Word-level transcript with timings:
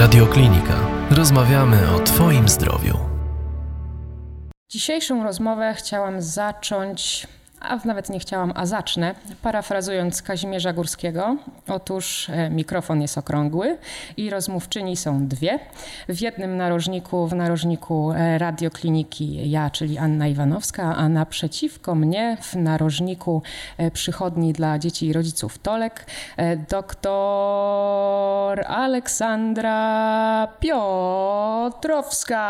Radioklinika. 0.00 0.76
Rozmawiamy 1.10 1.94
o 1.96 1.98
Twoim 1.98 2.48
zdrowiu. 2.48 2.98
Dzisiejszą 4.68 5.24
rozmowę 5.24 5.74
chciałam 5.74 6.22
zacząć 6.22 7.26
a 7.60 7.78
nawet 7.84 8.10
nie 8.10 8.18
chciałam, 8.18 8.52
a 8.54 8.66
zacznę, 8.66 9.14
parafrazując 9.42 10.22
Kazimierza 10.22 10.72
Górskiego. 10.72 11.36
Otóż 11.68 12.30
e, 12.30 12.50
mikrofon 12.50 13.02
jest 13.02 13.18
okrągły 13.18 13.78
i 14.16 14.30
rozmówczyni 14.30 14.96
są 14.96 15.26
dwie. 15.26 15.58
W 16.08 16.20
jednym 16.20 16.56
narożniku, 16.56 17.26
w 17.26 17.34
narożniku 17.34 18.12
e, 18.12 18.38
radiokliniki 18.38 19.50
ja, 19.50 19.70
czyli 19.70 19.98
Anna 19.98 20.28
Iwanowska, 20.28 20.96
a 20.96 21.08
naprzeciwko 21.08 21.94
mnie 21.94 22.36
w 22.40 22.54
narożniku 22.54 23.42
e, 23.78 23.90
przychodni 23.90 24.52
dla 24.52 24.78
dzieci 24.78 25.06
i 25.06 25.12
rodziców 25.12 25.58
Tolek 25.58 26.06
doktor 26.70 28.60
Aleksandra 28.66 30.48
Piotrowska, 30.60 32.40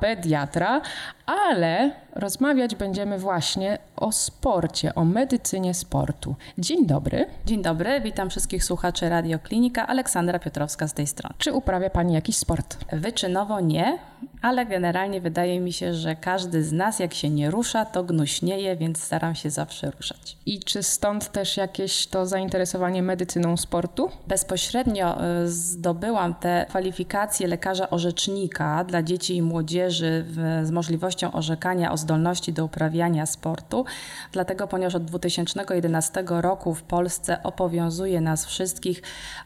pediatra, 0.00 0.80
ale 1.28 1.90
rozmawiać 2.14 2.74
będziemy 2.74 3.18
właśnie 3.18 3.78
o 3.96 4.12
sporcie, 4.12 4.94
o 4.94 5.04
medycynie 5.04 5.74
sportu. 5.74 6.34
Dzień 6.58 6.86
dobry. 6.86 7.26
Dzień 7.46 7.62
dobry, 7.62 8.00
witam 8.00 8.30
wszystkich 8.30 8.64
słuchaczy 8.64 9.08
Radioklinika. 9.08 9.86
Aleksandra 9.86 10.38
Piotrowska 10.38 10.88
z 10.88 10.94
tej 10.94 11.06
strony. 11.06 11.34
Czy 11.38 11.52
uprawia 11.52 11.90
Pani 11.90 12.14
jakiś 12.14 12.36
sport? 12.36 12.76
Wyczynowo 12.92 13.60
nie, 13.60 13.98
ale 14.42 14.66
generalnie 14.66 15.20
wydaje 15.20 15.60
mi 15.60 15.72
się, 15.72 15.94
że 15.94 16.16
każdy 16.16 16.64
z 16.64 16.72
nas, 16.72 16.98
jak 16.98 17.14
się 17.14 17.30
nie 17.30 17.50
rusza, 17.50 17.84
to 17.84 18.04
gnuśnieje, 18.04 18.76
więc 18.76 19.02
staram 19.02 19.34
się 19.34 19.50
zawsze 19.50 19.90
ruszać. 19.90 20.36
I 20.46 20.60
czy 20.60 20.82
stąd 20.82 21.32
też 21.32 21.56
jakieś 21.56 22.06
to 22.06 22.26
zainteresowanie 22.26 23.02
medycyną 23.02 23.56
sportu? 23.56 24.10
Bezpośrednio 24.26 25.24
y, 25.44 25.48
zdobyłam 25.48 26.34
te 26.34 26.66
kwalifikacje 26.68 27.46
lekarza 27.46 27.90
orzecznika 27.90 28.84
dla 28.84 29.02
dzieci 29.02 29.36
i 29.36 29.42
młodzieży 29.42 30.24
w, 30.28 30.60
z 30.66 30.70
możliwością 30.70 31.17
orzekania 31.26 31.92
o 31.92 31.96
zdolności 31.96 32.52
do 32.52 32.64
uprawiania 32.64 33.26
sportu, 33.26 33.84
dlatego 34.32 34.68
ponieważ 34.68 34.94
od 34.94 35.04
2011 35.04 36.24
roku 36.28 36.74
w 36.74 36.82
Polsce 36.82 37.42
obowiązuje 37.42 38.20
nas 38.20 38.46
wszystkich 38.46 39.02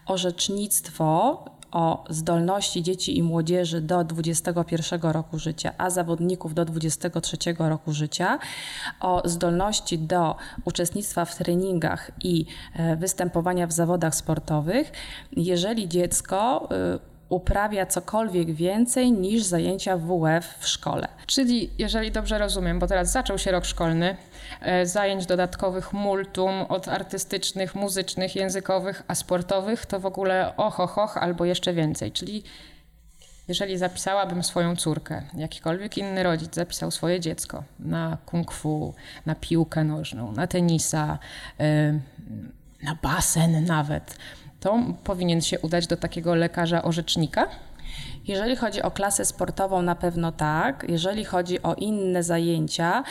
orzecznictwo 0.07 1.45
o 1.73 2.05
zdolności 2.11 2.83
dzieci 2.83 3.19
i 3.19 3.23
młodzieży 3.23 3.81
do 3.81 4.05
21 4.05 5.01
roku 5.03 5.39
życia, 5.39 5.73
a 5.79 5.91
zawodników 5.91 6.55
do 6.55 6.65
23 6.65 7.37
roku 7.59 7.93
życia, 7.93 8.39
o 9.01 9.23
zdolności 9.25 9.99
do 9.99 10.37
uczestnictwa 10.65 11.25
w 11.25 11.37
treningach 11.37 12.11
i 12.25 12.47
e, 12.75 12.97
występowania 12.97 13.67
w 13.67 13.73
zawodach 13.73 14.15
sportowych, 14.15 14.93
jeżeli 15.37 15.89
dziecko 15.89 16.69
y, 16.97 17.12
uprawia 17.33 17.87
cokolwiek 17.87 18.51
więcej 18.51 19.13
niż 19.13 19.43
zajęcia 19.43 19.97
WF 19.97 20.55
w 20.59 20.69
szkole. 20.69 21.09
Czyli, 21.27 21.71
jeżeli 21.79 22.13
dobrze 22.13 22.39
rozumiem, 22.39 22.79
bo 22.79 22.87
teraz 22.87 23.13
zaczął 23.13 23.39
się 23.39 23.51
rok 23.51 23.65
szkolny, 23.65 24.17
e, 24.61 24.87
zajęć 24.87 25.27
dodatkowych 25.27 25.93
multum 25.93 26.63
od 26.69 26.89
artystycznych, 26.89 27.75
muzycznych, 27.75 28.37
językowych, 28.37 29.03
a 29.09 29.15
sportowych 29.15 29.87
to 29.87 30.01
w 30.01 30.07
ogóle 30.07 30.57
ohohoch 30.57 31.17
albo 31.17 31.45
jeszcze 31.45 31.73
więcej. 31.73 32.13
Czyli 32.13 32.43
jeżeli 33.49 33.79
zapisałabym 33.79 34.43
swoją 34.43 34.77
córkę, 34.77 35.23
jakikolwiek 35.37 35.99
inny 35.99 36.23
rodzic 36.23 36.55
zapisał 36.55 36.91
swoje 36.91 37.21
dziecko 37.21 37.65
na 37.79 38.19
kung 38.27 38.53
fu, 38.53 38.95
na 39.27 39.35
piłkę 39.35 39.85
nożną, 39.85 40.33
na 40.33 40.47
tenisa, 40.47 41.19
na 42.83 42.95
basen 43.03 43.65
nawet, 43.65 44.17
to 44.63 44.79
powinien 45.05 45.41
się 45.41 45.61
udać 45.61 45.87
do 45.87 45.97
takiego 45.97 46.35
lekarza 46.35 46.83
orzecznika? 46.83 47.49
Jeżeli 48.29 48.57
chodzi 48.57 48.83
o 48.83 48.91
klasę 48.91 49.25
sportową, 49.25 49.83
na 49.83 49.95
pewno 49.95 50.33
tak. 50.33 50.87
Jeżeli 50.89 51.25
chodzi 51.25 51.63
o 51.63 51.75
inne 51.75 52.23
zajęcia, 52.23 53.05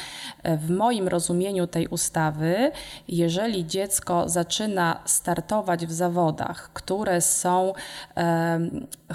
e, 0.43 0.57
w 0.57 0.69
moim 0.69 1.07
rozumieniu 1.07 1.67
tej 1.67 1.87
ustawy, 1.87 2.71
jeżeli 3.07 3.65
dziecko 3.65 4.29
zaczyna 4.29 5.01
startować 5.05 5.85
w 5.85 5.91
zawodach, 5.91 6.69
które 6.73 7.21
są 7.21 7.73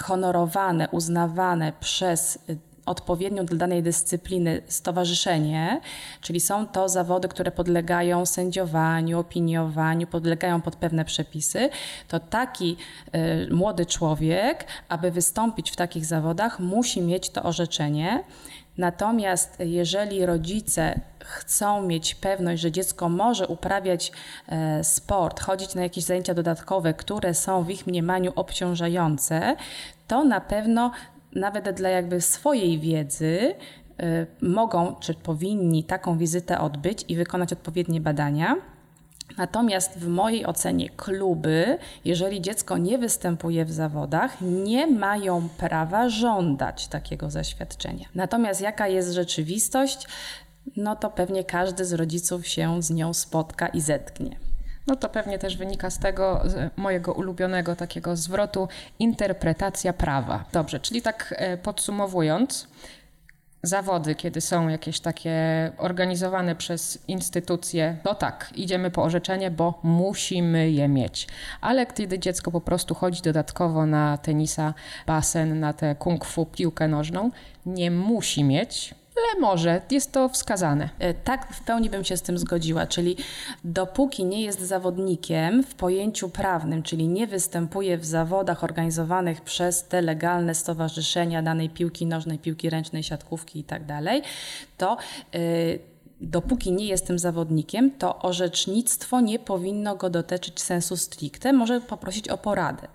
honorowane, 0.00 0.88
uznawane 0.88 1.72
przez 1.80 2.38
odpowiednią 2.86 3.46
dla 3.46 3.56
danej 3.56 3.82
dyscypliny 3.82 4.62
stowarzyszenie, 4.68 5.80
czyli 6.20 6.40
są 6.40 6.66
to 6.66 6.88
zawody, 6.88 7.28
które 7.28 7.50
podlegają 7.50 8.26
sędziowaniu, 8.26 9.18
opiniowaniu, 9.18 10.06
podlegają 10.06 10.60
pod 10.60 10.76
pewne 10.76 11.04
przepisy, 11.04 11.70
to 12.08 12.20
taki 12.20 12.76
y, 13.14 13.54
młody 13.54 13.86
człowiek, 13.86 14.66
aby 14.88 15.10
wystąpić 15.10 15.70
w 15.70 15.76
takich 15.76 16.06
zawodach, 16.06 16.60
musi 16.60 17.00
mieć 17.00 17.30
to 17.30 17.42
orzeczenie. 17.42 18.24
Natomiast 18.78 19.56
jeżeli 19.60 20.26
rodzice 20.26 21.00
chcą 21.20 21.82
mieć 21.82 22.14
pewność, 22.14 22.62
że 22.62 22.72
dziecko 22.72 23.08
może 23.08 23.46
uprawiać 23.46 24.12
e, 24.48 24.84
sport, 24.84 25.40
chodzić 25.40 25.74
na 25.74 25.82
jakieś 25.82 26.04
zajęcia 26.04 26.34
dodatkowe, 26.34 26.94
które 26.94 27.34
są 27.34 27.62
w 27.62 27.70
ich 27.70 27.86
mniemaniu 27.86 28.32
obciążające, 28.36 29.56
to 30.08 30.24
na 30.24 30.40
pewno 30.40 30.90
nawet 31.36 31.70
dla 31.70 31.88
jakby 31.88 32.20
swojej 32.20 32.78
wiedzy 32.78 33.54
y, 34.02 34.26
mogą 34.40 34.94
czy 35.00 35.14
powinni 35.14 35.84
taką 35.84 36.18
wizytę 36.18 36.60
odbyć 36.60 37.04
i 37.08 37.16
wykonać 37.16 37.52
odpowiednie 37.52 38.00
badania. 38.00 38.56
Natomiast 39.38 39.98
w 39.98 40.08
mojej 40.08 40.46
ocenie 40.46 40.88
kluby, 40.90 41.78
jeżeli 42.04 42.40
dziecko 42.40 42.78
nie 42.78 42.98
występuje 42.98 43.64
w 43.64 43.72
zawodach, 43.72 44.40
nie 44.40 44.86
mają 44.86 45.48
prawa 45.58 46.08
żądać 46.08 46.88
takiego 46.88 47.30
zaświadczenia. 47.30 48.08
Natomiast 48.14 48.60
jaka 48.60 48.88
jest 48.88 49.12
rzeczywistość, 49.12 50.06
no 50.76 50.96
to 50.96 51.10
pewnie 51.10 51.44
każdy 51.44 51.84
z 51.84 51.92
rodziców 51.92 52.46
się 52.46 52.82
z 52.82 52.90
nią 52.90 53.14
spotka 53.14 53.68
i 53.68 53.80
zetknie. 53.80 54.45
No 54.86 54.96
to 54.96 55.08
pewnie 55.08 55.38
też 55.38 55.56
wynika 55.56 55.90
z 55.90 55.98
tego 55.98 56.42
z 56.44 56.76
mojego 56.76 57.12
ulubionego 57.12 57.76
takiego 57.76 58.16
zwrotu 58.16 58.68
interpretacja 58.98 59.92
prawa. 59.92 60.44
Dobrze, 60.52 60.80
czyli 60.80 61.02
tak 61.02 61.34
e, 61.38 61.56
podsumowując, 61.56 62.68
zawody, 63.62 64.14
kiedy 64.14 64.40
są 64.40 64.68
jakieś 64.68 65.00
takie 65.00 65.36
organizowane 65.78 66.56
przez 66.56 66.98
instytucje, 67.08 67.96
to 68.02 68.14
tak, 68.14 68.50
idziemy 68.54 68.90
po 68.90 69.02
orzeczenie, 69.02 69.50
bo 69.50 69.80
musimy 69.82 70.70
je 70.70 70.88
mieć. 70.88 71.28
Ale 71.60 71.86
kiedy 71.86 72.18
dziecko 72.18 72.50
po 72.50 72.60
prostu 72.60 72.94
chodzi 72.94 73.22
dodatkowo 73.22 73.86
na 73.86 74.18
tenisa, 74.18 74.74
basen, 75.06 75.60
na 75.60 75.72
tę 75.72 75.94
kung 75.98 76.24
fu, 76.24 76.46
piłkę 76.46 76.88
nożną, 76.88 77.30
nie 77.66 77.90
musi 77.90 78.44
mieć, 78.44 78.94
ale 79.16 79.40
może, 79.40 79.80
jest 79.90 80.12
to 80.12 80.28
wskazane. 80.28 80.88
E, 80.98 81.14
tak, 81.14 81.54
w 81.54 81.60
pełni 81.60 81.90
bym 81.90 82.04
się 82.04 82.16
z 82.16 82.22
tym 82.22 82.38
zgodziła, 82.38 82.86
czyli 82.86 83.16
dopóki 83.64 84.24
nie 84.24 84.42
jest 84.42 84.60
zawodnikiem 84.60 85.62
w 85.62 85.74
pojęciu 85.74 86.28
prawnym, 86.28 86.82
czyli 86.82 87.08
nie 87.08 87.26
występuje 87.26 87.98
w 87.98 88.04
zawodach 88.04 88.64
organizowanych 88.64 89.40
przez 89.40 89.84
te 89.84 90.02
legalne 90.02 90.54
stowarzyszenia 90.54 91.42
danej 91.42 91.70
piłki 91.70 92.06
nożnej, 92.06 92.38
piłki 92.38 92.70
ręcznej, 92.70 93.02
siatkówki 93.02 93.58
itd., 93.58 93.86
tak 93.86 94.22
to 94.76 94.96
yy, 95.32 95.78
dopóki 96.20 96.72
nie 96.72 96.86
jest 96.86 97.06
tym 97.06 97.18
zawodnikiem, 97.18 97.90
to 97.90 98.18
orzecznictwo 98.18 99.20
nie 99.20 99.38
powinno 99.38 99.96
go 99.96 100.10
dotyczyć 100.10 100.60
sensu 100.60 100.96
stricte, 100.96 101.52
może 101.52 101.80
poprosić 101.80 102.28
o 102.28 102.38
poradę. 102.38 102.88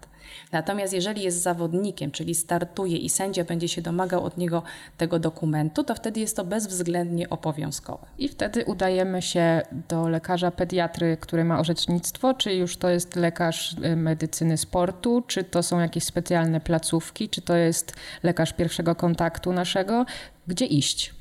Natomiast 0.52 0.94
jeżeli 0.94 1.24
jest 1.24 1.42
zawodnikiem, 1.42 2.12
czyli 2.12 2.36
startuje 2.36 2.98
i 2.98 3.10
sędzia 3.10 3.44
będzie 3.44 3.68
się 3.68 3.82
domagał 3.82 4.24
od 4.24 4.38
niego 4.38 4.64
tego 4.98 5.20
dokumentu, 5.20 5.84
to 5.84 5.96
wtedy 5.96 6.20
jest 6.20 6.36
to 6.36 6.44
bezwzględnie 6.44 7.30
obowiązkowe. 7.30 8.08
I 8.18 8.28
wtedy 8.28 8.66
udajemy 8.66 9.22
się 9.22 9.62
do 9.90 10.10
lekarza 10.10 10.52
pediatry, 10.52 11.18
który 11.22 11.44
ma 11.44 11.60
orzecznictwo, 11.60 12.34
czy 12.34 12.54
już 12.54 12.78
to 12.78 12.90
jest 12.90 13.16
lekarz 13.16 13.74
y, 13.74 13.96
medycyny 13.96 14.58
sportu, 14.58 15.24
czy 15.28 15.44
to 15.44 15.64
są 15.64 15.80
jakieś 15.80 16.04
specjalne 16.04 16.60
placówki, 16.60 17.30
czy 17.30 17.42
to 17.42 17.56
jest 17.56 17.94
lekarz 18.24 18.54
pierwszego 18.54 18.96
kontaktu 18.96 19.54
naszego, 19.54 20.06
gdzie 20.48 20.66
iść? 20.66 21.21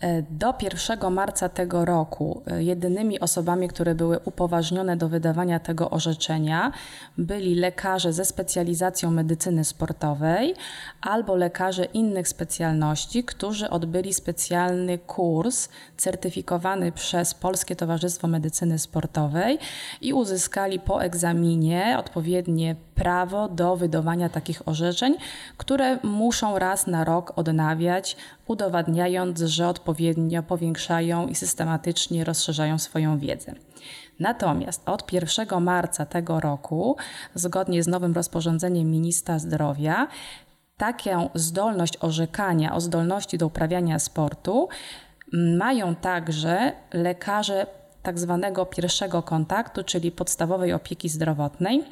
E, 0.00 0.22
do 0.22 0.54
1 0.62 1.10
marca 1.10 1.48
tego 1.48 1.84
roku 1.84 2.42
e, 2.46 2.62
jedynymi 2.62 3.20
osobami, 3.20 3.68
które 3.68 3.94
były 3.94 4.18
upoważnione 4.24 4.96
do 4.96 5.08
wydawania 5.08 5.60
tego 5.60 5.90
orzeczenia, 5.90 6.72
byli 7.18 7.54
lekarze 7.54 8.12
ze 8.12 8.24
specjalizacją 8.24 9.10
medycyny 9.10 9.64
sportowej 9.64 10.54
albo 11.00 11.36
lekarze 11.36 11.84
innych 11.84 12.28
specjalności, 12.28 13.24
którzy 13.24 13.70
odbyli 13.70 14.14
specjalny 14.14 14.98
kurs 14.98 15.68
certyfikowany 15.96 16.92
przez 16.92 17.34
Polskie 17.34 17.76
Towarzystwo 17.76 18.28
Medycyny 18.28 18.78
Sportowej 18.78 19.58
i 20.00 20.12
uzyskali 20.12 20.80
po 20.80 21.02
egzaminie 21.02 21.96
odpowiednie 21.98 22.76
prawo 22.98 23.48
do 23.48 23.76
wydawania 23.76 24.28
takich 24.28 24.68
orzeczeń, 24.68 25.16
które 25.56 25.98
muszą 26.02 26.58
raz 26.58 26.86
na 26.86 27.04
rok 27.04 27.32
odnawiać, 27.36 28.16
udowadniając, 28.46 29.40
że 29.40 29.68
odpowiednio 29.68 30.42
powiększają 30.42 31.26
i 31.26 31.34
systematycznie 31.34 32.24
rozszerzają 32.24 32.78
swoją 32.78 33.18
wiedzę. 33.18 33.54
Natomiast 34.20 34.88
od 34.88 35.12
1 35.12 35.60
marca 35.60 36.06
tego 36.06 36.40
roku, 36.40 36.96
zgodnie 37.34 37.82
z 37.82 37.86
nowym 37.86 38.12
rozporządzeniem 38.12 38.90
ministra 38.90 39.38
zdrowia, 39.38 40.08
taką 40.76 41.30
zdolność 41.34 41.96
orzekania 42.00 42.74
o 42.74 42.80
zdolności 42.80 43.38
do 43.38 43.46
uprawiania 43.46 43.98
sportu 43.98 44.68
mają 45.32 45.94
także 45.94 46.72
lekarze 46.92 47.66
tak 48.02 48.18
zwanego 48.18 48.66
pierwszego 48.66 49.22
kontaktu, 49.22 49.84
czyli 49.84 50.12
podstawowej 50.12 50.72
opieki 50.72 51.08
zdrowotnej, 51.08 51.84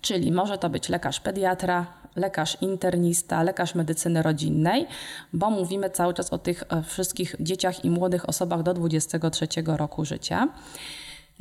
czyli 0.00 0.32
może 0.32 0.58
to 0.58 0.70
być 0.70 0.88
lekarz 0.88 1.20
pediatra, 1.20 1.86
lekarz 2.16 2.58
internista, 2.60 3.42
lekarz 3.42 3.74
medycyny 3.74 4.22
rodzinnej, 4.22 4.86
bo 5.32 5.50
mówimy 5.50 5.90
cały 5.90 6.14
czas 6.14 6.32
o 6.32 6.38
tych 6.38 6.62
e, 6.68 6.82
wszystkich 6.82 7.36
dzieciach 7.40 7.84
i 7.84 7.90
młodych 7.90 8.28
osobach 8.28 8.62
do 8.62 8.74
23 8.74 9.46
roku 9.66 10.04
życia. 10.04 10.48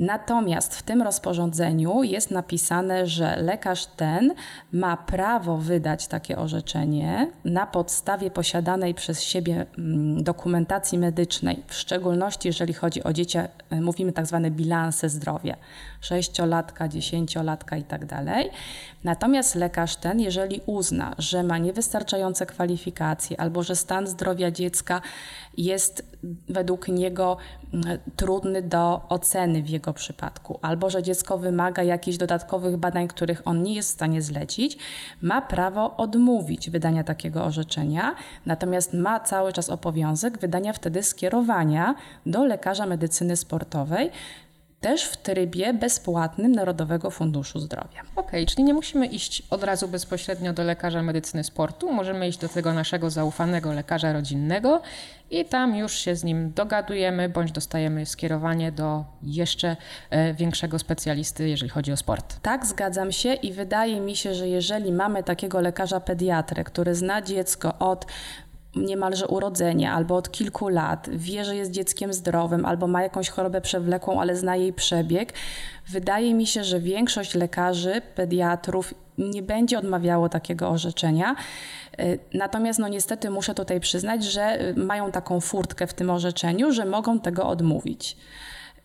Natomiast 0.02 0.76
w 0.76 0.84
tym 0.84 1.02
rozporządzeniu 1.02 2.04
jest 2.04 2.32
napisane, 2.32 3.08
że 3.08 3.36
lekarz 3.42 3.86
ten 3.86 4.34
ma 4.72 4.98
prawo 4.98 5.58
wydać 5.58 6.08
takie 6.08 6.38
orzeczenie 6.38 7.32
na 7.46 7.68
podstawie 7.68 8.32
posiadanej 8.32 8.94
przez 8.94 9.22
siebie 9.24 9.66
mm, 9.78 10.24
dokumentacji 10.24 10.98
medycznej, 10.98 11.64
w 11.68 11.74
szczególności 11.74 12.48
jeżeli 12.48 12.74
chodzi 12.74 13.04
o 13.04 13.14
dzieci, 13.14 13.38
e, 13.38 13.48
mówimy 13.82 14.12
tak 14.12 14.26
zwane 14.26 14.52
bilanse 14.52 15.10
zdrowia, 15.10 15.56
sześciolatka, 16.02 16.88
dziesięciolatka 16.88 17.78
i 17.78 17.84
tak. 17.84 18.02
Natomiast 19.04 19.56
lekarz 19.56 19.96
ten, 19.96 20.20
jeżeli 20.20 20.62
uzna, 20.66 21.16
że 21.18 21.44
ma 21.44 21.58
niewystarczające 21.58 22.46
kwalifikacje 22.46 23.40
albo 23.40 23.64
że 23.64 23.76
stan 23.76 24.08
zdrowia 24.08 24.52
dziecka 24.52 25.02
jest 25.58 26.11
według 26.50 26.88
niego 26.88 27.38
mm, 27.74 28.00
trudny 28.16 28.62
do 28.62 29.02
oceny 29.10 29.64
w 29.64 29.70
jego 29.70 29.94
przypadku, 29.94 30.60
albo 30.62 30.90
że 30.90 31.04
dziecko 31.04 31.38
wymaga 31.38 31.84
jakichś 31.84 32.18
dodatkowych 32.18 32.78
badań, 32.78 33.08
których 33.08 33.42
on 33.46 33.64
nie 33.64 33.74
jest 33.74 33.90
w 33.90 33.94
stanie 33.94 34.22
zlecić, 34.22 34.78
ma 35.22 35.42
prawo 35.42 35.98
odmówić 35.98 36.70
wydania 36.70 37.04
takiego 37.04 37.46
orzeczenia, 37.46 38.16
natomiast 38.46 38.94
ma 38.94 39.20
cały 39.20 39.54
czas 39.54 39.70
obowiązek 39.70 40.40
wydania 40.40 40.74
wtedy 40.74 41.04
skierowania 41.04 41.96
do 42.26 42.46
lekarza 42.46 42.86
medycyny 42.86 43.36
sportowej, 43.36 44.12
też 44.82 45.04
w 45.04 45.18
trybie 45.18 45.74
bezpłatnym 45.74 46.52
Narodowego 46.52 47.12
Funduszu 47.12 47.60
Zdrowia. 47.60 48.02
Okej, 48.16 48.26
okay, 48.26 48.46
czyli 48.46 48.64
nie 48.64 48.74
musimy 48.74 49.06
iść 49.06 49.44
od 49.50 49.64
razu 49.64 49.88
bezpośrednio 49.88 50.54
do 50.54 50.64
lekarza 50.64 51.04
medycyny 51.04 51.44
sportu, 51.44 51.94
możemy 51.94 52.28
iść 52.28 52.38
do 52.38 52.50
tego 52.50 52.74
naszego 52.74 53.10
zaufanego 53.10 53.74
lekarza 53.74 54.14
rodzinnego 54.14 54.82
i 55.32 55.46
tam 55.46 55.76
już 55.76 55.94
się 55.94 56.16
z 56.16 56.24
nim 56.24 56.52
dogadujemy, 56.54 57.30
bądź 57.30 57.52
dostajemy 57.52 58.06
skierowanie 58.06 58.72
do 58.72 59.06
jeszcze 59.24 59.78
e, 60.10 60.34
większego 60.34 60.80
specjalisty, 60.80 61.50
jeżeli 61.50 61.70
chodzi 61.70 61.92
o 61.92 61.98
sport. 61.98 62.40
Tak, 62.42 62.66
zgadzam 62.66 63.12
się 63.12 63.34
i 63.34 63.54
wydaje 63.54 64.00
mi 64.00 64.16
się, 64.16 64.34
że 64.34 64.48
jeżeli 64.48 64.92
mamy 64.92 65.24
takiego 65.24 65.62
lekarza 65.62 66.00
pediatrę, 66.00 66.64
który 66.64 66.96
zna 66.96 67.22
dziecko 67.22 67.78
od 67.80 68.06
niemalże 68.76 69.28
urodzenia 69.28 69.94
albo 69.94 70.16
od 70.16 70.32
kilku 70.32 70.68
lat, 70.68 71.10
wie, 71.14 71.46
że 71.46 71.56
jest 71.56 71.72
dzieckiem 71.72 72.14
zdrowym 72.14 72.66
albo 72.66 72.88
ma 72.88 73.04
jakąś 73.04 73.30
chorobę 73.30 73.62
przewlekłą, 73.62 74.22
ale 74.22 74.36
zna 74.36 74.56
jej 74.56 74.74
przebieg, 74.74 75.34
wydaje 75.90 76.34
mi 76.34 76.48
się, 76.48 76.64
że 76.64 76.80
większość 76.80 77.36
lekarzy, 77.36 78.02
pediatrów 78.16 78.94
nie 79.18 79.42
będzie 79.42 79.80
odmawiało 79.80 80.30
takiego 80.30 80.70
orzeczenia. 80.70 81.36
Y, 82.00 82.20
natomiast 82.34 82.80
no 82.80 82.88
niestety 82.88 83.30
muszę 83.30 83.54
tutaj 83.56 83.80
przyznać, 83.80 84.24
że 84.24 84.62
y, 84.70 84.74
mają 84.76 85.12
taką 85.12 85.40
furtkę 85.40 85.88
w 85.88 85.94
tym 85.94 86.10
orzeczeniu, 86.10 86.72
że 86.72 86.86
mogą 86.86 87.20
tego 87.20 87.48
odmówić. 87.48 88.18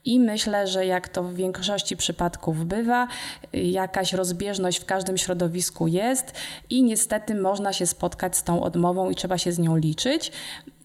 I 0.07 0.21
myślę, 0.21 0.67
że 0.67 0.87
jak 0.87 1.09
to 1.09 1.23
w 1.23 1.35
większości 1.35 1.97
przypadków 1.97 2.67
bywa, 2.67 3.09
jakaś 3.53 4.13
rozbieżność 4.13 4.79
w 4.79 4.85
każdym 4.85 5.19
środowisku 5.19 5.87
jest 5.87 6.33
i 6.71 6.83
niestety 6.83 7.35
można 7.35 7.73
się 7.73 7.87
spotkać 7.87 8.37
z 8.37 8.43
tą 8.43 8.63
odmową 8.63 9.11
i 9.11 9.15
trzeba 9.15 9.39
się 9.39 9.53
z 9.53 9.59
nią 9.59 9.77
liczyć. 9.77 10.33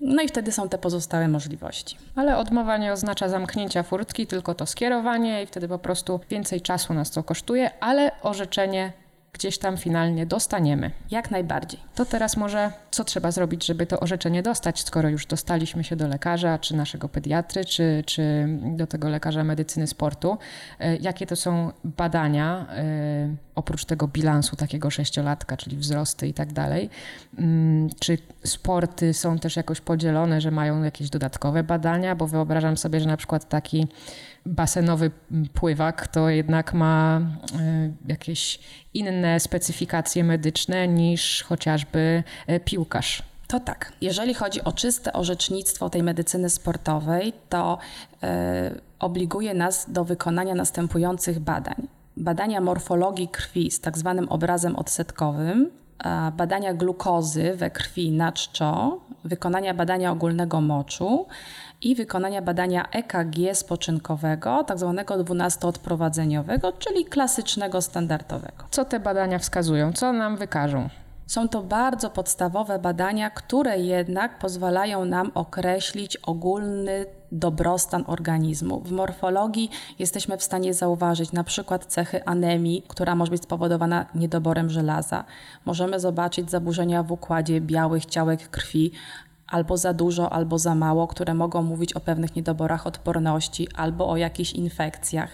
No 0.01 0.21
i 0.21 0.27
wtedy 0.27 0.51
są 0.51 0.69
te 0.69 0.77
pozostałe 0.77 1.27
możliwości. 1.27 1.97
Ale 2.15 2.37
odmowa 2.37 2.77
nie 2.77 2.91
oznacza 2.91 3.29
zamknięcia 3.29 3.83
furtki, 3.83 4.27
tylko 4.27 4.55
to 4.55 4.65
skierowanie 4.65 5.43
i 5.43 5.45
wtedy 5.45 5.67
po 5.67 5.79
prostu 5.79 6.19
więcej 6.29 6.61
czasu 6.61 6.93
nas 6.93 7.11
to 7.11 7.23
kosztuje, 7.23 7.71
ale 7.79 8.11
orzeczenie 8.21 8.93
gdzieś 9.33 9.57
tam 9.57 9.77
finalnie 9.77 10.25
dostaniemy. 10.25 10.91
Jak 11.11 11.31
najbardziej. 11.31 11.79
To 11.95 12.05
teraz 12.05 12.37
może 12.37 12.71
co 12.91 13.03
trzeba 13.03 13.31
zrobić, 13.31 13.65
żeby 13.65 13.85
to 13.85 13.99
orzeczenie 13.99 14.43
dostać, 14.43 14.81
skoro 14.81 15.09
już 15.09 15.25
dostaliśmy 15.25 15.83
się 15.83 15.95
do 15.95 16.07
lekarza, 16.07 16.59
czy 16.59 16.75
naszego 16.75 17.09
pediatry, 17.09 17.65
czy, 17.65 18.03
czy 18.05 18.47
do 18.61 18.87
tego 18.87 19.09
lekarza 19.09 19.43
medycyny 19.43 19.87
sportu. 19.87 20.37
E, 20.79 20.95
jakie 20.95 21.27
to 21.27 21.35
są 21.35 21.71
badania, 21.83 22.67
e, 22.69 23.35
oprócz 23.55 23.85
tego 23.85 24.07
bilansu 24.07 24.55
takiego 24.55 24.89
sześciolatka, 24.89 25.57
czyli 25.57 25.77
wzrosty 25.77 26.27
i 26.27 26.33
tak 26.33 26.53
dalej? 26.53 26.89
Mm, 27.37 27.89
czy 27.99 28.17
sporty 28.43 29.13
są 29.13 29.39
też 29.39 29.55
jakoś 29.55 29.81
podzielone, 29.81 30.41
że 30.41 30.51
mają 30.51 30.83
jakieś 30.83 31.09
dodatkowe 31.09 31.63
badania? 31.63 32.15
Bo 32.15 32.27
wyobrażam 32.27 32.77
sobie, 32.77 32.99
że 32.99 33.07
na 33.07 33.17
przykład 33.17 33.49
taki 33.49 33.87
basenowy 34.45 35.11
pływak 35.53 36.07
to 36.07 36.29
jednak 36.29 36.73
ma 36.73 37.21
e, 37.59 37.91
jakieś 38.07 38.59
inne 38.93 39.39
specyfikacje 39.39 40.23
medyczne 40.23 40.87
niż 40.87 41.43
chociażby 41.43 42.23
e, 42.47 42.59
piłkarz. 42.59 43.23
To 43.47 43.59
tak. 43.59 43.93
Jeżeli 44.01 44.33
chodzi 44.33 44.63
o 44.63 44.71
czyste 44.71 45.13
orzecznictwo 45.13 45.89
tej 45.89 46.03
medycyny 46.03 46.49
sportowej, 46.49 47.33
to 47.49 47.77
e, 48.23 48.75
obliguje 48.99 49.53
nas 49.53 49.91
do 49.91 50.05
wykonania 50.05 50.55
następujących 50.55 51.39
badań. 51.39 51.87
Badania 52.17 52.61
morfologii 52.61 53.27
krwi 53.27 53.71
z 53.71 53.79
tak 53.79 53.97
zwanym 53.97 54.29
obrazem 54.29 54.75
odsetkowym, 54.75 55.71
badania 56.37 56.73
glukozy 56.73 57.53
we 57.55 57.69
krwi 57.69 58.11
na 58.11 58.31
czczo, 58.31 58.99
wykonania 59.23 59.73
badania 59.73 60.11
ogólnego 60.11 60.61
moczu, 60.61 61.27
i 61.81 61.95
wykonania 61.95 62.41
badania 62.41 62.89
EKG 62.91 63.55
spoczynkowego, 63.55 64.63
tak 64.63 64.79
zwanego 64.79 65.23
12-odprowadzeniowego, 65.23 66.73
czyli 66.79 67.05
klasycznego, 67.05 67.81
standardowego. 67.81 68.63
Co 68.71 68.85
te 68.85 68.99
badania 68.99 69.39
wskazują? 69.39 69.93
Co 69.93 70.13
nam 70.13 70.37
wykażą? 70.37 70.89
Są 71.27 71.49
to 71.49 71.63
bardzo 71.63 72.09
podstawowe 72.09 72.79
badania, 72.79 73.29
które 73.29 73.79
jednak 73.79 74.39
pozwalają 74.39 75.05
nam 75.05 75.31
określić 75.33 76.17
ogólny 76.17 77.05
dobrostan 77.31 78.03
organizmu. 78.07 78.79
W 78.79 78.91
morfologii 78.91 79.69
jesteśmy 79.99 80.37
w 80.37 80.43
stanie 80.43 80.73
zauważyć 80.73 81.31
na 81.31 81.43
przykład 81.43 81.85
cechy 81.85 82.25
anemii, 82.25 82.83
która 82.87 83.15
może 83.15 83.31
być 83.31 83.43
spowodowana 83.43 84.05
niedoborem 84.15 84.69
żelaza. 84.69 85.23
Możemy 85.65 85.99
zobaczyć 85.99 86.51
zaburzenia 86.51 87.03
w 87.03 87.11
układzie 87.11 87.61
białych 87.61 88.05
ciałek 88.05 88.49
krwi, 88.49 88.91
albo 89.51 89.77
za 89.77 89.93
dużo, 89.93 90.33
albo 90.33 90.59
za 90.59 90.75
mało, 90.75 91.07
które 91.07 91.33
mogą 91.33 91.61
mówić 91.61 91.93
o 91.93 91.99
pewnych 91.99 92.35
niedoborach 92.35 92.87
odporności 92.87 93.67
albo 93.75 94.09
o 94.09 94.17
jakichś 94.17 94.51
infekcjach. 94.51 95.29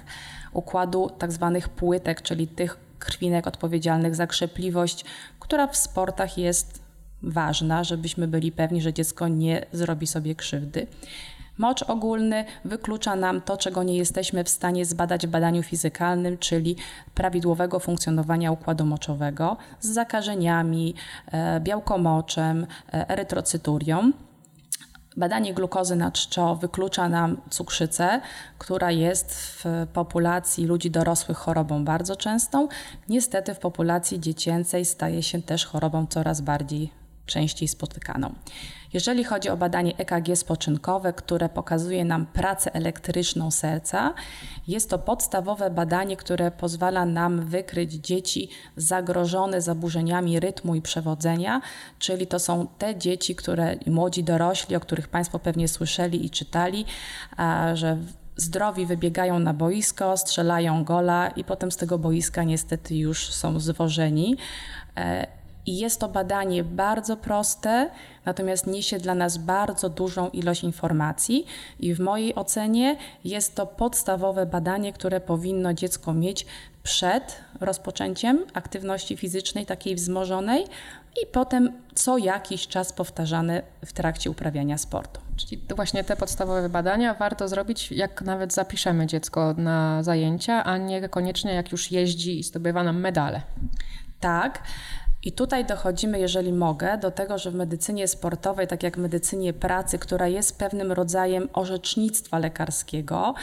Układu 0.53 1.09
tak 1.17 1.31
zwanych 1.31 1.69
płytek, 1.69 2.21
czyli 2.21 2.47
tych 2.47 2.77
krwinek 2.99 3.47
odpowiedzialnych 3.47 4.15
za 4.15 4.27
krzepliwość, 4.27 5.05
która 5.39 5.67
w 5.67 5.77
sportach 5.77 6.37
jest 6.37 6.81
ważna, 7.23 7.83
żebyśmy 7.83 8.27
byli 8.27 8.51
pewni, 8.51 8.81
że 8.81 8.93
dziecko 8.93 9.27
nie 9.27 9.65
zrobi 9.71 10.07
sobie 10.07 10.35
krzywdy. 10.35 10.87
Mocz 11.57 11.83
ogólny 11.83 12.45
wyklucza 12.65 13.15
nam 13.15 13.41
to, 13.41 13.57
czego 13.57 13.83
nie 13.83 13.97
jesteśmy 13.97 14.43
w 14.43 14.49
stanie 14.49 14.85
zbadać 14.85 15.27
w 15.27 15.29
badaniu 15.29 15.63
fizykalnym, 15.63 16.37
czyli 16.37 16.75
prawidłowego 17.15 17.79
funkcjonowania 17.79 18.51
układu 18.51 18.85
moczowego 18.85 19.57
z 19.79 19.87
zakażeniami, 19.87 20.95
e, 21.31 21.59
białkomoczem, 21.59 22.67
e, 22.93 23.09
erytrocyturią. 23.09 24.11
Badanie 25.17 25.53
glukozy 25.53 25.95
na 25.95 26.11
czczo 26.11 26.55
wyklucza 26.55 27.09
nam 27.09 27.41
cukrzycę, 27.49 28.21
która 28.57 28.91
jest 28.91 29.33
w 29.35 29.87
populacji 29.93 30.65
ludzi 30.65 30.91
dorosłych 30.91 31.37
chorobą 31.37 31.85
bardzo 31.85 32.15
częstą. 32.15 32.67
Niestety 33.09 33.53
w 33.53 33.59
populacji 33.59 34.19
dziecięcej 34.19 34.85
staje 34.85 35.23
się 35.23 35.41
też 35.41 35.65
chorobą 35.65 36.05
coraz 36.09 36.41
bardziej 36.41 36.96
częściej 37.27 37.67
spotykaną. 37.67 38.33
Jeżeli 38.93 39.23
chodzi 39.23 39.49
o 39.49 39.57
badanie 39.57 39.97
EKG 39.97 40.35
spoczynkowe, 40.35 41.13
które 41.13 41.49
pokazuje 41.49 42.05
nam 42.05 42.25
pracę 42.25 42.73
elektryczną 42.73 43.51
serca, 43.51 44.13
jest 44.67 44.89
to 44.89 44.99
podstawowe 44.99 45.69
badanie, 45.69 46.17
które 46.17 46.51
pozwala 46.51 47.05
nam 47.05 47.45
wykryć 47.45 47.93
dzieci 47.93 48.49
zagrożone 48.75 49.61
zaburzeniami 49.61 50.39
rytmu 50.39 50.75
i 50.75 50.81
przewodzenia, 50.81 51.61
czyli 51.99 52.27
to 52.27 52.39
są 52.39 52.67
te 52.77 52.95
dzieci, 52.95 53.35
które 53.35 53.75
młodzi 53.87 54.23
dorośli, 54.23 54.75
o 54.75 54.79
których 54.79 55.07
Państwo 55.07 55.39
pewnie 55.39 55.67
słyszeli 55.67 56.25
i 56.25 56.29
czytali, 56.29 56.85
że 57.73 57.97
zdrowi 58.35 58.85
wybiegają 58.85 59.39
na 59.39 59.53
boisko, 59.53 60.17
strzelają 60.17 60.83
gola 60.83 61.27
i 61.27 61.43
potem 61.43 61.71
z 61.71 61.77
tego 61.77 61.97
boiska 61.97 62.43
niestety 62.43 62.95
już 62.95 63.33
są 63.33 63.59
zwożeni. 63.59 64.37
I 65.67 65.77
jest 65.77 65.99
to 65.99 66.09
badanie 66.09 66.63
bardzo 66.63 67.17
proste, 67.17 67.89
natomiast 68.25 68.67
niesie 68.67 68.97
dla 68.97 69.15
nas 69.15 69.37
bardzo 69.37 69.89
dużą 69.89 70.29
ilość 70.29 70.63
informacji, 70.63 71.45
i 71.79 71.93
w 71.93 71.99
mojej 71.99 72.35
ocenie 72.35 72.97
jest 73.23 73.55
to 73.55 73.65
podstawowe 73.65 74.45
badanie, 74.45 74.93
które 74.93 75.21
powinno 75.21 75.73
dziecko 75.73 76.13
mieć 76.13 76.45
przed 76.83 77.41
rozpoczęciem 77.59 78.45
aktywności 78.53 79.17
fizycznej, 79.17 79.65
takiej 79.65 79.95
wzmożonej, 79.95 80.65
i 81.23 81.25
potem 81.31 81.73
co 81.95 82.17
jakiś 82.17 82.67
czas 82.67 82.93
powtarzane 82.93 83.61
w 83.85 83.93
trakcie 83.93 84.31
uprawiania 84.31 84.77
sportu. 84.77 85.21
Czyli 85.35 85.61
właśnie 85.75 86.03
te 86.03 86.15
podstawowe 86.15 86.69
badania 86.69 87.13
warto 87.13 87.47
zrobić, 87.47 87.91
jak 87.91 88.21
nawet 88.21 88.53
zapiszemy 88.53 89.07
dziecko 89.07 89.53
na 89.57 90.03
zajęcia, 90.03 90.63
a 90.63 90.77
nie 90.77 91.09
koniecznie 91.09 91.53
jak 91.53 91.71
już 91.71 91.91
jeździ 91.91 92.39
i 92.39 92.43
zdobywa 92.43 92.83
nam 92.83 92.99
medale. 92.99 93.41
Tak. 94.19 94.63
I 95.27 95.31
tutaj 95.31 95.65
dochodzimy, 95.65 96.19
jeżeli 96.19 96.53
mogę, 96.53 96.97
do 96.97 97.11
tego, 97.11 97.37
że 97.37 97.51
w 97.51 97.55
medycynie 97.55 98.07
sportowej, 98.07 98.67
tak 98.67 98.83
jak 98.83 98.97
w 98.97 98.99
medycynie 98.99 99.53
pracy, 99.53 99.99
która 99.99 100.27
jest 100.27 100.57
pewnym 100.57 100.91
rodzajem 100.91 101.49
orzecznictwa 101.53 102.39
lekarskiego, 102.39 103.33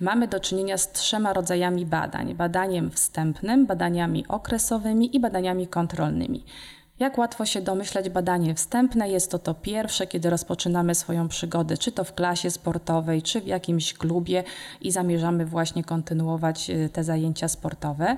mamy 0.00 0.28
do 0.28 0.40
czynienia 0.40 0.78
z 0.78 0.92
trzema 0.92 1.32
rodzajami 1.32 1.86
badań: 1.86 2.34
badaniem 2.34 2.90
wstępnym, 2.90 3.66
badaniami 3.66 4.24
okresowymi 4.28 5.16
i 5.16 5.20
badaniami 5.20 5.66
kontrolnymi. 5.66 6.44
Jak 6.98 7.18
łatwo 7.18 7.46
się 7.46 7.60
domyśleć, 7.60 8.08
badanie 8.08 8.54
wstępne 8.54 9.08
jest 9.08 9.30
to 9.30 9.38
to 9.38 9.54
pierwsze, 9.54 10.06
kiedy 10.06 10.30
rozpoczynamy 10.30 10.94
swoją 10.94 11.28
przygodę, 11.28 11.76
czy 11.76 11.92
to 11.92 12.04
w 12.04 12.14
klasie 12.14 12.50
sportowej, 12.50 13.22
czy 13.22 13.40
w 13.40 13.46
jakimś 13.46 13.94
klubie 13.94 14.44
i 14.80 14.90
zamierzamy 14.90 15.46
właśnie 15.46 15.84
kontynuować 15.84 16.70
y, 16.70 16.88
te 16.92 17.04
zajęcia 17.04 17.48
sportowe. 17.48 18.16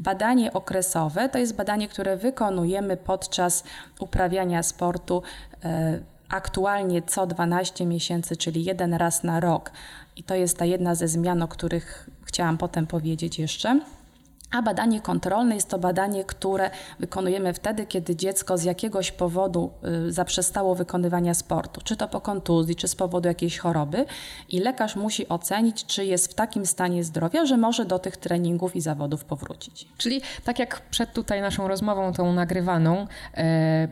Badanie 0.00 0.52
okresowe 0.52 1.28
to 1.28 1.38
jest 1.38 1.56
badanie, 1.56 1.88
które 1.88 2.16
wykonujemy 2.16 2.96
podczas 2.96 3.64
uprawiania 3.98 4.62
sportu 4.62 5.22
e, 5.64 6.00
aktualnie 6.28 7.02
co 7.02 7.26
12 7.26 7.86
miesięcy, 7.86 8.36
czyli 8.36 8.64
jeden 8.64 8.94
raz 8.94 9.24
na 9.24 9.40
rok. 9.40 9.70
I 10.16 10.22
to 10.22 10.34
jest 10.34 10.58
ta 10.58 10.64
jedna 10.64 10.94
ze 10.94 11.08
zmian, 11.08 11.42
o 11.42 11.48
których 11.48 12.10
chciałam 12.24 12.58
potem 12.58 12.86
powiedzieć 12.86 13.38
jeszcze. 13.38 13.80
A 14.50 14.62
badanie 14.62 15.00
kontrolne 15.00 15.54
jest 15.54 15.68
to 15.68 15.78
badanie, 15.78 16.24
które 16.24 16.70
wykonujemy 17.00 17.52
wtedy, 17.52 17.86
kiedy 17.86 18.16
dziecko 18.16 18.58
z 18.58 18.64
jakiegoś 18.64 19.12
powodu 19.12 19.70
y, 20.08 20.12
zaprzestało 20.12 20.74
wykonywania 20.74 21.34
sportu, 21.34 21.80
czy 21.84 21.96
to 21.96 22.08
po 22.08 22.20
kontuzji, 22.20 22.76
czy 22.76 22.88
z 22.88 22.94
powodu 22.94 23.28
jakiejś 23.28 23.58
choroby, 23.58 24.04
i 24.48 24.60
lekarz 24.60 24.96
musi 24.96 25.28
ocenić, 25.28 25.86
czy 25.86 26.04
jest 26.04 26.30
w 26.30 26.34
takim 26.34 26.66
stanie 26.66 27.04
zdrowia, 27.04 27.46
że 27.46 27.56
może 27.56 27.84
do 27.84 27.98
tych 27.98 28.16
treningów 28.16 28.76
i 28.76 28.80
zawodów 28.80 29.24
powrócić. 29.24 29.88
Czyli 29.98 30.20
tak 30.44 30.58
jak 30.58 30.80
przed 30.90 31.12
tutaj 31.12 31.40
naszą 31.40 31.68
rozmową, 31.68 32.12
tą 32.12 32.32
nagrywaną, 32.32 33.06
e, 33.34 33.88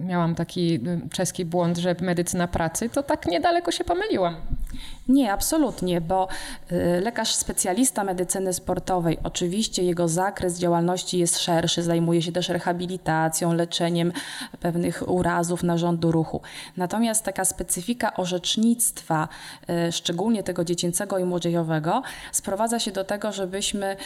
miałam 0.00 0.34
taki 0.34 0.74
y, 0.74 1.08
czeski 1.10 1.44
błąd, 1.44 1.78
że 1.78 1.96
medycyna 2.00 2.48
pracy, 2.48 2.88
to 2.88 3.02
tak 3.02 3.26
niedaleko 3.26 3.70
się 3.70 3.84
pomyliłam. 3.84 4.36
Nie, 5.08 5.32
absolutnie, 5.32 6.00
bo 6.00 6.28
y, 6.72 7.00
lekarz 7.00 7.34
specjalista 7.34 8.04
medycyny 8.04 8.52
sportowej, 8.52 9.18
oczywiście 9.24 9.82
jego 9.82 10.08
zakres 10.08 10.58
działalności 10.58 11.18
jest 11.18 11.38
szerszy, 11.38 11.82
zajmuje 11.82 12.22
się 12.22 12.32
też 12.32 12.48
rehabilitacją, 12.48 13.52
leczeniem 13.54 14.12
pewnych 14.60 15.08
urazów 15.08 15.62
narządu 15.62 16.12
ruchu. 16.12 16.40
Natomiast 16.76 17.24
taka 17.24 17.44
specyfika 17.44 18.16
orzecznictwa, 18.16 19.28
y, 19.88 19.92
szczególnie 19.92 20.42
tego 20.42 20.64
dziecięcego 20.64 21.18
i 21.18 21.24
młodzieżowego, 21.24 22.02
sprowadza 22.32 22.78
się 22.78 22.92
do 22.92 23.04
tego, 23.04 23.32
żebyśmy 23.32 23.96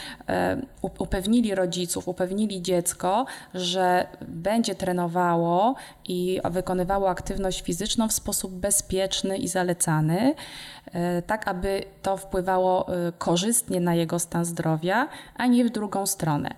upewnili 0.81 1.55
rodziców, 1.55 2.07
upewnili 2.07 2.61
dziecko, 2.61 3.25
że 3.53 4.07
będzie 4.27 4.75
trenowało 4.75 5.75
i 6.07 6.39
wykonywało 6.51 7.09
aktywność 7.09 7.61
fizyczną 7.61 8.07
w 8.07 8.13
sposób 8.13 8.53
bezpieczny 8.53 9.37
i 9.37 9.47
zalecany, 9.47 10.35
e, 10.93 11.21
tak 11.21 11.47
aby 11.47 11.83
to 12.01 12.17
wpływało 12.17 12.87
e, 12.87 13.11
korzystnie 13.11 13.79
na 13.79 13.95
jego 13.95 14.19
stan 14.19 14.45
zdrowia, 14.45 15.07
a 15.35 15.45
nie 15.45 15.65
w 15.65 15.69
drugą 15.69 16.05
stronę. 16.05 16.49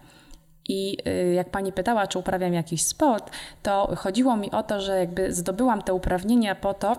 I 0.70 0.98
e, 1.06 1.34
jak 1.34 1.50
pani 1.50 1.72
pytała, 1.72 2.08
czy 2.08 2.20
uprawiam 2.20 2.54
jakiś 2.54 2.84
sport, 2.84 3.32
to 3.64 3.96
chodziło 3.98 4.38
mi 4.38 4.52
o 4.52 4.64
to, 4.64 4.82
że 4.82 5.00
jakby 5.00 5.34
zdobyłam 5.34 5.82
te 5.82 5.94
uprawnienia 5.94 6.56
po 6.56 6.74
to, 6.74 6.96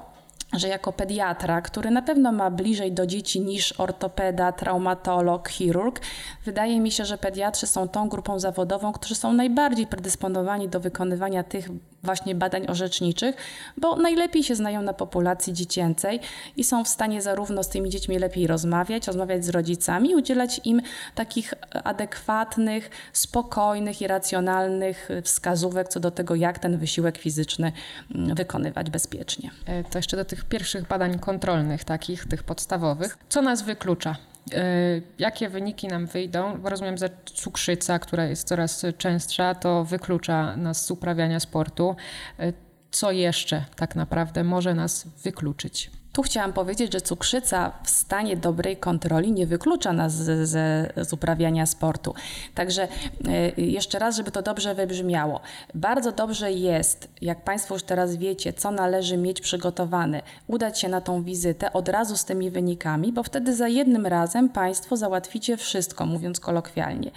że 0.52 0.68
jako 0.68 0.92
pediatra, 0.92 1.62
który 1.62 1.90
na 1.90 2.02
pewno 2.02 2.32
ma 2.32 2.50
bliżej 2.50 2.92
do 2.92 3.06
dzieci 3.06 3.40
niż 3.40 3.80
ortopeda, 3.80 4.52
traumatolog, 4.52 5.48
chirurg, 5.48 6.00
wydaje 6.44 6.80
mi 6.80 6.90
się, 6.90 7.04
że 7.04 7.18
pediatrzy 7.18 7.66
są 7.66 7.88
tą 7.88 8.08
grupą 8.08 8.38
zawodową, 8.38 8.92
którzy 8.92 9.14
są 9.14 9.32
najbardziej 9.32 9.86
predysponowani 9.86 10.68
do 10.68 10.80
wykonywania 10.80 11.44
tych 11.44 11.68
właśnie 12.02 12.35
badań 12.35 12.66
orzeczniczych, 12.69 13.37
bo 13.76 13.97
najlepiej 13.97 14.42
się 14.42 14.54
znają 14.54 14.83
na 14.83 14.92
populacji 14.92 15.52
dziecięcej 15.52 16.21
i 16.57 16.64
są 16.64 16.85
w 16.85 16.88
stanie 16.88 17.23
zarówno 17.23 17.62
z 17.62 17.69
tymi 17.69 17.90
dziećmi 17.90 18.19
lepiej 18.19 18.47
rozmawiać, 18.47 19.07
rozmawiać 19.07 19.45
z 19.45 19.49
rodzicami, 19.49 20.14
udzielać 20.14 20.61
im 20.64 20.83
takich 21.14 21.54
adekwatnych, 21.85 22.90
spokojnych 23.12 24.02
i 24.02 24.07
racjonalnych 24.07 25.09
wskazówek 25.25 25.88
co 25.88 26.00
do 26.00 26.11
tego, 26.11 26.35
jak 26.35 26.59
ten 26.59 26.78
wysiłek 26.78 27.19
fizyczny 27.19 27.73
mm, 28.14 28.35
wykonywać 28.35 28.90
bezpiecznie. 28.90 29.50
E, 29.66 29.85
to 29.85 29.99
jeszcze 29.99 30.16
do 30.16 30.25
tych 30.25 30.45
pierwszych 30.45 30.88
badań 30.88 31.19
kontrolnych, 31.19 31.85
takich, 31.85 32.28
tych 32.28 32.42
podstawowych. 32.42 33.19
Co 33.28 33.42
nas 33.42 33.62
wyklucza? 33.62 34.29
E, 34.54 35.00
jakie 35.19 35.49
wyniki 35.49 35.88
nam 35.88 36.07
wyjdą? 36.07 36.59
Bo 36.59 36.69
rozumiem, 36.69 36.97
że 36.97 37.11
cukrzyca, 37.25 37.99
która 37.99 38.25
jest 38.25 38.49
coraz 38.49 38.87
częstsza, 38.99 39.54
to 39.54 39.85
wyklucza 39.85 40.57
nas 40.57 40.87
z 40.87 40.90
uprawiania 40.90 41.40
sportu. 41.40 41.97
E, 42.38 42.52
co 42.90 43.12
jeszcze 43.12 43.64
tak 43.76 43.97
naprawdę 43.97 44.45
może 44.45 44.75
nas 44.75 45.07
wykluczyć? 45.25 45.90
Tu 46.12 46.23
chciałam 46.23 46.52
powiedzieć, 46.52 46.93
że 46.93 47.00
cukrzyca 47.00 47.73
w 47.85 47.90
stanie 47.90 48.37
dobrej 48.37 48.76
kontroli 48.76 49.33
nie 49.33 49.47
wyklucza 49.47 49.93
nas 49.93 50.12
z, 50.12 50.49
z, 50.49 51.09
z, 51.09 51.12
uprawiania 51.12 51.67
sportu. 51.67 52.14
Także 52.55 52.88
e, 53.29 53.61
jeszcze 53.61 53.99
raz, 53.99 54.17
żeby 54.17 54.31
to 54.31 54.43
dobrze 54.43 54.75
wybrzmiało. 54.75 55.40
Bardzo 55.75 56.12
dobrze 56.12 56.52
jest, 56.52 57.09
jak 57.23 57.45
Państwo 57.45 57.75
już 57.75 57.83
teraz 57.83 58.17
wiecie, 58.17 58.52
co 58.52 58.71
należy 58.71 59.17
mieć 59.17 59.40
przygotowane, 59.40 60.23
udać 60.47 60.81
się 60.81 60.88
na 60.88 61.00
tą 61.00 61.23
wizytę 61.23 61.73
od 61.73 61.88
razu 61.88 62.17
z 62.17 62.25
tymi 62.25 62.50
wynikami, 62.50 63.12
bo 63.12 63.23
wtedy 63.23 63.57
za 63.57 63.69
jednym 63.69 64.07
razem 64.07 64.49
Państwo 64.49 64.97
załatwicie 64.97 65.57
wszystko, 65.57 66.07
mówiąc 66.07 66.40
kolokwialnie. 66.40 67.11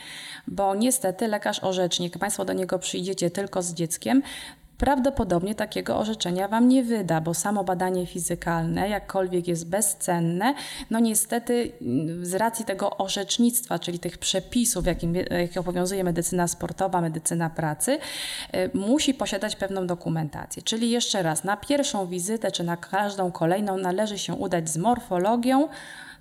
Bo 0.47 0.75
niestety 0.75 1.27
lekarz 1.27 1.63
orzecznik, 1.63 2.17
Państwo 2.17 2.45
do 2.45 2.53
niego 2.53 2.79
przyjdziecie 2.79 3.31
tylko 3.31 3.61
z 3.61 3.73
dzieckiem, 3.73 4.21
prawdopodobnie 4.83 5.55
takiego 5.55 5.97
orzeczenia 5.97 6.47
Wam 6.47 6.67
nie 6.67 6.83
wyda, 6.83 7.21
bo 7.21 7.33
samo 7.33 7.63
badanie 7.63 8.05
fizykalne, 8.05 8.89
jakkolwiek 8.89 9.47
jest 9.47 9.69
bezcenne, 9.69 10.53
no 10.89 10.99
niestety 10.99 11.71
mm, 11.81 12.25
z 12.25 12.33
racji 12.33 12.65
tego 12.65 12.97
orzecznictwa, 12.97 13.79
czyli 13.79 13.99
tych 13.99 14.17
przepisów, 14.17 14.85
jakim, 14.85 15.15
jak 15.15 15.57
obowiązuje 15.57 16.03
medycyna 16.03 16.47
sportowa, 16.47 17.01
medycyna 17.01 17.49
pracy, 17.49 17.99
y, 18.55 18.69
musi 18.73 19.13
posiadać 19.13 19.55
pewną 19.55 19.87
dokumentację. 19.87 20.63
Czyli 20.63 20.89
jeszcze 20.89 21.23
raz, 21.23 21.43
na 21.43 21.57
pierwszą 21.57 22.07
wizytę 22.07 22.51
czy 22.51 22.63
na 22.63 22.77
każdą 22.77 23.31
kolejną 23.31 23.77
należy 23.77 24.17
się 24.17 24.33
udać 24.33 24.69
z 24.69 24.77
morfologią, 24.77 25.67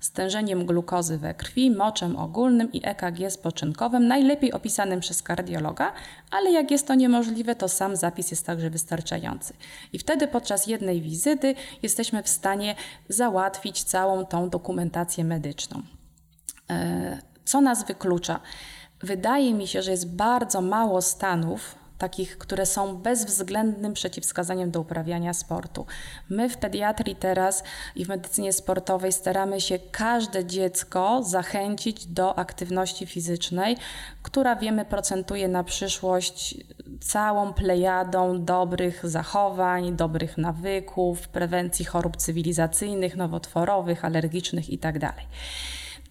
stężeniem 0.03 0.65
glukozy 0.65 1.17
we 1.17 1.33
krwi, 1.33 1.71
moczem 1.71 2.15
ogólnym 2.15 2.71
i 2.71 2.81
EKG 2.83 3.31
spoczynkowym, 3.31 4.07
najlepiej 4.07 4.53
opisanym 4.53 4.99
przez 4.99 5.23
kardiologa, 5.23 5.93
ale 6.31 6.51
jak 6.51 6.71
jest 6.71 6.87
to 6.87 6.95
niemożliwe, 6.95 7.55
to 7.55 7.69
sam 7.69 7.95
zapis 7.95 8.31
jest 8.31 8.45
także 8.45 8.69
wystarczający. 8.69 9.53
I 9.93 9.99
wtedy 9.99 10.27
podczas 10.27 10.67
jednej 10.67 11.01
wizyty 11.01 11.55
jesteśmy 11.83 12.23
w 12.23 12.29
stanie 12.29 12.75
załatwić 13.09 13.83
całą 13.83 14.25
tą 14.25 14.49
dokumentację 14.49 15.23
medyczną. 15.23 15.81
E, 16.69 17.17
co 17.45 17.61
nas 17.61 17.87
wyklucza? 17.87 18.39
Wydaje 18.99 19.53
mi 19.53 19.67
się, 19.67 19.81
że 19.81 19.91
jest 19.91 20.15
bardzo 20.15 20.61
mało 20.61 21.01
stanów, 21.01 21.75
takich, 22.03 22.37
które 22.37 22.65
są 22.65 22.97
bezwzględnym 22.97 23.93
przeciwwskazaniem 23.93 24.71
do 24.71 24.79
uprawiania 24.79 25.33
sportu. 25.33 25.85
My 26.29 26.49
w 26.49 26.57
pediatrii 26.57 27.15
teraz 27.15 27.63
i 27.95 28.05
w 28.05 28.09
medycynie 28.09 28.53
sportowej 28.53 29.11
staramy 29.11 29.61
się 29.61 29.79
każde 29.91 30.45
dziecko 30.45 31.23
zachęcić 31.23 32.05
do 32.05 32.37
aktywności 32.37 33.05
fizycznej, 33.05 33.77
która 34.23 34.55
wiemy 34.55 34.85
procentuje 34.85 35.47
na 35.47 35.63
przyszłość 35.63 36.57
całą 37.01 37.53
plejadą 37.53 38.45
dobrych 38.45 39.09
zachowań, 39.09 39.95
dobrych 39.95 40.37
nawyków, 40.37 41.27
prewencji 41.27 41.85
chorób 41.85 42.17
cywilizacyjnych, 42.17 43.15
nowotworowych, 43.15 44.05
alergicznych 44.05 44.69
itd. 44.69 45.13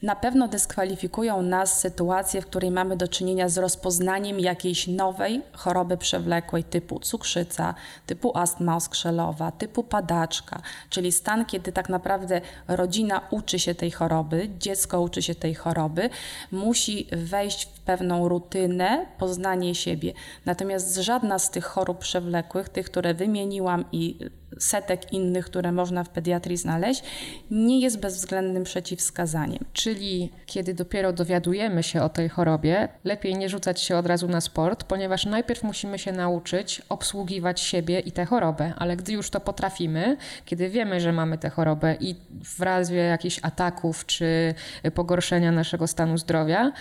Na 0.03 0.17
pewno 0.17 0.49
dyskwalifikują 0.49 1.43
nas 1.43 1.81
sytuacje, 1.81 2.43
w 2.43 2.47
której 2.47 2.71
mamy 2.71 2.97
do 2.97 3.09
czynienia 3.09 3.49
z 3.49 3.59
rozpoznaniem 3.59 4.41
jakiejś 4.41 4.87
nowej 4.87 5.43
choroby 5.53 5.97
przewlekłej 5.97 6.65
typu 6.65 7.01
cukrzyca, 7.01 7.75
typu 8.07 8.39
astma 8.39 8.77
oskrzelowa, 8.77 9.53
typu 9.53 9.85
padaczka, 9.85 10.63
czyli 10.91 11.13
stan, 11.13 11.45
kiedy 11.45 11.73
tak 11.73 11.89
naprawdę 11.89 12.41
rodzina 12.69 13.21
uczy 13.31 13.59
się 13.59 13.75
tej 13.75 13.91
choroby, 13.91 14.51
dziecko 14.59 15.01
uczy 15.01 15.23
się 15.23 15.35
tej 15.35 15.55
choroby, 15.55 16.11
musi 16.53 17.09
wejść 17.13 17.65
w 17.65 17.81
pewną 17.81 18.29
rutynę, 18.29 19.07
poznanie 19.19 19.75
siebie. 19.75 20.13
Natomiast 20.45 20.97
żadna 20.97 21.39
z 21.39 21.51
tych 21.51 21.65
chorób 21.65 21.99
przewlekłych, 21.99 22.69
tych, 22.69 22.87
które 22.87 23.15
wymieniłam 23.15 23.85
i 23.93 24.19
setek 24.59 25.13
innych, 25.13 25.45
które 25.45 25.73
można 25.73 26.05
w 26.05 26.09
pediatrii 26.09 26.57
znaleźć, 26.57 27.03
nie 27.51 27.81
jest 27.81 28.01
bezwzględnym 28.01 28.65
przeciwwskazaniem. 28.65 29.65
Czyli 29.73 30.31
kiedy 30.47 30.75
dopiero 30.75 31.13
dowiadujemy 31.13 31.83
się 31.83 32.03
o 32.03 32.09
tej 32.09 32.29
chorobie, 32.29 32.89
lepiej 33.05 33.37
nie 33.37 33.49
rzucać 33.49 33.81
się 33.81 33.97
od 33.97 34.07
razu 34.07 34.29
na 34.29 34.41
sport, 34.41 34.85
ponieważ 34.85 35.27
najpierw 35.27 35.63
musimy 35.63 35.99
się 35.99 36.13
nauczyć 36.13 36.83
obsługiwać 36.89 37.61
siebie 37.61 38.01
i 38.01 38.13
tę 38.13 38.25
chorobę, 38.25 38.73
ale 38.77 38.97
gdy 38.97 39.13
już 39.13 39.31
to 39.31 39.41
potrafimy, 39.41 40.17
kiedy 40.45 40.69
wiemy, 40.69 41.01
że 41.01 41.13
mamy 41.13 41.39
tę 41.39 41.51
chorobę 41.51 41.97
i 42.01 42.17
w 42.45 42.61
razie 42.61 42.97
jakichś 42.97 43.39
ataków 43.43 44.07
czy 44.07 44.55
pogorszenia 44.95 45.53
naszego 45.53 45.87
stanu 45.87 46.19
zdrowia, 46.19 46.73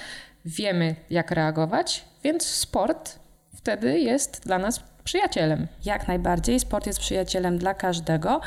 wiemy 0.46 0.96
jak 1.10 1.32
reagować, 1.32 2.06
więc 2.24 2.46
sport 2.46 3.20
wtedy 3.56 4.00
jest 4.00 4.42
dla 4.44 4.58
nas 4.58 4.84
przyjacielem. 5.12 5.68
Jak 5.86 6.08
najbardziej. 6.08 6.60
Sport 6.60 6.88
jest 6.88 7.00
przyjacielem 7.00 7.58
dla 7.58 7.74
każdego. 7.74 8.42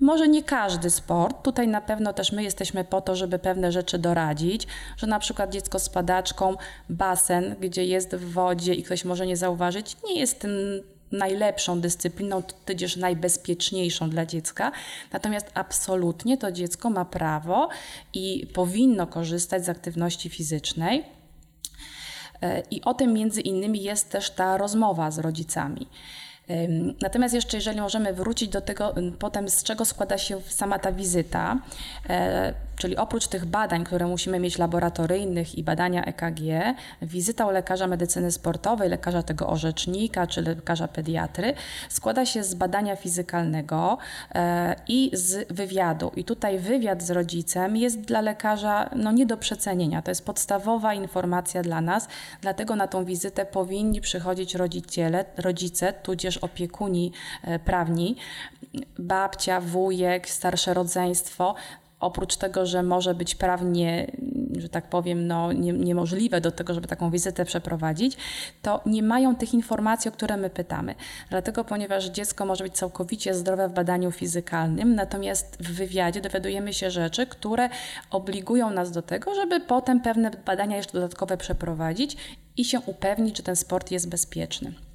Może 0.00 0.28
nie 0.28 0.42
każdy 0.42 0.90
sport. 0.90 1.42
Tutaj 1.42 1.68
na 1.68 1.80
pewno 1.80 2.12
też 2.12 2.32
my 2.32 2.42
jesteśmy 2.42 2.84
po 2.84 3.00
to, 3.00 3.16
żeby 3.16 3.38
pewne 3.38 3.72
rzeczy 3.72 3.98
doradzić, 3.98 4.66
że 4.96 5.06
na 5.06 5.18
przykład 5.18 5.52
dziecko 5.52 5.78
z 5.78 5.88
padaczką, 5.88 6.56
basen, 6.88 7.56
gdzie 7.60 7.84
jest 7.84 8.16
w 8.16 8.32
wodzie 8.32 8.74
i 8.74 8.82
ktoś 8.82 9.04
może 9.04 9.26
nie 9.26 9.36
zauważyć, 9.36 9.96
nie 10.04 10.20
jest 10.20 10.40
tym 10.40 10.50
najlepszą 11.12 11.80
dyscypliną, 11.80 12.42
tudzież 12.66 12.96
najbezpieczniejszą 12.96 14.10
dla 14.10 14.26
dziecka. 14.26 14.72
Natomiast 15.12 15.46
absolutnie 15.54 16.38
to 16.38 16.52
dziecko 16.52 16.90
ma 16.90 17.04
prawo 17.04 17.68
i 18.14 18.46
powinno 18.54 19.06
korzystać 19.06 19.64
z 19.64 19.68
aktywności 19.68 20.28
fizycznej. 20.28 21.17
I 22.70 22.82
o 22.82 22.94
tym 22.94 23.12
między 23.12 23.40
innymi 23.40 23.82
jest 23.82 24.10
też 24.10 24.30
ta 24.30 24.56
rozmowa 24.56 25.10
z 25.10 25.18
rodzicami. 25.18 25.86
Natomiast 27.02 27.34
jeszcze, 27.34 27.56
jeżeli 27.56 27.80
możemy 27.80 28.12
wrócić 28.12 28.48
do 28.48 28.60
tego 28.60 28.94
potem, 29.18 29.48
z 29.48 29.62
czego 29.62 29.84
składa 29.84 30.18
się 30.18 30.40
sama 30.48 30.78
ta 30.78 30.92
wizyta, 30.92 31.58
e, 32.08 32.54
czyli 32.78 32.96
oprócz 32.96 33.26
tych 33.26 33.44
badań, 33.44 33.84
które 33.84 34.06
musimy 34.06 34.38
mieć 34.40 34.58
laboratoryjnych 34.58 35.58
i 35.58 35.64
badania 35.64 36.04
EKG, 36.04 36.40
wizyta 37.02 37.46
u 37.46 37.50
lekarza 37.50 37.86
medycyny 37.86 38.32
sportowej, 38.32 38.88
lekarza 38.88 39.22
tego 39.22 39.46
orzecznika 39.46 40.26
czy 40.26 40.42
lekarza 40.42 40.88
pediatry 40.88 41.54
składa 41.88 42.26
się 42.26 42.44
z 42.44 42.54
badania 42.54 42.96
fizykalnego 42.96 43.98
e, 44.34 44.76
i 44.88 45.10
z 45.12 45.52
wywiadu. 45.52 46.12
I 46.16 46.24
tutaj 46.24 46.58
wywiad 46.58 47.02
z 47.02 47.10
rodzicem 47.10 47.76
jest 47.76 48.00
dla 48.00 48.20
lekarza 48.20 48.90
no, 48.96 49.12
nie 49.12 49.26
do 49.26 49.36
przecenienia. 49.36 50.02
To 50.02 50.10
jest 50.10 50.24
podstawowa 50.24 50.94
informacja 50.94 51.62
dla 51.62 51.80
nas, 51.80 52.08
dlatego 52.40 52.76
na 52.76 52.86
tą 52.86 53.04
wizytę 53.04 53.46
powinni 53.46 54.00
przychodzić 54.00 54.54
rodziciele, 54.54 55.24
rodzice, 55.36 55.92
tudzież 55.92 56.38
opiekuni 56.38 57.12
e, 57.44 57.58
prawni, 57.58 58.16
babcia, 58.98 59.60
wujek, 59.60 60.28
starsze 60.28 60.74
rodzeństwo, 60.74 61.54
oprócz 62.00 62.36
tego, 62.36 62.66
że 62.66 62.82
może 62.82 63.14
być 63.14 63.34
prawnie, 63.34 64.12
że 64.58 64.68
tak 64.68 64.88
powiem, 64.88 65.26
no, 65.26 65.52
nie, 65.52 65.72
niemożliwe 65.72 66.40
do 66.40 66.52
tego, 66.52 66.74
żeby 66.74 66.88
taką 66.88 67.10
wizytę 67.10 67.44
przeprowadzić, 67.44 68.16
to 68.62 68.80
nie 68.86 69.02
mają 69.02 69.36
tych 69.36 69.54
informacji, 69.54 70.08
o 70.08 70.12
które 70.12 70.36
my 70.36 70.50
pytamy. 70.50 70.94
Dlatego, 71.30 71.64
ponieważ 71.64 72.04
dziecko 72.04 72.46
może 72.46 72.64
być 72.64 72.74
całkowicie 72.74 73.34
zdrowe 73.34 73.68
w 73.68 73.72
badaniu 73.72 74.10
fizykalnym, 74.12 74.94
natomiast 74.94 75.56
w 75.60 75.72
wywiadzie 75.72 76.20
dowiadujemy 76.20 76.72
się 76.74 76.90
rzeczy, 76.90 77.26
które 77.26 77.68
obligują 78.10 78.70
nas 78.70 78.90
do 78.90 79.02
tego, 79.02 79.34
żeby 79.34 79.60
potem 79.60 80.00
pewne 80.00 80.30
badania 80.30 80.76
jeszcze 80.76 80.92
dodatkowe 80.92 81.36
przeprowadzić 81.36 82.16
i 82.56 82.64
się 82.64 82.80
upewnić, 82.80 83.36
czy 83.36 83.42
ten 83.42 83.56
sport 83.56 83.90
jest 83.90 84.08
bezpieczny. 84.08 84.87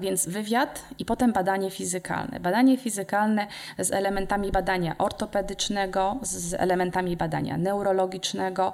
Więc 0.00 0.28
wywiad 0.28 0.84
i 0.98 1.04
potem 1.04 1.32
badanie 1.32 1.70
fizykalne. 1.70 2.40
Badanie 2.40 2.76
fizykalne 2.76 3.46
z 3.78 3.92
elementami 3.92 4.52
badania 4.52 4.94
ortopedycznego, 4.98 6.16
z 6.22 6.54
elementami 6.54 7.16
badania 7.16 7.56
neurologicznego. 7.56 8.72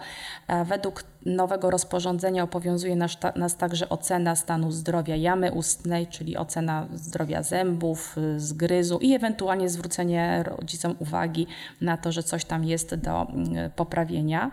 Według 0.64 1.02
nowego 1.26 1.70
rozporządzenia 1.70 2.42
obowiązuje 2.42 2.96
nas, 2.96 3.16
nas 3.37 3.56
także 3.56 3.88
ocena 3.88 4.37
stanu 4.37 4.72
zdrowia 4.72 5.16
jamy 5.16 5.52
ustnej, 5.52 6.06
czyli 6.06 6.37
ocena 6.37 6.87
zdrowia 6.94 7.42
zębów, 7.42 8.16
zgryzu 8.37 8.98
i 8.98 9.14
ewentualnie 9.14 9.68
zwrócenie 9.68 10.42
rodzicom 10.46 10.94
uwagi 10.98 11.46
na 11.80 11.96
to, 11.96 12.12
że 12.12 12.22
coś 12.22 12.44
tam 12.44 12.64
jest 12.64 12.94
do 12.94 13.22
mm, 13.22 13.70
poprawienia. 13.70 14.50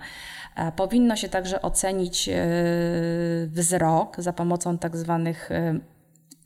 Powinno 0.76 1.16
się 1.16 1.30
także 1.30 1.62
ocenić 1.62 2.30
e, 2.30 2.36
wzrok 3.48 4.16
za 4.18 4.34
pomocą 4.34 4.78
tak 4.78 4.98
zwanych 4.98 5.52
e, 5.52 5.80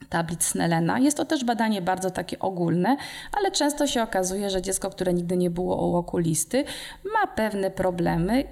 tablic 0.10 0.44
Snellena. 0.44 1.00
Jest 1.00 1.18
to 1.18 1.26
też 1.26 1.44
badanie 1.44 1.82
bardzo 1.82 2.12
takie 2.12 2.40
ogólne, 2.40 2.98
ale 3.38 3.52
często 3.52 3.88
się 3.88 4.04
okazuje, 4.04 4.50
że 4.50 4.62
dziecko, 4.62 4.90
które 4.90 5.14
nigdy 5.14 5.38
nie 5.38 5.50
było 5.50 5.90
u 5.90 5.96
okulisty, 5.96 6.64
ma 7.14 7.28
pewne 7.28 7.72
problemy 7.72 8.44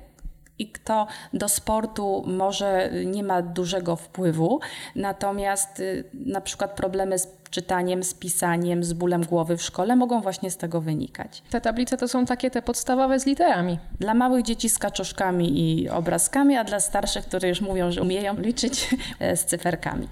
i 0.60 0.68
kto 0.68 1.08
do 1.34 1.50
sportu 1.50 2.24
może 2.28 2.90
nie 3.06 3.24
ma 3.24 3.42
dużego 3.42 3.96
wpływu, 3.96 4.60
natomiast 4.96 5.80
y, 5.80 6.04
na 6.14 6.42
przykład 6.42 6.76
problemy 6.76 7.20
z 7.20 7.28
czytaniem, 7.50 8.04
z 8.04 8.14
pisaniem, 8.14 8.84
z 8.84 8.94
bólem 8.94 9.26
głowy 9.26 9.58
w 9.58 9.62
szkole 9.62 9.96
mogą 9.96 10.22
właśnie 10.22 10.52
z 10.52 10.58
tego 10.58 10.82
wynikać. 10.82 11.44
Te 11.50 11.62
tablice 11.62 11.98
to 11.98 12.08
są 12.08 12.26
takie 12.26 12.52
te 12.52 12.62
podstawowe 12.62 13.20
z 13.20 13.26
literami. 13.26 13.80
Dla 14.00 14.14
małych 14.14 14.44
dzieci 14.44 14.70
z 14.70 14.80
kaczuszkami 14.80 15.60
i 15.60 15.90
obrazkami, 15.90 16.58
a 16.58 16.64
dla 16.64 16.80
starszych, 16.80 17.26
które 17.26 17.50
już 17.50 17.62
mówią, 17.62 17.92
że 17.92 18.02
umieją 18.02 18.36
liczyć 18.48 18.96
z 19.36 19.46
cyferkami. 19.46 20.08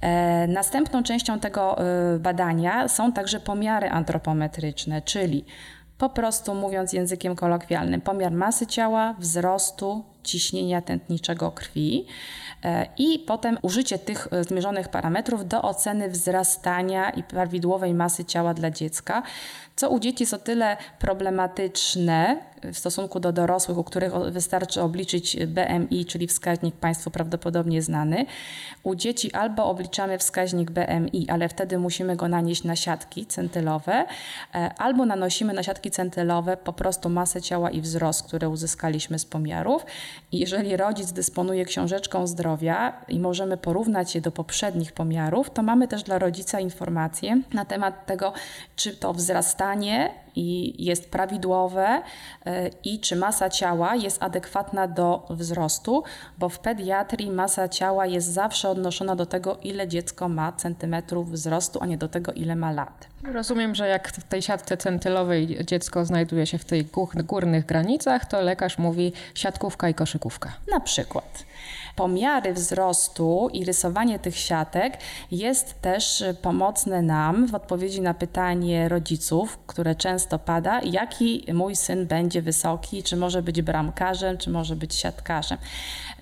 E, 0.00 0.46
następną 0.46 1.02
częścią 1.02 1.40
tego 1.40 1.78
e, 1.78 2.18
badania 2.18 2.88
są 2.88 3.12
także 3.12 3.40
pomiary 3.40 3.90
antropometryczne, 3.90 5.02
czyli 5.02 5.44
po 6.04 6.08
prostu 6.08 6.54
mówiąc 6.54 6.92
językiem 6.92 7.36
kolokwialnym, 7.36 8.00
pomiar 8.00 8.32
masy 8.32 8.66
ciała, 8.66 9.14
wzrostu, 9.18 10.04
ciśnienia 10.24 10.82
tętniczego 10.82 11.50
krwi 11.50 12.06
e, 12.64 12.86
i 12.98 13.18
potem 13.18 13.58
użycie 13.62 13.98
tych 13.98 14.28
zmierzonych 14.40 14.88
parametrów 14.88 15.48
do 15.48 15.62
oceny 15.62 16.10
wzrastania 16.10 17.10
i 17.10 17.22
prawidłowej 17.22 17.94
masy 17.94 18.24
ciała 18.24 18.54
dla 18.54 18.70
dziecka, 18.70 19.22
co 19.76 19.90
u 19.90 19.98
dzieci 19.98 20.22
jest 20.22 20.34
o 20.34 20.38
tyle 20.38 20.76
problematyczne, 20.98 22.36
w 22.72 22.78
stosunku 22.78 23.20
do 23.20 23.32
dorosłych, 23.32 23.78
u 23.78 23.84
których 23.84 24.12
wystarczy 24.12 24.82
obliczyć 24.82 25.36
BMI, 25.46 26.04
czyli 26.04 26.26
wskaźnik 26.26 26.74
Państwu 26.74 27.10
prawdopodobnie 27.10 27.82
znany. 27.82 28.26
U 28.82 28.94
dzieci 28.94 29.32
albo 29.32 29.66
obliczamy 29.66 30.18
wskaźnik 30.18 30.70
BMI, 30.70 31.30
ale 31.30 31.48
wtedy 31.48 31.78
musimy 31.78 32.16
go 32.16 32.28
nanieść 32.28 32.64
na 32.64 32.76
siatki 32.76 33.26
centylowe, 33.26 34.06
e, 34.54 34.74
albo 34.78 35.06
nanosimy 35.06 35.52
na 35.52 35.62
siatki 35.62 35.90
centylowe 35.90 36.56
po 36.56 36.72
prostu 36.72 37.08
masę 37.08 37.42
ciała 37.42 37.70
i 37.70 37.80
wzrost, 37.80 38.22
które 38.22 38.48
uzyskaliśmy 38.48 39.18
z 39.18 39.24
pomiarów. 39.24 39.86
Jeżeli 40.32 40.76
rodzic 40.76 41.12
dysponuje 41.12 41.64
książeczką 41.64 42.26
zdrowia 42.26 43.04
i 43.08 43.20
możemy 43.20 43.56
porównać 43.56 44.14
je 44.14 44.20
do 44.20 44.32
poprzednich 44.32 44.92
pomiarów, 44.92 45.50
to 45.50 45.62
mamy 45.62 45.88
też 45.88 46.02
dla 46.02 46.18
rodzica 46.18 46.60
informacje 46.60 47.42
na 47.52 47.64
temat 47.64 48.06
tego, 48.06 48.32
czy 48.76 48.96
to 48.96 49.12
wzrastanie 49.12 50.23
i 50.36 50.84
jest 50.84 51.10
prawidłowe 51.10 52.02
e, 52.46 52.70
i 52.84 53.00
czy 53.00 53.16
masa 53.16 53.50
ciała 53.50 53.94
jest 53.94 54.22
adekwatna 54.22 54.88
do 54.88 55.26
wzrostu, 55.30 56.02
bo 56.38 56.48
w 56.48 56.58
pediatrii 56.58 57.30
masa 57.30 57.68
ciała 57.68 58.06
jest 58.06 58.32
zawsze 58.32 58.68
odnoszona 58.68 59.16
do 59.16 59.26
tego, 59.26 59.58
ile 59.62 59.88
dziecko 59.88 60.28
ma 60.28 60.52
centymetrów 60.52 61.30
wzrostu, 61.30 61.78
a 61.82 61.86
nie 61.86 61.98
do 61.98 62.08
tego, 62.08 62.32
ile 62.32 62.56
ma 62.56 62.72
lat. 62.72 63.08
Rozumiem, 63.32 63.74
że 63.74 63.88
jak 63.88 64.08
w 64.08 64.24
tej 64.24 64.42
siatce 64.42 64.76
centylowej 64.76 65.58
dziecko 65.64 66.04
znajduje 66.04 66.46
się 66.46 66.58
w 66.58 66.64
tych 66.64 66.86
górnych 67.26 67.66
granicach, 67.66 68.26
to 68.26 68.40
lekarz 68.40 68.78
mówi 68.78 69.12
siatkówka 69.34 69.88
i 69.88 69.94
koszykówka. 69.94 70.52
Na 70.70 70.80
przykład. 70.80 71.44
Pomiary 71.96 72.52
wzrostu 72.52 73.48
i 73.52 73.64
rysowanie 73.64 74.18
tych 74.18 74.36
siatek 74.36 74.98
jest 75.30 75.80
też 75.80 76.24
pomocne 76.42 77.02
nam 77.02 77.46
w 77.46 77.54
odpowiedzi 77.54 78.00
na 78.00 78.14
pytanie 78.14 78.88
rodziców, 78.88 79.58
które 79.66 79.94
często 79.94 80.38
pada, 80.38 80.80
jaki 80.82 81.44
mój 81.52 81.76
syn 81.76 82.06
będzie 82.06 82.42
wysoki, 82.42 83.02
czy 83.02 83.16
może 83.16 83.42
być 83.42 83.62
bramkarzem, 83.62 84.38
czy 84.38 84.50
może 84.50 84.76
być 84.76 84.94
siatkarzem. 84.94 85.58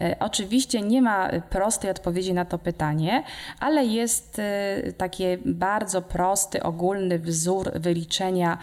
E, 0.00 0.16
oczywiście 0.20 0.80
nie 0.80 1.02
ma 1.02 1.30
prostej 1.50 1.90
odpowiedzi 1.90 2.34
na 2.34 2.44
to 2.44 2.58
pytanie, 2.58 3.22
ale 3.60 3.84
jest 3.84 4.38
e, 4.38 4.92
taki 4.92 5.24
bardzo 5.44 6.02
prosty, 6.02 6.62
ogólny 6.62 7.18
wzór 7.18 7.72
wyliczenia 7.74 8.58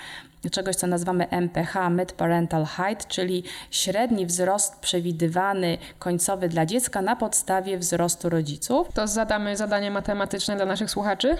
czegoś, 0.51 0.75
co 0.75 0.87
nazywamy 0.87 1.29
MPH, 1.29 1.89
Mid 1.89 2.11
Parental 2.11 2.65
Height, 2.65 3.07
czyli 3.07 3.43
średni 3.71 4.25
wzrost 4.25 4.79
przewidywany 4.79 5.77
końcowy 5.99 6.49
dla 6.49 6.65
dziecka 6.65 7.01
na 7.01 7.15
podstawie 7.15 7.77
wzrostu 7.77 8.29
rodziców. 8.29 8.87
To 8.93 9.07
zadamy 9.07 9.57
zadanie 9.57 9.91
matematyczne 9.91 10.55
dla 10.55 10.65
naszych 10.65 10.91
słuchaczy? 10.91 11.37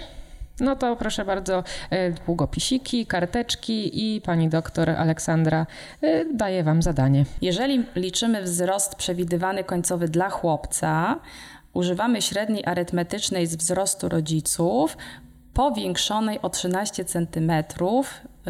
No 0.60 0.76
to 0.76 0.96
proszę 0.96 1.24
bardzo, 1.24 1.64
e, 1.90 2.10
długopisiki, 2.10 3.06
karteczki 3.06 3.90
i 4.16 4.20
pani 4.20 4.48
doktor 4.48 4.90
Aleksandra 4.90 5.66
e, 6.02 6.24
daje 6.24 6.64
wam 6.64 6.82
zadanie. 6.82 7.24
Jeżeli 7.42 7.84
liczymy 7.96 8.42
wzrost 8.42 8.94
przewidywany 8.94 9.64
końcowy 9.64 10.08
dla 10.08 10.30
chłopca, 10.30 11.20
używamy 11.72 12.22
średniej 12.22 12.66
arytmetycznej 12.66 13.46
z 13.46 13.56
wzrostu 13.56 14.08
rodziców 14.08 14.96
powiększonej 15.60 16.42
o 16.42 16.50
13 16.50 17.04
cm, 17.04 17.52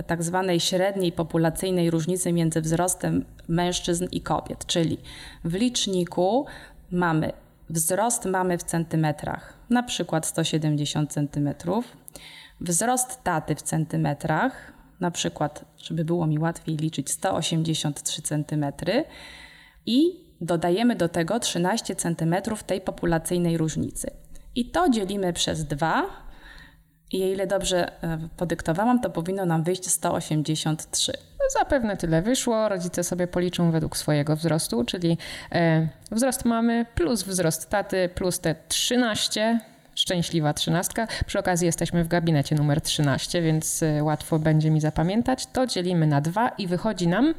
tak 0.06 0.22
zwanej 0.22 0.60
średniej 0.60 1.12
populacyjnej 1.12 1.90
różnicy 1.90 2.32
między 2.32 2.60
wzrostem 2.60 3.24
mężczyzn 3.48 4.06
i 4.12 4.20
kobiet, 4.20 4.66
czyli 4.66 4.98
w 5.44 5.54
liczniku 5.54 6.46
mamy 6.90 7.32
wzrost 7.70 8.24
mamy 8.24 8.58
w 8.58 8.62
centymetrach, 8.62 9.54
na 9.70 9.82
przykład 9.82 10.26
170 10.26 11.12
centymetrów, 11.12 11.96
wzrost 12.60 13.22
taty 13.22 13.54
w 13.54 13.62
centymetrach, 13.62 14.72
na 15.00 15.10
przykład, 15.10 15.64
żeby 15.78 16.04
było 16.04 16.26
mi 16.26 16.38
łatwiej 16.38 16.76
liczyć, 16.76 17.10
183 17.10 18.22
centymetry. 18.22 19.04
I 19.86 20.24
dodajemy 20.40 20.96
do 20.96 21.08
tego 21.08 21.40
13 21.40 21.96
centymetrów 21.96 22.62
tej 22.62 22.80
populacyjnej 22.80 23.58
różnicy. 23.58 24.10
I 24.54 24.70
to 24.70 24.88
dzielimy 24.88 25.32
przez 25.32 25.64
2 25.64 26.29
i 27.12 27.24
o 27.24 27.26
ile 27.26 27.46
dobrze 27.46 28.02
e, 28.04 28.18
podyktowałam, 28.36 29.00
to 29.00 29.10
powinno 29.10 29.46
nam 29.46 29.62
wyjść 29.62 29.90
183. 29.90 31.12
No, 31.38 31.44
zapewne 31.60 31.96
tyle 31.96 32.22
wyszło. 32.22 32.68
Rodzice 32.68 33.04
sobie 33.04 33.26
policzą 33.26 33.70
według 33.70 33.96
swojego 33.96 34.36
wzrostu, 34.36 34.84
czyli 34.84 35.18
e, 35.52 35.88
wzrost 36.10 36.44
mamy 36.44 36.86
plus 36.94 37.22
wzrost 37.22 37.70
taty 37.70 38.08
plus 38.14 38.40
te 38.40 38.54
13 38.68 39.60
szczęśliwa 39.94 40.54
trzynastka. 40.54 41.06
Przy 41.26 41.38
okazji 41.38 41.66
jesteśmy 41.66 42.04
w 42.04 42.08
gabinecie 42.08 42.54
numer 42.54 42.80
13, 42.80 43.42
więc 43.42 43.82
e, 43.82 44.04
łatwo 44.04 44.38
będzie 44.38 44.70
mi 44.70 44.80
zapamiętać. 44.80 45.46
To 45.46 45.66
dzielimy 45.66 46.06
na 46.06 46.20
2 46.20 46.48
i 46.48 46.66
wychodzi 46.66 47.08
nam 47.08 47.34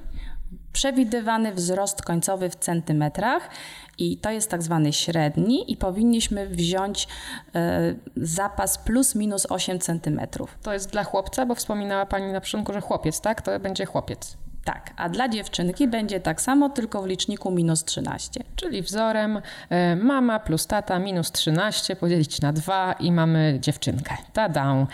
przewidywany 0.73 1.53
wzrost 1.53 2.01
końcowy 2.01 2.49
w 2.49 2.55
centymetrach 2.55 3.49
i 3.97 4.17
to 4.17 4.31
jest 4.31 4.49
tak 4.49 4.63
zwany 4.63 4.93
średni 4.93 5.71
i 5.71 5.77
powinniśmy 5.77 6.47
wziąć 6.47 7.07
y, 7.07 7.60
zapas 8.17 8.77
plus 8.77 9.15
minus 9.15 9.47
8 9.49 9.79
centymetrów. 9.79 10.57
To 10.62 10.73
jest 10.73 10.91
dla 10.91 11.03
chłopca, 11.03 11.45
bo 11.45 11.55
wspominała 11.55 12.05
Pani 12.05 12.31
na 12.31 12.41
początku, 12.41 12.73
że 12.73 12.81
chłopiec, 12.81 13.21
tak? 13.21 13.41
To 13.41 13.60
będzie 13.60 13.86
chłopiec. 13.86 14.38
Tak, 14.65 14.93
a 14.97 15.10
dla 15.10 15.30
dziewczynki 15.30 15.88
będzie 15.88 16.19
tak 16.19 16.41
samo, 16.41 16.69
tylko 16.69 17.02
w 17.02 17.06
liczniku 17.06 17.52
minus 17.52 17.84
13. 17.84 18.43
Czyli 18.56 18.82
wzorem 18.82 19.41
e, 19.69 19.95
mama 19.95 20.39
plus 20.39 20.67
tata 20.67 21.00
minus 21.00 21.32
13 21.32 21.95
podzielić 21.95 22.41
na 22.41 22.54
2 22.54 22.93
i 22.93 23.12
mamy 23.12 23.58
dziewczynkę. 23.62 24.17
Tada! 24.34 24.88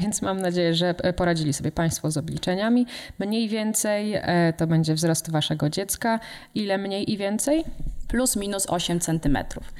Więc 0.00 0.22
mam 0.22 0.40
nadzieję, 0.40 0.74
że 0.74 0.94
poradzili 0.94 1.52
sobie 1.52 1.72
Państwo 1.72 2.10
z 2.10 2.16
obliczeniami. 2.16 2.86
Mniej 3.18 3.48
więcej 3.48 4.14
e, 4.14 4.52
to 4.56 4.66
będzie 4.66 4.94
wzrost 4.94 5.30
Waszego 5.30 5.70
dziecka. 5.70 6.20
Ile 6.54 6.78
mniej 6.78 7.12
i 7.12 7.16
więcej? 7.16 7.64
Plus 8.08 8.36
minus 8.36 8.66
8 8.66 9.00
centymetrów. 9.00 9.74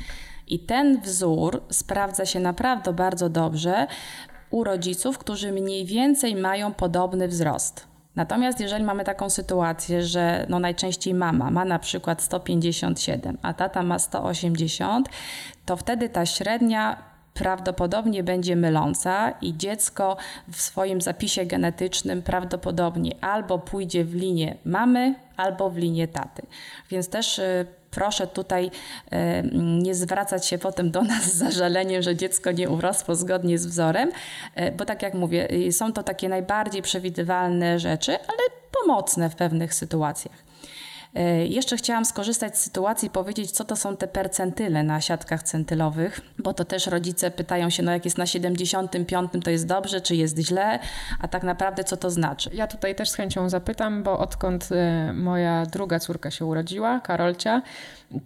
I 0.49 0.59
ten 0.59 1.01
wzór 1.01 1.62
sprawdza 1.70 2.27
się 2.27 2.40
naprawdę 2.40 2.92
bardzo 2.92 3.29
dobrze 3.29 3.87
u 4.51 4.64
rodziców, 4.64 5.18
którzy 5.18 5.53
mniej 5.53 5.85
więcej 5.85 6.37
mają 6.37 6.75
podobny 6.75 7.29
wzrost. 7.29 7.95
Natomiast 8.16 8.61
jeżeli 8.61 8.85
mamy 8.85 9.05
taką 9.05 9.31
sytuację, 9.31 10.02
że 10.02 10.46
no 10.48 10.59
najczęściej 10.59 11.14
mama 11.14 11.50
ma 11.50 11.64
na 11.64 11.79
przykład 11.79 12.22
157, 12.22 13.38
a 13.42 13.55
tata 13.55 13.83
ma 13.83 13.98
180, 13.98 15.09
to 15.66 15.76
wtedy 15.76 16.09
ta 16.09 16.26
średnia 16.26 16.96
prawdopodobnie 17.35 18.22
będzie 18.22 18.57
myląca 18.57 19.31
i 19.31 19.57
dziecko 19.57 20.16
w 20.52 20.61
swoim 20.61 21.00
zapisie 21.00 21.46
genetycznym 21.46 22.22
prawdopodobnie 22.22 23.12
albo 23.20 23.59
pójdzie 23.59 24.05
w 24.05 24.14
linię 24.14 24.57
mamy, 24.64 25.14
albo 25.37 25.70
w 25.70 25.76
linię 25.76 26.09
taty. 26.09 26.42
Więc 26.90 27.09
też 27.09 27.38
y, 27.38 27.66
proszę 27.96 28.26
tutaj 28.26 28.70
e, 29.11 29.42
nie 29.82 29.94
zwracać 29.94 30.46
się 30.46 30.59
potem 30.59 30.90
do 30.90 31.02
nas 31.02 31.24
z 31.24 31.35
zażaleniem, 31.35 32.02
że 32.02 32.16
dziecko 32.16 32.52
nie 32.52 32.70
urosło 32.70 33.14
zgodnie 33.14 33.59
z 33.59 33.66
wzorem, 33.66 34.11
e, 34.54 34.72
bo 34.72 34.85
tak 34.85 35.02
jak 35.02 35.14
mówię, 35.14 35.52
y, 35.52 35.72
są 35.72 35.92
to 35.92 36.02
takie 36.02 36.28
najbardziej 36.28 36.82
przewidywalne 36.82 37.78
rzeczy, 37.78 38.12
ale 38.12 38.42
pomocne 38.80 39.30
w 39.30 39.37
pewnych 39.37 39.74
sytuacjach. 39.74 40.45
E, 41.16 41.46
jeszcze 41.46 41.76
chciałam 41.76 42.05
skorzystać 42.05 42.59
z 42.59 42.62
sytuacji 42.62 43.07
i 43.07 43.11
powiedzieć, 43.11 43.50
co 43.50 43.64
to 43.64 43.76
są 43.76 43.96
te 43.96 44.09
percentyle 44.09 44.83
na 44.83 45.00
siatkach 45.00 45.42
centylowych, 45.42 46.20
bo 46.38 46.55
to 46.55 46.64
też 46.64 46.87
rodzice 46.87 47.31
pytają 47.31 47.70
się, 47.70 47.83
no 47.83 47.92
jak 47.92 48.05
jest 48.05 48.18
na 48.18 48.26
75, 48.26 49.31
to 49.44 49.50
jest 49.50 49.66
dobrze, 49.66 50.00
czy 50.00 50.16
jest 50.16 50.38
źle, 50.38 50.79
a 51.20 51.29
tak 51.29 51.42
naprawdę 51.42 51.85
co 51.85 51.96
to 51.96 52.11
znaczy. 52.11 52.50
Ja 52.52 52.66
tutaj 52.66 52.94
też 52.94 53.11
z 53.11 53.14
chęcią 53.14 53.48
zapytam, 53.48 54.02
bo 54.02 54.18
odkąd 54.18 54.68
e, 54.72 55.12
moja 55.12 55.66
druga 55.66 56.00
córka 56.00 56.31
się 56.31 56.44
urodziła, 56.44 57.00
Karolcia, 57.00 57.62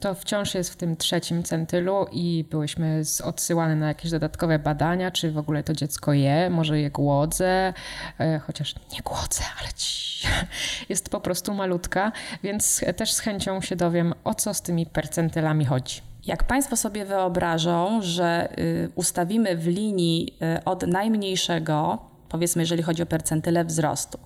to 0.01 0.15
wciąż 0.15 0.55
jest 0.55 0.71
w 0.71 0.77
tym 0.77 0.97
trzecim 0.97 1.43
centylu 1.43 2.07
i 2.13 2.45
byłyśmy 2.51 3.03
odsyłane 3.25 3.77
na 3.77 3.89
jakieś 3.89 4.11
dodatkowe 4.11 4.59
badania, 4.59 5.11
czy 5.11 5.31
w 5.31 5.39
ogóle 5.39 5.63
to 5.63 5.73
dziecko 5.73 6.13
je, 6.13 6.51
może 6.51 6.81
je 6.81 6.91
głodzę, 6.91 7.73
e, 8.19 8.39
chociaż 8.39 8.75
nie 8.93 9.01
głodzę, 9.05 9.43
ale 9.61 9.73
ci 9.73 10.29
jest 10.89 11.09
po 11.09 11.21
prostu 11.21 11.55
malutka, 11.55 12.13
więc 12.43 12.85
też 12.97 13.13
z 13.13 13.21
chęcią 13.21 13.61
się 13.61 13.77
dowiem, 13.77 14.15
o 14.25 14.35
co 14.35 14.55
z 14.55 14.63
tymi 14.63 14.87
percentylami 14.87 15.65
chodzi. 15.65 16.01
Jak 16.27 16.45
Państwo 16.45 16.77
sobie 16.77 17.05
wyobrażą, 17.05 18.03
że 18.03 18.49
y, 18.59 18.91
ustawimy 18.95 19.57
w 19.57 19.67
linii 19.67 20.39
y, 20.59 20.65
od 20.65 20.87
najmniejszego, 20.87 21.99
powiedzmy, 22.29 22.63
jeżeli 22.63 22.83
chodzi 22.83 23.03
o 23.03 23.07
percentyle 23.07 23.65
wzrostu, 23.65 24.19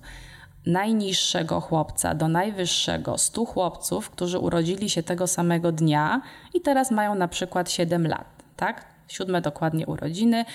najniższego 0.65 1.61
chłopca 1.61 2.15
do 2.15 2.27
najwyższego 2.27 3.17
100 3.17 3.45
chłopców, 3.45 4.09
którzy 4.09 4.39
urodzili 4.39 4.89
się 4.89 5.03
tego 5.03 5.27
samego 5.27 5.71
dnia 5.71 6.21
i 6.53 6.61
teraz 6.61 6.91
mają 6.91 7.15
na 7.15 7.27
przykład 7.27 7.71
7 7.71 8.07
lat, 8.07 8.27
tak? 8.55 8.85
Siódme 9.07 9.41
dokładnie 9.41 9.87
urodziny 9.87 10.45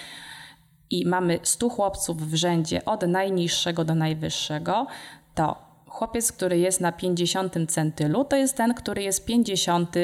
i 0.91 1.07
mamy 1.07 1.39
100 1.43 1.69
chłopców 1.69 2.31
w 2.31 2.35
rzędzie 2.35 2.85
od 2.85 3.03
najniższego 3.03 3.85
do 3.85 3.95
najwyższego, 3.95 4.87
to 5.35 5.57
chłopiec, 5.87 6.33
który 6.33 6.59
jest 6.59 6.81
na 6.81 6.93
50 6.93 7.55
centylu, 7.69 8.25
to 8.25 8.37
jest 8.37 8.57
ten, 8.57 8.75
który 8.75 9.03
jest 9.03 9.25
50 9.25 9.95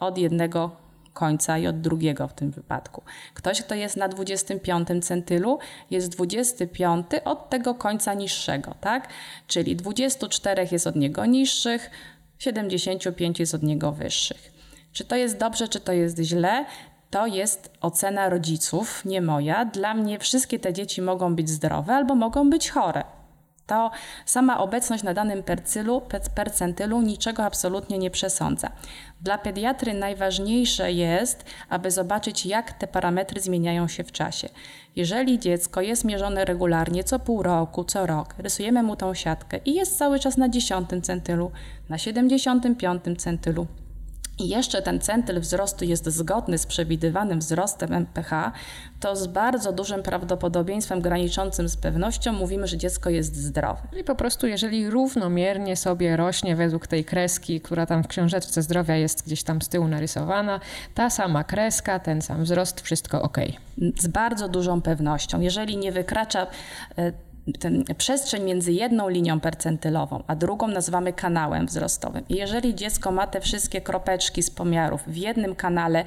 od 0.00 0.18
jednego 0.18 0.87
końca 1.18 1.58
i 1.58 1.66
od 1.66 1.80
drugiego 1.80 2.28
w 2.28 2.32
tym 2.32 2.50
wypadku. 2.50 3.02
Ktoś, 3.34 3.62
kto 3.62 3.74
jest 3.74 3.96
na 3.96 4.08
25 4.08 4.88
centylu, 5.02 5.58
jest 5.90 6.08
25 6.08 7.06
od 7.24 7.50
tego 7.50 7.74
końca 7.74 8.14
niższego, 8.14 8.74
tak? 8.80 9.08
Czyli 9.46 9.76
24 9.76 10.68
jest 10.72 10.86
od 10.86 10.96
niego 10.96 11.26
niższych, 11.26 11.90
75 12.38 13.40
jest 13.40 13.54
od 13.54 13.62
niego 13.62 13.92
wyższych. 13.92 14.52
Czy 14.92 15.04
to 15.04 15.16
jest 15.16 15.38
dobrze, 15.38 15.68
czy 15.68 15.80
to 15.80 15.92
jest 15.92 16.18
źle? 16.18 16.64
To 17.10 17.26
jest 17.26 17.70
ocena 17.80 18.28
rodziców, 18.28 19.04
nie 19.04 19.22
moja. 19.22 19.64
Dla 19.64 19.94
mnie 19.94 20.18
wszystkie 20.18 20.58
te 20.58 20.72
dzieci 20.72 21.02
mogą 21.02 21.36
być 21.36 21.50
zdrowe 21.50 21.94
albo 21.94 22.14
mogą 22.14 22.50
być 22.50 22.70
chore. 22.70 23.17
To 23.68 23.90
sama 24.26 24.58
obecność 24.58 25.02
na 25.02 25.14
danym 25.14 25.42
percylu, 25.42 26.02
percentylu 26.34 27.02
niczego 27.02 27.44
absolutnie 27.44 27.98
nie 27.98 28.10
przesądza. 28.10 28.70
Dla 29.20 29.38
pediatry 29.38 29.94
najważniejsze 29.94 30.92
jest, 30.92 31.44
aby 31.68 31.90
zobaczyć, 31.90 32.46
jak 32.46 32.72
te 32.72 32.86
parametry 32.86 33.40
zmieniają 33.40 33.88
się 33.88 34.04
w 34.04 34.12
czasie. 34.12 34.48
Jeżeli 34.96 35.38
dziecko 35.38 35.80
jest 35.80 36.04
mierzone 36.04 36.44
regularnie, 36.44 37.04
co 37.04 37.18
pół 37.18 37.42
roku, 37.42 37.84
co 37.84 38.06
rok, 38.06 38.34
rysujemy 38.38 38.82
mu 38.82 38.96
tą 38.96 39.14
siatkę 39.14 39.58
i 39.64 39.74
jest 39.74 39.98
cały 39.98 40.18
czas 40.18 40.36
na 40.36 40.48
10 40.48 40.88
centylu, 41.02 41.50
na 41.88 41.98
75 41.98 43.02
centylu, 43.22 43.66
i 44.38 44.48
jeszcze 44.48 44.82
ten 44.82 45.00
centyl 45.00 45.40
wzrostu 45.40 45.84
jest 45.84 46.06
zgodny 46.06 46.58
z 46.58 46.66
przewidywanym 46.66 47.38
wzrostem 47.38 47.92
MPH, 47.92 48.52
to 49.00 49.16
z 49.16 49.26
bardzo 49.26 49.72
dużym 49.72 50.02
prawdopodobieństwem 50.02 51.00
graniczącym 51.00 51.68
z 51.68 51.76
pewnością 51.76 52.32
mówimy, 52.32 52.66
że 52.66 52.76
dziecko 52.76 53.10
jest 53.10 53.36
zdrowe. 53.36 53.80
I 54.00 54.04
po 54.04 54.14
prostu, 54.14 54.46
jeżeli 54.46 54.90
równomiernie 54.90 55.76
sobie 55.76 56.16
rośnie 56.16 56.56
według 56.56 56.86
tej 56.86 57.04
kreski, 57.04 57.60
która 57.60 57.86
tam 57.86 58.04
w 58.04 58.08
książeczce 58.08 58.62
zdrowia 58.62 58.96
jest 58.96 59.26
gdzieś 59.26 59.42
tam 59.42 59.62
z 59.62 59.68
tyłu 59.68 59.88
narysowana, 59.88 60.60
ta 60.94 61.10
sama 61.10 61.44
kreska, 61.44 61.98
ten 61.98 62.22
sam 62.22 62.44
wzrost, 62.44 62.80
wszystko 62.80 63.22
ok. 63.22 63.38
Z 63.98 64.06
bardzo 64.06 64.48
dużą 64.48 64.82
pewnością. 64.82 65.40
Jeżeli 65.40 65.76
nie 65.76 65.92
wykracza 65.92 66.46
e, 66.98 67.12
ten 67.52 67.84
przestrzeń 67.98 68.42
między 68.42 68.72
jedną 68.72 69.08
linią 69.08 69.40
percentylową, 69.40 70.22
a 70.26 70.36
drugą 70.36 70.68
nazywamy 70.68 71.12
kanałem 71.12 71.66
wzrostowym. 71.66 72.24
I 72.28 72.34
jeżeli 72.34 72.74
dziecko 72.74 73.12
ma 73.12 73.26
te 73.26 73.40
wszystkie 73.40 73.80
kropeczki 73.80 74.42
z 74.42 74.50
pomiarów 74.50 75.02
w 75.06 75.16
jednym 75.16 75.54
kanale 75.54 76.04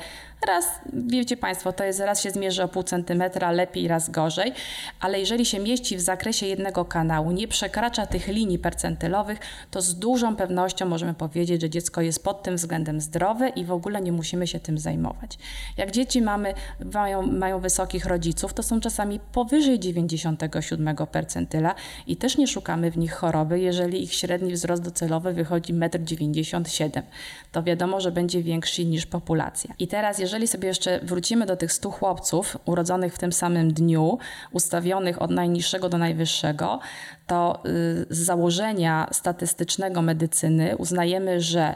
Raz, 0.48 0.66
wiecie 0.94 1.38
Państwo, 1.38 1.74
to 1.74 1.84
jest 1.84 2.00
raz 2.00 2.22
się 2.22 2.32
zmierzy 2.32 2.64
o 2.64 2.68
pół 2.68 2.84
centymetra, 2.84 3.52
lepiej, 3.52 3.88
raz 3.88 4.10
gorzej, 4.10 4.54
ale 5.00 5.20
jeżeli 5.20 5.46
się 5.46 5.60
mieści 5.60 5.98
w 5.98 6.02
zakresie 6.02 6.46
jednego 6.46 6.86
kanału, 6.86 7.32
nie 7.32 7.48
przekracza 7.48 8.06
tych 8.06 8.28
linii 8.28 8.60
percentylowych, 8.60 9.40
to 9.72 9.82
z 9.82 9.96
dużą 9.96 10.36
pewnością 10.36 10.86
możemy 10.86 11.14
powiedzieć, 11.14 11.62
że 11.62 11.70
dziecko 11.70 12.02
jest 12.02 12.24
pod 12.24 12.44
tym 12.44 12.56
względem 12.56 13.02
zdrowe 13.02 13.50
i 13.50 13.66
w 13.66 13.72
ogóle 13.72 14.02
nie 14.02 14.12
musimy 14.12 14.48
się 14.48 14.60
tym 14.60 14.78
zajmować. 14.78 15.38
Jak 15.78 15.92
dzieci 15.92 16.22
mamy, 16.22 16.54
mają, 16.94 17.22
mają 17.22 17.60
wysokich 17.60 18.06
rodziców, 18.06 18.54
to 18.54 18.64
są 18.64 18.80
czasami 18.80 19.20
powyżej 19.32 19.80
97 19.80 20.96
percentyla 21.12 21.76
i 22.08 22.16
też 22.16 22.38
nie 22.38 22.48
szukamy 22.48 22.92
w 22.92 22.98
nich 22.98 23.14
choroby, 23.14 23.60
jeżeli 23.60 24.04
ich 24.04 24.14
średni 24.14 24.54
wzrost 24.54 24.84
docelowy 24.84 25.34
wychodzi 25.34 25.74
1,97 25.74 26.92
m. 26.96 27.04
To 27.52 27.64
wiadomo, 27.64 28.02
że 28.02 28.12
będzie 28.12 28.44
większy 28.44 28.86
niż 28.86 29.06
populacja. 29.06 29.74
I 29.80 29.88
teraz, 29.88 30.20
jeżeli 30.20 30.31
sobie 30.48 30.68
jeszcze 30.68 31.00
wrócimy 31.00 31.46
do 31.46 31.56
tych 31.56 31.74
100 31.74 31.92
chłopców 31.92 32.58
urodzonych 32.66 33.14
w 33.14 33.18
tym 33.18 33.32
samym 33.32 33.74
dniu, 33.74 34.18
ustawionych 34.52 35.22
od 35.22 35.32
najniższego 35.32 35.90
do 35.90 35.98
najwyższego, 35.98 36.80
to 37.28 37.64
y, 37.66 38.06
z 38.10 38.18
założenia 38.18 39.08
statystycznego 39.12 40.02
medycyny 40.02 40.78
uznajemy, 40.78 41.42
że 41.42 41.76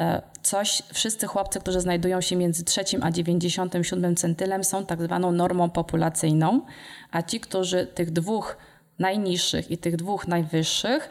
e, 0.00 0.22
coś, 0.42 0.82
wszyscy 0.92 1.26
chłopcy, 1.26 1.60
którzy 1.60 1.80
znajdują 1.80 2.20
się 2.20 2.36
między 2.36 2.64
trzecim 2.64 3.02
a 3.02 3.10
97 3.10 4.16
centylem 4.16 4.64
są 4.64 4.86
tak 4.86 5.02
zwaną 5.02 5.32
normą 5.32 5.70
populacyjną, 5.70 6.60
a 7.10 7.22
ci, 7.22 7.40
którzy 7.40 7.86
tych 7.86 8.10
dwóch 8.10 8.56
najniższych 8.98 9.70
i 9.70 9.78
tych 9.78 9.96
dwóch 9.96 10.28
najwyższych 10.28 11.08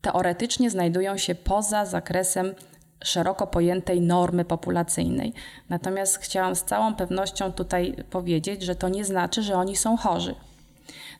teoretycznie 0.00 0.70
znajdują 0.70 1.16
się 1.16 1.34
poza 1.34 1.86
zakresem 1.86 2.54
szeroko 3.04 3.46
pojętej 3.46 4.00
normy 4.00 4.44
populacyjnej. 4.44 5.32
Natomiast 5.68 6.18
chciałam 6.18 6.56
z 6.56 6.64
całą 6.64 6.94
pewnością 6.94 7.52
tutaj 7.52 7.96
powiedzieć, 8.10 8.62
że 8.62 8.74
to 8.74 8.88
nie 8.88 9.04
znaczy, 9.04 9.42
że 9.42 9.54
oni 9.54 9.76
są 9.76 9.96
chorzy. 9.96 10.34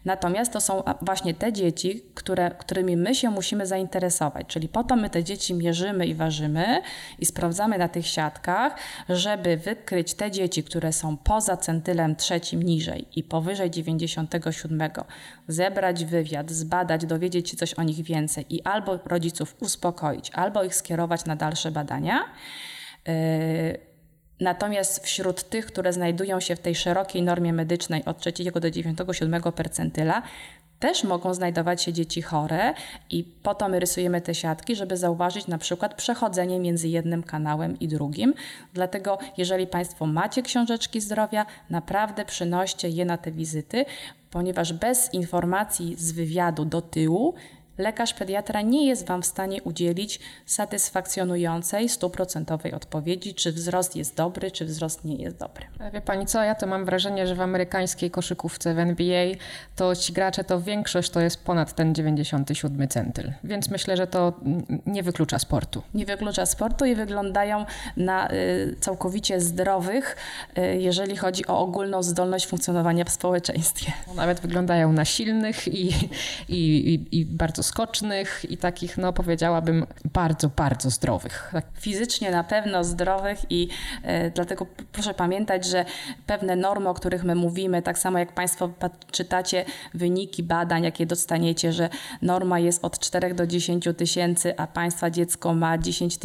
Natomiast 0.06 0.52
to 0.52 0.60
są 0.60 0.82
właśnie 1.02 1.34
te 1.34 1.52
dzieci, 1.52 2.02
które, 2.14 2.50
którymi 2.50 2.96
my 2.96 3.14
się 3.14 3.30
musimy 3.30 3.66
zainteresować. 3.66 4.46
Czyli 4.46 4.68
po 4.68 4.84
to 4.84 4.96
my 4.96 5.10
te 5.10 5.24
dzieci 5.24 5.54
mierzymy 5.54 6.06
i 6.06 6.14
ważymy 6.14 6.82
i 7.18 7.26
sprawdzamy 7.26 7.78
na 7.78 7.88
tych 7.88 8.06
siatkach, 8.06 8.76
żeby 9.08 9.56
wykryć 9.56 10.14
te 10.14 10.30
dzieci, 10.30 10.64
które 10.64 10.92
są 10.92 11.16
poza 11.16 11.56
centylem 11.56 12.16
trzecim 12.16 12.62
niżej 12.62 13.08
i 13.16 13.22
powyżej 13.22 13.70
97, 13.70 14.90
zebrać 15.48 16.04
wywiad, 16.04 16.50
zbadać, 16.50 17.06
dowiedzieć 17.06 17.50
się 17.50 17.56
coś 17.56 17.74
o 17.74 17.82
nich 17.82 18.02
więcej 18.02 18.54
i 18.54 18.62
albo 18.62 18.98
rodziców 19.04 19.56
uspokoić, 19.60 20.30
albo 20.30 20.64
ich 20.64 20.74
skierować 20.74 21.24
na 21.24 21.36
dalsze 21.36 21.70
badania. 21.70 22.24
Yy, 23.06 23.95
Natomiast 24.40 25.04
wśród 25.04 25.42
tych, 25.42 25.66
które 25.66 25.92
znajdują 25.92 26.40
się 26.40 26.56
w 26.56 26.60
tej 26.60 26.74
szerokiej 26.74 27.22
normie 27.22 27.52
medycznej 27.52 28.04
od 28.04 28.18
3 28.18 28.32
do 28.60 28.70
97 28.70 29.42
percentyla, 29.42 30.22
też 30.78 31.04
mogą 31.04 31.34
znajdować 31.34 31.82
się 31.82 31.92
dzieci 31.92 32.22
chore 32.22 32.74
i 33.10 33.24
po 33.42 33.54
to 33.54 33.68
my 33.68 33.80
rysujemy 33.80 34.20
te 34.20 34.34
siatki, 34.34 34.76
żeby 34.76 34.96
zauważyć 34.96 35.46
na 35.46 35.58
przykład 35.58 35.94
przechodzenie 35.94 36.60
między 36.60 36.88
jednym 36.88 37.22
kanałem 37.22 37.78
i 37.78 37.88
drugim. 37.88 38.34
Dlatego 38.74 39.18
jeżeli 39.36 39.66
Państwo 39.66 40.06
macie 40.06 40.42
książeczki 40.42 41.00
zdrowia, 41.00 41.46
naprawdę 41.70 42.24
przynoście 42.24 42.88
je 42.88 43.04
na 43.04 43.18
te 43.18 43.32
wizyty, 43.32 43.84
ponieważ 44.30 44.72
bez 44.72 45.14
informacji 45.14 45.96
z 45.98 46.12
wywiadu 46.12 46.64
do 46.64 46.82
tyłu 46.82 47.34
lekarz 47.78 48.14
pediatra 48.14 48.62
nie 48.62 48.86
jest 48.86 49.06
Wam 49.06 49.22
w 49.22 49.26
stanie 49.26 49.62
udzielić 49.62 50.20
satysfakcjonującej, 50.46 51.88
stuprocentowej 51.88 52.72
odpowiedzi, 52.74 53.34
czy 53.34 53.52
wzrost 53.52 53.96
jest 53.96 54.16
dobry, 54.16 54.50
czy 54.50 54.64
wzrost 54.64 55.04
nie 55.04 55.16
jest 55.16 55.38
dobry. 55.38 55.66
Wie 55.92 56.00
Pani 56.00 56.26
co, 56.26 56.42
ja 56.42 56.54
to 56.54 56.66
mam 56.66 56.84
wrażenie, 56.84 57.26
że 57.26 57.34
w 57.34 57.40
amerykańskiej 57.40 58.10
koszykówce 58.10 58.74
w 58.74 58.78
NBA 58.78 59.26
to 59.76 59.96
ci 59.96 60.12
gracze 60.12 60.44
to 60.44 60.60
większość 60.60 61.10
to 61.10 61.20
jest 61.20 61.44
ponad 61.44 61.74
ten 61.74 61.94
97 61.94 62.88
centyl, 62.88 63.32
więc 63.44 63.70
myślę, 63.70 63.96
że 63.96 64.06
to 64.06 64.32
nie 64.86 65.02
wyklucza 65.02 65.38
sportu. 65.38 65.82
Nie 65.94 66.06
wyklucza 66.06 66.46
sportu 66.46 66.84
i 66.84 66.94
wyglądają 66.94 67.64
na 67.96 68.32
y, 68.32 68.76
całkowicie 68.80 69.40
zdrowych, 69.40 70.16
y, 70.58 70.76
jeżeli 70.76 71.16
chodzi 71.16 71.46
o 71.46 71.58
ogólną 71.58 72.02
zdolność 72.02 72.46
funkcjonowania 72.46 73.04
w 73.04 73.10
społeczeństwie. 73.10 73.92
Nawet 74.16 74.40
wyglądają 74.40 74.92
na 74.92 75.04
silnych 75.04 75.68
i, 75.68 75.86
i, 76.48 76.94
i, 76.94 77.20
i 77.20 77.26
bardzo 77.26 77.62
skocznych 77.66 78.44
i 78.50 78.56
takich, 78.56 78.98
no 78.98 79.12
powiedziałabym, 79.12 79.86
bardzo, 80.12 80.48
bardzo 80.48 80.90
zdrowych. 80.90 81.48
Tak. 81.52 81.64
Fizycznie 81.80 82.30
na 82.30 82.44
pewno 82.44 82.84
zdrowych 82.84 83.38
i 83.50 83.68
e, 84.02 84.30
dlatego 84.30 84.66
proszę 84.92 85.14
pamiętać, 85.14 85.66
że 85.66 85.84
pewne 86.26 86.56
normy, 86.56 86.88
o 86.88 86.94
których 86.94 87.24
my 87.24 87.34
mówimy, 87.34 87.82
tak 87.82 87.98
samo 87.98 88.18
jak 88.18 88.32
Państwo 88.32 88.70
czytacie 89.10 89.64
wyniki 89.94 90.42
badań, 90.42 90.84
jakie 90.84 91.06
dostaniecie, 91.06 91.72
że 91.72 91.88
norma 92.22 92.58
jest 92.58 92.84
od 92.84 92.98
4 92.98 93.34
do 93.34 93.46
10 93.46 93.88
tysięcy, 93.96 94.56
a 94.56 94.66
Państwa 94.66 95.10
dziecko 95.10 95.54
ma 95.54 95.78
10 95.78 96.18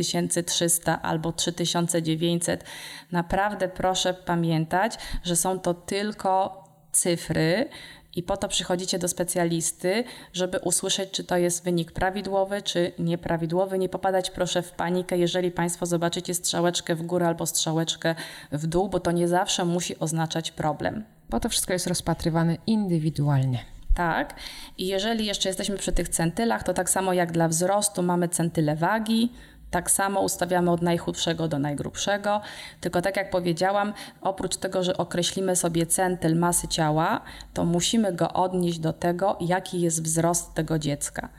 300 0.46 1.02
albo 1.02 1.32
3900. 1.32 2.64
Naprawdę 3.12 3.68
proszę 3.68 4.14
pamiętać, 4.14 4.98
że 5.24 5.36
są 5.36 5.60
to 5.60 5.74
tylko 5.74 6.64
cyfry, 6.92 7.70
i 8.16 8.24
po 8.24 8.38
to 8.38 8.48
przychodzicie 8.48 9.00
do 9.00 9.08
specjalisty, 9.08 10.04
żeby 10.34 10.60
usłyszeć, 10.60 11.12
czy 11.12 11.24
to 11.24 11.38
jest 11.38 11.64
wynik 11.64 11.92
prawidłowy, 11.92 12.62
czy 12.62 12.92
nieprawidłowy. 13.00 13.80
Nie 13.80 13.90
popadać 13.90 14.32
proszę 14.32 14.62
w 14.62 14.72
panikę, 14.72 15.18
jeżeli 15.18 15.52
Państwo 15.52 15.86
zobaczycie 15.86 16.34
strzałeczkę 16.34 16.96
w 16.96 17.02
górę 17.02 17.28
albo 17.28 17.46
strzałeczkę 17.46 18.16
w 18.52 18.68
dół, 18.68 18.90
bo 18.90 19.00
to 19.00 19.12
nie 19.12 19.28
zawsze 19.28 19.66
musi 19.66 20.00
oznaczać 20.00 20.52
problem. 20.52 21.04
Bo 21.30 21.40
to 21.40 21.50
wszystko 21.50 21.74
jest 21.74 21.88
rozpatrywane 21.88 22.58
indywidualnie. 22.68 23.66
Tak. 23.96 24.36
I 24.78 24.88
jeżeli 24.88 25.26
jeszcze 25.26 25.50
jesteśmy 25.50 25.78
przy 25.78 25.92
tych 25.92 26.10
centylach, 26.10 26.64
to 26.64 26.74
tak 26.74 26.90
samo 26.90 27.14
jak 27.14 27.32
dla 27.32 27.48
wzrostu 27.48 28.04
mamy 28.04 28.30
centyle 28.30 28.76
wagi, 28.76 29.32
tak 29.72 29.92
samo 29.92 30.22
ustawiamy 30.22 30.72
od 30.72 30.82
najchudszego 30.82 31.48
do 31.48 31.60
najgrubszego, 31.60 32.42
tylko 32.82 33.02
tak 33.02 33.18
jak 33.18 33.30
powiedziałam, 33.30 33.94
oprócz 34.22 34.58
tego, 34.58 34.84
że 34.84 34.98
określimy 34.98 35.56
sobie 35.56 35.86
centyl 35.86 36.40
masy 36.40 36.68
ciała, 36.68 37.22
to 37.54 37.66
musimy 37.66 38.14
go 38.14 38.34
odnieść 38.34 38.80
do 38.80 38.94
tego, 38.94 39.38
jaki 39.40 39.82
jest 39.82 40.04
wzrost 40.04 40.54
tego 40.54 40.80
dziecka. 40.80 41.30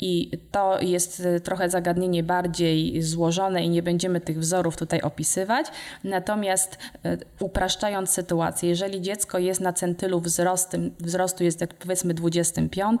I 0.00 0.30
to 0.50 0.80
jest 0.80 1.22
trochę 1.44 1.70
zagadnienie 1.70 2.22
bardziej 2.22 3.02
złożone 3.02 3.64
i 3.64 3.68
nie 3.68 3.82
będziemy 3.82 4.20
tych 4.20 4.38
wzorów 4.38 4.76
tutaj 4.76 5.00
opisywać. 5.00 5.66
Natomiast 6.04 6.78
e, 7.04 7.18
upraszczając 7.40 8.10
sytuację, 8.10 8.68
jeżeli 8.68 9.00
dziecko 9.00 9.38
jest 9.38 9.60
na 9.60 9.72
centylu 9.72 10.20
wzrostu, 10.20 10.78
wzrostu 11.00 11.44
jest 11.44 11.60
jak 11.60 11.74
powiedzmy 11.74 12.14
25, 12.14 13.00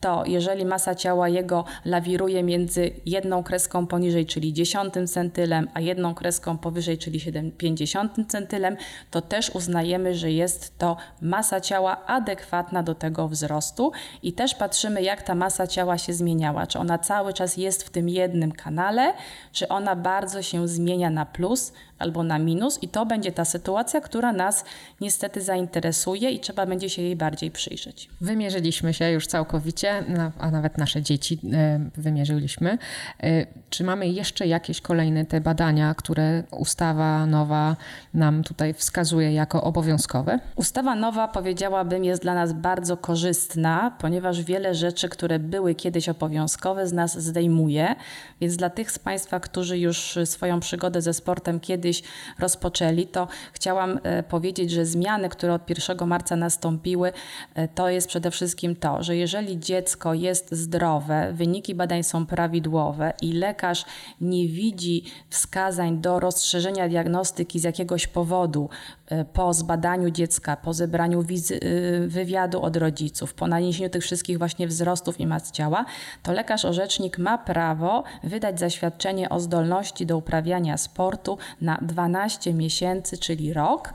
to 0.00 0.24
jeżeli 0.26 0.64
masa 0.64 0.94
ciała 0.94 1.28
jego 1.28 1.64
lawiruje 1.84 2.42
między 2.42 2.90
jedną 3.06 3.42
kreską 3.42 3.86
poniżej, 3.86 4.26
czyli 4.26 4.52
10 4.52 4.94
centylem, 5.06 5.68
a 5.74 5.80
jedną 5.80 6.14
kreską 6.14 6.58
powyżej, 6.58 6.98
czyli 6.98 7.20
50 7.58 8.12
centylem, 8.28 8.76
to 9.10 9.20
też 9.20 9.50
uznajemy, 9.50 10.14
że 10.14 10.30
jest 10.30 10.78
to 10.78 10.96
masa 11.20 11.60
ciała 11.60 12.06
adekwatna 12.06 12.82
do 12.82 12.94
tego 12.94 13.28
wzrostu 13.28 13.92
i 14.22 14.32
też 14.32 14.54
patrzymy, 14.54 15.02
jak 15.02 15.22
ta 15.22 15.34
masa 15.34 15.66
ciała 15.66 15.91
się 15.98 16.12
zmieniała, 16.12 16.66
czy 16.66 16.78
ona 16.78 16.98
cały 16.98 17.32
czas 17.32 17.56
jest 17.56 17.82
w 17.82 17.90
tym 17.90 18.08
jednym 18.08 18.52
kanale, 18.52 19.14
czy 19.52 19.68
ona 19.68 19.96
bardzo 19.96 20.42
się 20.42 20.68
zmienia 20.68 21.10
na 21.10 21.26
plus 21.26 21.72
albo 22.02 22.22
na 22.22 22.38
minus, 22.38 22.82
i 22.82 22.88
to 22.88 23.06
będzie 23.06 23.32
ta 23.32 23.44
sytuacja, 23.44 24.00
która 24.00 24.32
nas 24.32 24.64
niestety 25.00 25.40
zainteresuje 25.40 26.30
i 26.30 26.40
trzeba 26.40 26.66
będzie 26.66 26.90
się 26.90 27.02
jej 27.02 27.16
bardziej 27.16 27.50
przyjrzeć. 27.50 28.08
Wymierzyliśmy 28.20 28.94
się 28.94 29.10
już 29.10 29.26
całkowicie, 29.26 30.04
a 30.38 30.50
nawet 30.50 30.78
nasze 30.78 31.02
dzieci 31.02 31.38
e, 31.52 31.80
wymierzyliśmy. 31.96 32.78
E, 33.22 33.46
czy 33.70 33.84
mamy 33.84 34.08
jeszcze 34.08 34.46
jakieś 34.46 34.80
kolejne 34.80 35.24
te 35.24 35.40
badania, 35.40 35.94
które 35.94 36.42
ustawa 36.50 37.26
nowa 37.26 37.76
nam 38.14 38.42
tutaj 38.42 38.74
wskazuje 38.74 39.32
jako 39.32 39.62
obowiązkowe? 39.64 40.38
Ustawa 40.56 40.94
nowa, 40.94 41.28
powiedziałabym, 41.28 42.04
jest 42.04 42.22
dla 42.22 42.34
nas 42.34 42.52
bardzo 42.52 42.96
korzystna, 42.96 43.96
ponieważ 43.98 44.42
wiele 44.42 44.74
rzeczy, 44.74 45.08
które 45.08 45.38
były 45.38 45.74
kiedyś 45.74 46.08
obowiązkowe, 46.08 46.86
z 46.86 46.92
nas 46.92 47.18
zdejmuje. 47.18 47.94
Więc 48.40 48.56
dla 48.56 48.70
tych 48.70 48.90
z 48.90 48.98
Państwa, 48.98 49.40
którzy 49.40 49.78
już 49.78 50.18
swoją 50.24 50.60
przygodę 50.60 51.02
ze 51.02 51.14
sportem 51.14 51.60
kiedyś 51.60 51.91
rozpoczęli, 52.38 53.06
to 53.06 53.28
chciałam 53.52 54.00
e, 54.02 54.22
powiedzieć, 54.22 54.70
że 54.70 54.86
zmiany, 54.86 55.28
które 55.28 55.54
od 55.54 55.70
1 55.70 56.08
marca 56.08 56.36
nastąpiły, 56.36 57.12
e, 57.54 57.68
to 57.68 57.88
jest 57.88 58.08
przede 58.08 58.30
wszystkim 58.30 58.76
to, 58.76 59.02
że 59.02 59.16
jeżeli 59.16 59.58
dziecko 59.58 60.14
jest 60.14 60.52
zdrowe, 60.54 61.32
wyniki 61.32 61.74
badań 61.74 62.02
są 62.02 62.26
prawidłowe 62.26 63.12
i 63.22 63.32
lekarz 63.32 63.84
nie 64.20 64.48
widzi 64.48 65.04
wskazań 65.30 65.98
do 65.98 66.20
rozszerzenia 66.20 66.88
diagnostyki 66.88 67.58
z 67.58 67.64
jakiegoś 67.64 68.06
powodu, 68.06 68.68
po 69.32 69.54
zbadaniu 69.54 70.10
dziecka, 70.10 70.56
po 70.56 70.74
zebraniu 70.74 71.20
e, 71.20 71.24
wywiadu 72.06 72.62
od 72.62 72.76
rodziców, 72.76 73.34
po 73.34 73.46
naniesieniu 73.46 73.90
tych 73.90 74.02
wszystkich 74.02 74.38
właśnie 74.38 74.68
wzrostów 74.68 75.20
i 75.20 75.26
mas 75.26 75.50
ciała, 75.50 75.84
to 76.22 76.32
lekarz 76.32 76.64
orzecznik 76.64 77.18
ma 77.18 77.38
prawo 77.38 78.04
wydać 78.24 78.60
zaświadczenie 78.60 79.28
o 79.28 79.40
zdolności 79.40 80.06
do 80.06 80.16
uprawiania 80.16 80.76
sportu 80.76 81.38
na 81.60 81.78
12 81.82 82.54
miesięcy, 82.54 83.18
czyli 83.18 83.52
rok, 83.52 83.92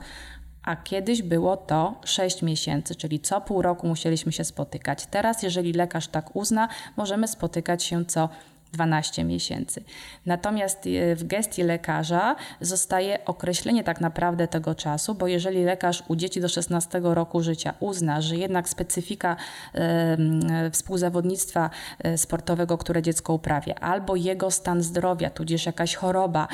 a 0.62 0.76
kiedyś 0.76 1.22
było 1.22 1.56
to 1.56 1.94
6 2.04 2.42
miesięcy, 2.42 2.94
czyli 2.94 3.20
co 3.20 3.40
pół 3.40 3.62
roku 3.62 3.86
musieliśmy 3.86 4.32
się 4.32 4.44
spotykać. 4.44 5.06
Teraz, 5.06 5.42
jeżeli 5.42 5.72
lekarz 5.72 6.08
tak 6.08 6.36
uzna, 6.36 6.68
możemy 6.96 7.28
spotykać 7.28 7.84
się 7.84 8.04
co 8.04 8.28
12 8.72 9.24
miesięcy. 9.24 9.84
Natomiast 10.26 10.86
e, 10.86 11.16
w 11.16 11.24
gestii 11.24 11.62
lekarza 11.62 12.36
zostaje 12.60 13.24
określenie 13.24 13.84
tak 13.84 14.00
naprawdę 14.00 14.48
tego 14.48 14.74
czasu, 14.74 15.14
bo 15.14 15.26
jeżeli 15.26 15.64
lekarz 15.64 16.02
u 16.08 16.16
dzieci 16.16 16.40
do 16.40 16.48
16 16.48 17.00
roku 17.02 17.42
życia 17.42 17.74
uzna, 17.80 18.20
że 18.20 18.36
jednak 18.36 18.68
specyfika 18.68 19.36
e, 19.74 20.70
współzawodnictwa 20.70 21.70
e, 21.98 22.18
sportowego, 22.18 22.78
które 22.78 23.02
dziecko 23.02 23.32
uprawia, 23.32 23.74
albo 23.74 24.16
jego 24.16 24.50
stan 24.50 24.82
zdrowia, 24.82 25.30
tudzież 25.30 25.66
jakaś 25.66 25.94
choroba 25.94 26.48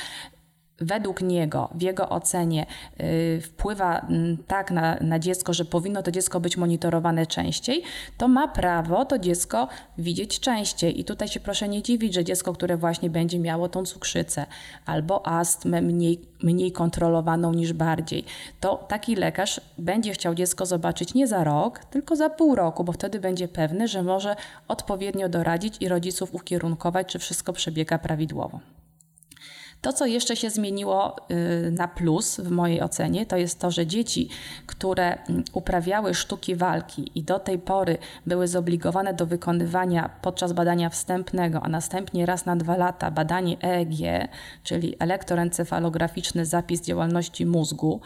według 0.79 1.21
niego, 1.21 1.69
w 1.75 1.83
jego 1.83 2.09
ocenie 2.09 2.67
yy, 2.99 3.41
wpływa 3.41 4.07
yy, 4.09 4.37
tak 4.47 4.71
na, 4.71 4.97
na 5.01 5.19
dziecko, 5.19 5.55
że 5.55 5.65
powinno 5.65 6.03
to 6.03 6.11
dziecko 6.11 6.41
być 6.41 6.57
monitorowane 6.57 7.27
częściej, 7.27 7.83
to 8.19 8.29
ma 8.29 8.49
prawo 8.49 9.05
to 9.05 9.19
dziecko 9.19 9.69
widzieć 9.99 10.41
częściej. 10.41 11.01
I 11.01 11.05
tutaj 11.05 11.29
się 11.29 11.41
proszę 11.41 11.69
nie 11.69 11.83
dziwić, 11.83 12.15
że 12.15 12.25
dziecko, 12.25 12.53
które 12.53 12.77
właśnie 12.77 13.11
będzie 13.11 13.39
miało 13.39 13.69
tą 13.69 13.85
cukrzycę 13.85 14.47
albo 14.87 15.27
astmę 15.27 15.83
mniej, 15.83 16.21
mniej 16.43 16.73
kontrolowaną 16.73 17.53
niż 17.53 17.73
bardziej, 17.73 18.25
to 18.61 18.87
taki 18.89 19.17
lekarz 19.17 19.61
będzie 19.79 20.13
chciał 20.13 20.35
dziecko 20.35 20.67
zobaczyć 20.67 21.15
nie 21.15 21.27
za 21.27 21.45
rok, 21.45 21.79
tylko 21.79 22.17
za 22.17 22.31
pół 22.31 22.55
roku, 22.55 22.85
bo 22.85 22.93
wtedy 22.93 23.21
będzie 23.21 23.49
pewny, 23.49 23.89
że 23.89 24.03
może 24.03 24.37
odpowiednio 24.69 25.29
doradzić 25.29 25.77
i 25.81 25.89
rodziców 25.89 26.35
ukierunkować, 26.35 27.07
czy 27.07 27.19
wszystko 27.19 27.53
przebiega 27.53 27.99
prawidłowo. 27.99 28.61
To, 29.85 29.93
co 29.93 30.07
jeszcze 30.07 30.37
się 30.37 30.51
zmieniło 30.51 31.17
y, 31.31 31.71
na 31.71 31.89
plus 31.89 32.41
w 32.41 32.51
mojej 32.51 32.83
ocenie, 32.83 33.27
to 33.27 33.37
jest 33.37 33.61
to, 33.61 33.71
że 33.71 33.87
dzieci, 33.87 34.29
które 34.67 35.19
mm, 35.19 35.45
uprawiały 35.53 36.15
sztuki 36.15 36.57
walki 36.57 37.11
i 37.15 37.23
do 37.23 37.39
tej 37.39 37.59
pory 37.59 37.99
były 38.27 38.49
zobligowane 38.49 39.15
do 39.15 39.27
wykonywania 39.27 40.11
podczas 40.23 40.53
badania 40.53 40.91
wstępnego, 40.91 41.63
a 41.63 41.69
następnie 41.69 42.27
raz 42.27 42.47
na 42.47 42.57
dwa 42.57 42.77
lata 42.77 43.11
badanie 43.11 43.57
EEG, 43.63 44.29
czyli 44.63 44.97
elektroencefalograficzny 44.99 46.47
zapis 46.47 46.83
działalności 46.83 47.47
mózgu, 47.47 48.01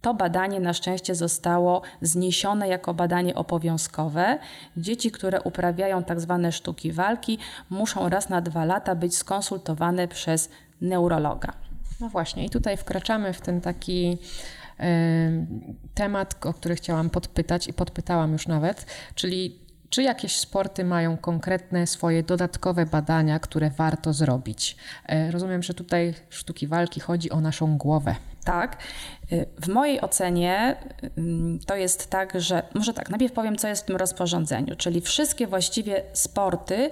to 0.00 0.14
badanie 0.14 0.60
na 0.60 0.72
szczęście 0.72 1.14
zostało 1.14 1.82
zniesione 2.02 2.68
jako 2.68 2.94
badanie 2.94 3.34
obowiązkowe. 3.34 4.38
Dzieci, 4.76 5.10
które 5.10 5.42
uprawiają 5.42 6.04
tak 6.04 6.20
zwane 6.20 6.52
sztuki 6.52 6.92
walki, 6.92 7.38
muszą 7.70 8.08
raz 8.08 8.28
na 8.28 8.40
dwa 8.40 8.64
lata 8.64 8.94
być 8.94 9.16
skonsultowane 9.16 10.08
przez 10.08 10.50
neurologa. 10.82 11.52
No 12.00 12.08
właśnie, 12.08 12.44
i 12.44 12.50
tutaj 12.50 12.76
wkraczamy 12.76 13.32
w 13.32 13.40
ten 13.40 13.60
taki 13.60 14.18
temat, 15.94 16.46
o 16.46 16.52
który 16.52 16.74
chciałam 16.74 17.10
podpytać 17.10 17.68
i 17.68 17.72
podpytałam 17.72 18.32
już 18.32 18.46
nawet, 18.46 18.86
czyli 19.14 19.58
czy 19.90 20.02
jakieś 20.02 20.36
sporty 20.36 20.84
mają 20.84 21.16
konkretne 21.16 21.86
swoje 21.86 22.22
dodatkowe 22.22 22.86
badania, 22.86 23.38
które 23.38 23.70
warto 23.70 24.12
zrobić? 24.12 24.76
E, 25.06 25.30
rozumiem, 25.30 25.62
że 25.62 25.74
tutaj 25.74 26.14
sztuki 26.30 26.66
walki 26.66 27.00
chodzi 27.00 27.30
o 27.30 27.40
naszą 27.40 27.78
głowę. 27.78 28.14
Tak. 28.44 28.76
Y, 29.32 29.46
w 29.60 29.68
mojej 29.68 30.00
ocenie 30.00 30.76
y, 31.04 31.66
to 31.66 31.76
jest 31.76 32.10
tak, 32.10 32.40
że 32.40 32.62
może 32.74 32.94
tak, 32.94 33.10
najpierw 33.10 33.32
powiem, 33.32 33.56
co 33.56 33.68
jest 33.68 33.82
w 33.82 33.86
tym 33.86 33.96
rozporządzeniu, 33.96 34.76
czyli 34.76 35.00
wszystkie 35.00 35.46
właściwie 35.46 36.02
sporty 36.12 36.74
y, 36.74 36.90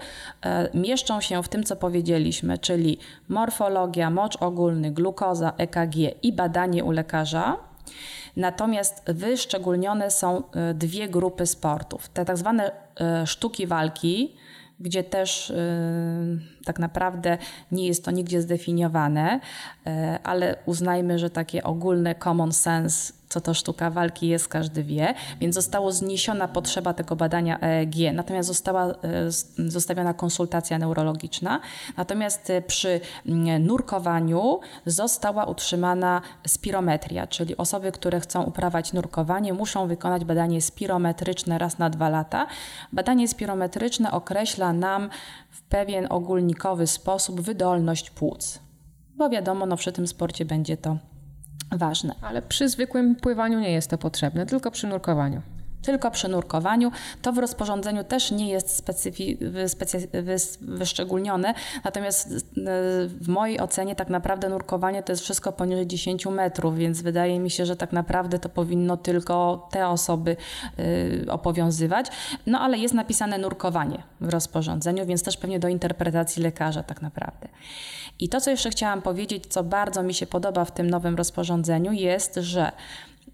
mieszczą 0.78 1.20
się 1.20 1.42
w 1.42 1.48
tym, 1.48 1.64
co 1.64 1.76
powiedzieliśmy, 1.76 2.58
czyli 2.58 2.98
morfologia, 3.28 4.10
mocz 4.10 4.36
ogólny, 4.36 4.90
glukoza, 4.90 5.52
EKG 5.56 5.96
i 6.22 6.32
badanie 6.32 6.84
u 6.84 6.90
lekarza. 6.90 7.56
Natomiast 8.36 9.02
wyszczególnione 9.06 10.10
są 10.10 10.42
dwie 10.74 11.08
grupy 11.08 11.46
sportów. 11.46 12.08
Te 12.08 12.24
tak 12.24 12.36
zwane 12.36 12.70
sztuki 13.26 13.66
walki, 13.66 14.36
gdzie 14.80 15.04
też 15.04 15.50
y, 15.50 15.54
tak 16.64 16.78
naprawdę 16.78 17.38
nie 17.72 17.86
jest 17.86 18.04
to 18.04 18.10
nigdzie 18.10 18.42
zdefiniowane, 18.42 19.40
y, 19.86 19.90
ale 20.22 20.56
uznajmy, 20.66 21.18
że 21.18 21.30
takie 21.30 21.62
ogólne 21.62 22.14
common 22.14 22.52
sense 22.52 23.19
co 23.30 23.40
to 23.40 23.54
sztuka 23.54 23.90
walki 23.90 24.28
jest, 24.28 24.48
każdy 24.48 24.82
wie, 24.82 25.14
więc 25.40 25.54
została 25.54 25.92
zniesiona 25.92 26.48
potrzeba 26.48 26.94
tego 26.94 27.16
badania 27.16 27.60
EEG, 27.60 27.94
natomiast 28.12 28.46
została 28.46 28.86
e, 28.86 28.94
zostawiona 29.70 30.14
konsultacja 30.14 30.78
neurologiczna. 30.78 31.60
Natomiast 31.96 32.50
e, 32.50 32.62
przy 32.62 33.00
nurkowaniu 33.60 34.60
została 34.86 35.44
utrzymana 35.44 36.22
spirometria, 36.46 37.26
czyli 37.26 37.56
osoby, 37.56 37.92
które 37.92 38.20
chcą 38.20 38.42
uprawiać 38.42 38.92
nurkowanie, 38.92 39.52
muszą 39.52 39.86
wykonać 39.86 40.24
badanie 40.24 40.62
spirometryczne 40.62 41.58
raz 41.58 41.78
na 41.78 41.90
dwa 41.90 42.08
lata. 42.08 42.46
Badanie 42.92 43.28
spirometryczne 43.28 44.12
określa 44.12 44.72
nam 44.72 45.10
w 45.50 45.62
pewien 45.62 46.06
ogólnikowy 46.10 46.86
sposób 46.86 47.40
wydolność 47.40 48.10
płuc. 48.10 48.58
Bo 49.16 49.30
wiadomo, 49.30 49.66
no 49.66 49.76
przy 49.76 49.92
tym 49.92 50.06
sporcie 50.06 50.44
będzie 50.44 50.76
to 50.76 50.96
ważne. 51.70 52.14
Ale 52.22 52.42
przy 52.42 52.68
zwykłym 52.68 53.16
pływaniu 53.16 53.60
nie 53.60 53.72
jest 53.72 53.90
to 53.90 53.98
potrzebne, 53.98 54.46
tylko 54.46 54.70
przy 54.70 54.86
nurkowaniu 54.86 55.42
tylko 55.82 56.10
przy 56.10 56.28
nurkowaniu. 56.28 56.92
To 57.22 57.32
w 57.32 57.38
rozporządzeniu 57.38 58.04
też 58.04 58.30
nie 58.30 58.50
jest 58.50 58.86
wyszczególnione, 60.60 61.54
natomiast 61.84 62.32
e, 62.32 62.38
w 63.06 63.28
mojej 63.28 63.60
ocenie 63.60 63.96
tak 63.96 64.08
naprawdę 64.08 64.48
nurkowanie 64.48 65.02
to 65.02 65.12
jest 65.12 65.22
wszystko 65.22 65.52
poniżej 65.52 65.86
10 65.86 66.26
metrów, 66.26 66.76
więc 66.76 67.02
wydaje 67.02 67.40
mi 67.40 67.50
się, 67.50 67.66
że 67.66 67.76
tak 67.76 67.92
naprawdę 67.92 68.38
to 68.38 68.48
powinno 68.48 68.96
tylko 68.96 69.68
te 69.70 69.88
osoby 69.88 70.36
y, 70.78 71.26
obowiązywać. 71.30 72.06
No 72.46 72.60
ale 72.60 72.78
jest 72.78 72.94
napisane 72.94 73.38
nurkowanie 73.38 74.02
w 74.20 74.28
rozporządzeniu, 74.28 75.06
więc 75.06 75.22
też 75.22 75.36
pewnie 75.36 75.58
do 75.58 75.68
interpretacji 75.68 76.42
lekarza 76.42 76.82
tak 76.82 77.02
naprawdę. 77.02 77.48
I 78.20 78.28
to, 78.28 78.40
co 78.40 78.50
jeszcze 78.50 78.70
chciałam 78.70 79.02
powiedzieć, 79.02 79.46
co 79.46 79.64
bardzo 79.64 80.02
mi 80.02 80.14
się 80.14 80.26
podoba 80.26 80.64
w 80.64 80.72
tym 80.72 80.90
nowym 80.90 81.16
rozporządzeniu, 81.16 81.92
jest, 81.92 82.34
że 82.34 82.72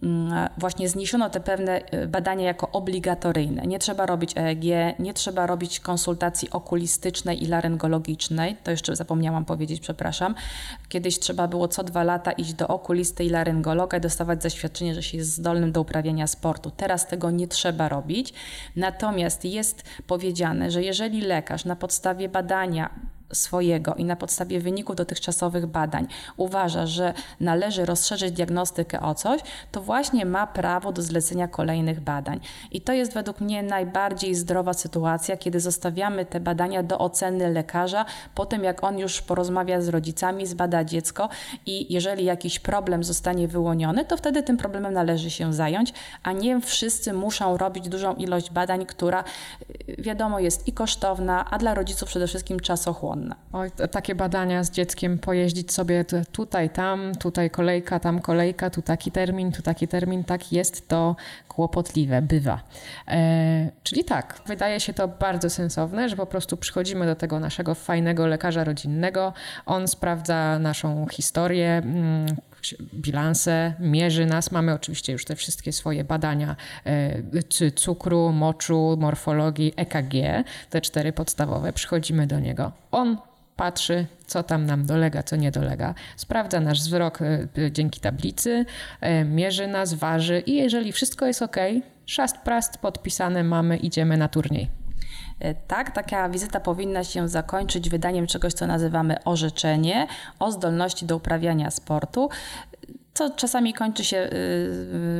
mm, 0.03 0.49
właśnie 0.59 0.89
zniesiono 0.89 1.31
te 1.31 1.41
pewne 1.41 1.81
y, 1.95 2.09
badania 2.09 2.45
jako 2.45 2.71
obligatoryjne. 2.71 3.63
Nie 3.63 3.79
trzeba 3.79 4.07
robić 4.07 4.33
EEG, 4.37 4.65
nie 4.99 5.15
trzeba 5.15 5.47
robić 5.47 5.81
konsultacji 5.81 6.51
okulistycznej 6.51 7.43
i 7.43 7.47
laryngologicznej. 7.47 8.57
To 8.65 8.71
jeszcze 8.71 8.97
zapomniałam 8.97 9.45
powiedzieć, 9.45 9.81
przepraszam. 9.81 10.35
Kiedyś 10.89 11.19
trzeba 11.19 11.49
było 11.49 11.69
co 11.69 11.85
dwa 11.85 12.05
lata 12.05 12.33
iść 12.33 12.55
do 12.55 12.69
okulisty 12.69 13.25
i 13.25 13.31
laryngologa 13.31 13.99
i 13.99 14.01
dostawać 14.01 14.43
zaświadczenie, 14.43 14.95
że 14.95 15.03
się 15.03 15.17
jest 15.17 15.31
zdolnym 15.31 15.73
do 15.73 15.81
uprawiania 15.81 16.27
sportu. 16.27 16.71
Teraz 16.71 17.07
tego 17.07 17.31
nie 17.31 17.49
trzeba 17.49 17.89
robić. 17.89 18.35
Natomiast 18.77 19.45
jest 19.45 19.83
powiedziane, 20.07 20.71
że 20.71 20.83
jeżeli 20.83 21.21
lekarz 21.21 21.65
na 21.65 21.77
podstawie 21.77 22.29
badania 22.29 22.91
swojego 23.33 23.95
i 23.95 24.05
na 24.05 24.17
podstawie 24.17 24.61
wyników 24.61 24.97
dotychczasowych 24.97 25.67
badań 25.67 26.07
uważa, 26.37 26.87
że 26.87 27.15
należy 27.41 27.85
rozszerzyć 27.85 28.33
diagnostykę 28.33 29.01
o 29.01 29.15
coś, 29.15 29.41
to 29.73 29.81
właśnie 29.81 30.27
ma 30.27 30.47
prawo 30.47 30.93
do 30.93 31.03
zlecenia 31.03 31.49
kolejnych 31.49 32.01
badań. 32.01 32.41
I 32.71 32.81
to 32.81 32.93
jest 32.93 33.15
według 33.15 33.41
mnie 33.41 33.63
najbardziej 33.63 34.35
zdrowa 34.35 34.75
sytuacja, 34.75 35.37
kiedy 35.37 35.61
zostawiamy 35.61 36.25
te 36.25 36.41
badania 36.41 36.83
do 36.83 36.99
oceny 36.99 37.51
lekarza, 37.51 38.05
po 38.35 38.47
tym 38.47 38.65
jak 38.65 38.85
on 38.85 38.99
już 38.99 39.23
porozmawia 39.23 39.81
z 39.81 39.89
rodzicami, 39.89 40.47
zbada 40.47 40.85
dziecko 40.85 41.29
i 41.67 41.93
jeżeli 41.95 42.25
jakiś 42.25 42.59
problem 42.59 43.05
zostanie 43.05 43.49
wyłoniony, 43.49 44.05
to 44.05 44.17
wtedy 44.17 44.43
tym 44.43 44.57
problemem 44.57 44.93
należy 44.93 45.31
się 45.31 45.53
zająć, 45.53 45.93
a 46.23 46.33
nie 46.33 46.61
wszyscy 46.61 47.13
muszą 47.13 47.57
robić 47.57 47.89
dużą 47.89 48.15
ilość 48.15 48.51
badań, 48.51 48.87
która 48.87 49.25
wiadomo 49.99 50.41
jest 50.41 50.69
i 50.69 50.73
kosztowna, 50.73 51.51
a 51.51 51.59
dla 51.59 51.75
rodziców 51.75 52.09
przede 52.09 52.27
wszystkim 52.27 52.61
czasochłonna. 52.61 53.16
Oj, 53.53 53.71
takie 53.91 54.15
badania 54.15 54.65
z 54.65 54.71
dzieckiem, 54.71 55.19
pojeździć 55.19 55.73
sobie 55.73 56.05
tutaj, 56.33 56.71
tam, 56.71 57.15
tutaj 57.15 57.51
kolejka, 57.51 58.01
tam 58.01 58.21
kolejka, 58.21 58.71
tu 58.71 58.83
taki 58.83 59.11
termin, 59.11 59.53
tu 59.53 59.63
taki 59.63 59.89
termin, 59.89 60.25
tak 60.25 60.53
jest 60.53 60.89
to 60.89 61.17
kłopotliwe, 61.49 62.23
bywa. 62.23 62.61
E, 63.09 63.71
czyli 63.83 64.05
tak, 64.05 64.41
wydaje 64.47 64.81
się 64.81 64.93
to 64.93 65.09
bardzo 65.09 65.51
sensowne, 65.51 66.09
że 66.09 66.17
po 66.17 66.27
prostu 66.27 66.57
przychodzimy 66.57 67.07
do 67.07 67.17
tego 67.17 67.41
naszego 67.41 67.75
fajnego 67.75 68.27
lekarza 68.27 68.65
rodzinnego, 68.65 69.33
on 69.67 69.89
sprawdza 69.89 70.59
naszą 70.59 71.07
historię, 71.09 71.69
mm, 71.69 72.27
bilanse, 72.95 73.75
mierzy 73.81 74.27
nas. 74.27 74.53
Mamy 74.53 74.75
oczywiście 74.75 75.13
już 75.13 75.25
te 75.25 75.37
wszystkie 75.37 75.73
swoje 75.73 76.05
badania 76.05 76.57
e, 76.85 77.73
cukru, 77.75 78.33
moczu, 78.33 78.97
morfologii, 79.01 79.73
EKG, 79.77 80.45
te 80.71 80.81
cztery 80.81 81.13
podstawowe. 81.13 81.73
Przychodzimy 81.73 82.27
do 82.27 82.41
niego. 82.41 82.73
On 82.91 83.19
patrzy, 83.57 84.07
co 84.27 84.43
tam 84.43 84.67
nam 84.67 84.87
dolega, 84.87 85.23
co 85.23 85.37
nie 85.37 85.51
dolega. 85.51 85.95
Sprawdza 86.17 86.61
nasz 86.61 86.81
wzrok 86.81 87.23
e, 87.23 87.49
dzięki 87.73 88.01
tablicy, 88.01 88.65
e, 89.01 89.25
mierzy 89.25 89.67
nas, 89.67 89.95
waży 89.95 90.41
i 90.41 90.55
jeżeli 90.55 90.93
wszystko 90.93 91.27
jest 91.27 91.43
ok, 91.43 91.57
szast 92.07 92.39
prast 92.39 92.79
podpisane 92.79 93.45
mamy, 93.45 93.77
idziemy 93.77 94.17
na 94.17 94.29
turniej. 94.29 94.86
E, 95.41 95.55
tak, 95.55 95.91
taka 95.91 96.29
wizyta 96.29 96.61
powinna 96.61 97.05
się 97.05 97.29
zakończyć 97.29 97.91
wydaniem 97.91 98.27
czegoś, 98.27 98.53
co 98.53 98.67
nazywamy 98.67 99.25
orzeczenie 99.25 100.07
o 100.39 100.53
zdolności 100.53 101.07
do 101.07 101.17
uprawiania 101.17 101.71
sportu 101.71 102.29
co 103.17 103.31
czasami 103.31 103.75
kończy 103.75 104.05
się 104.05 104.17
y, 104.17 104.31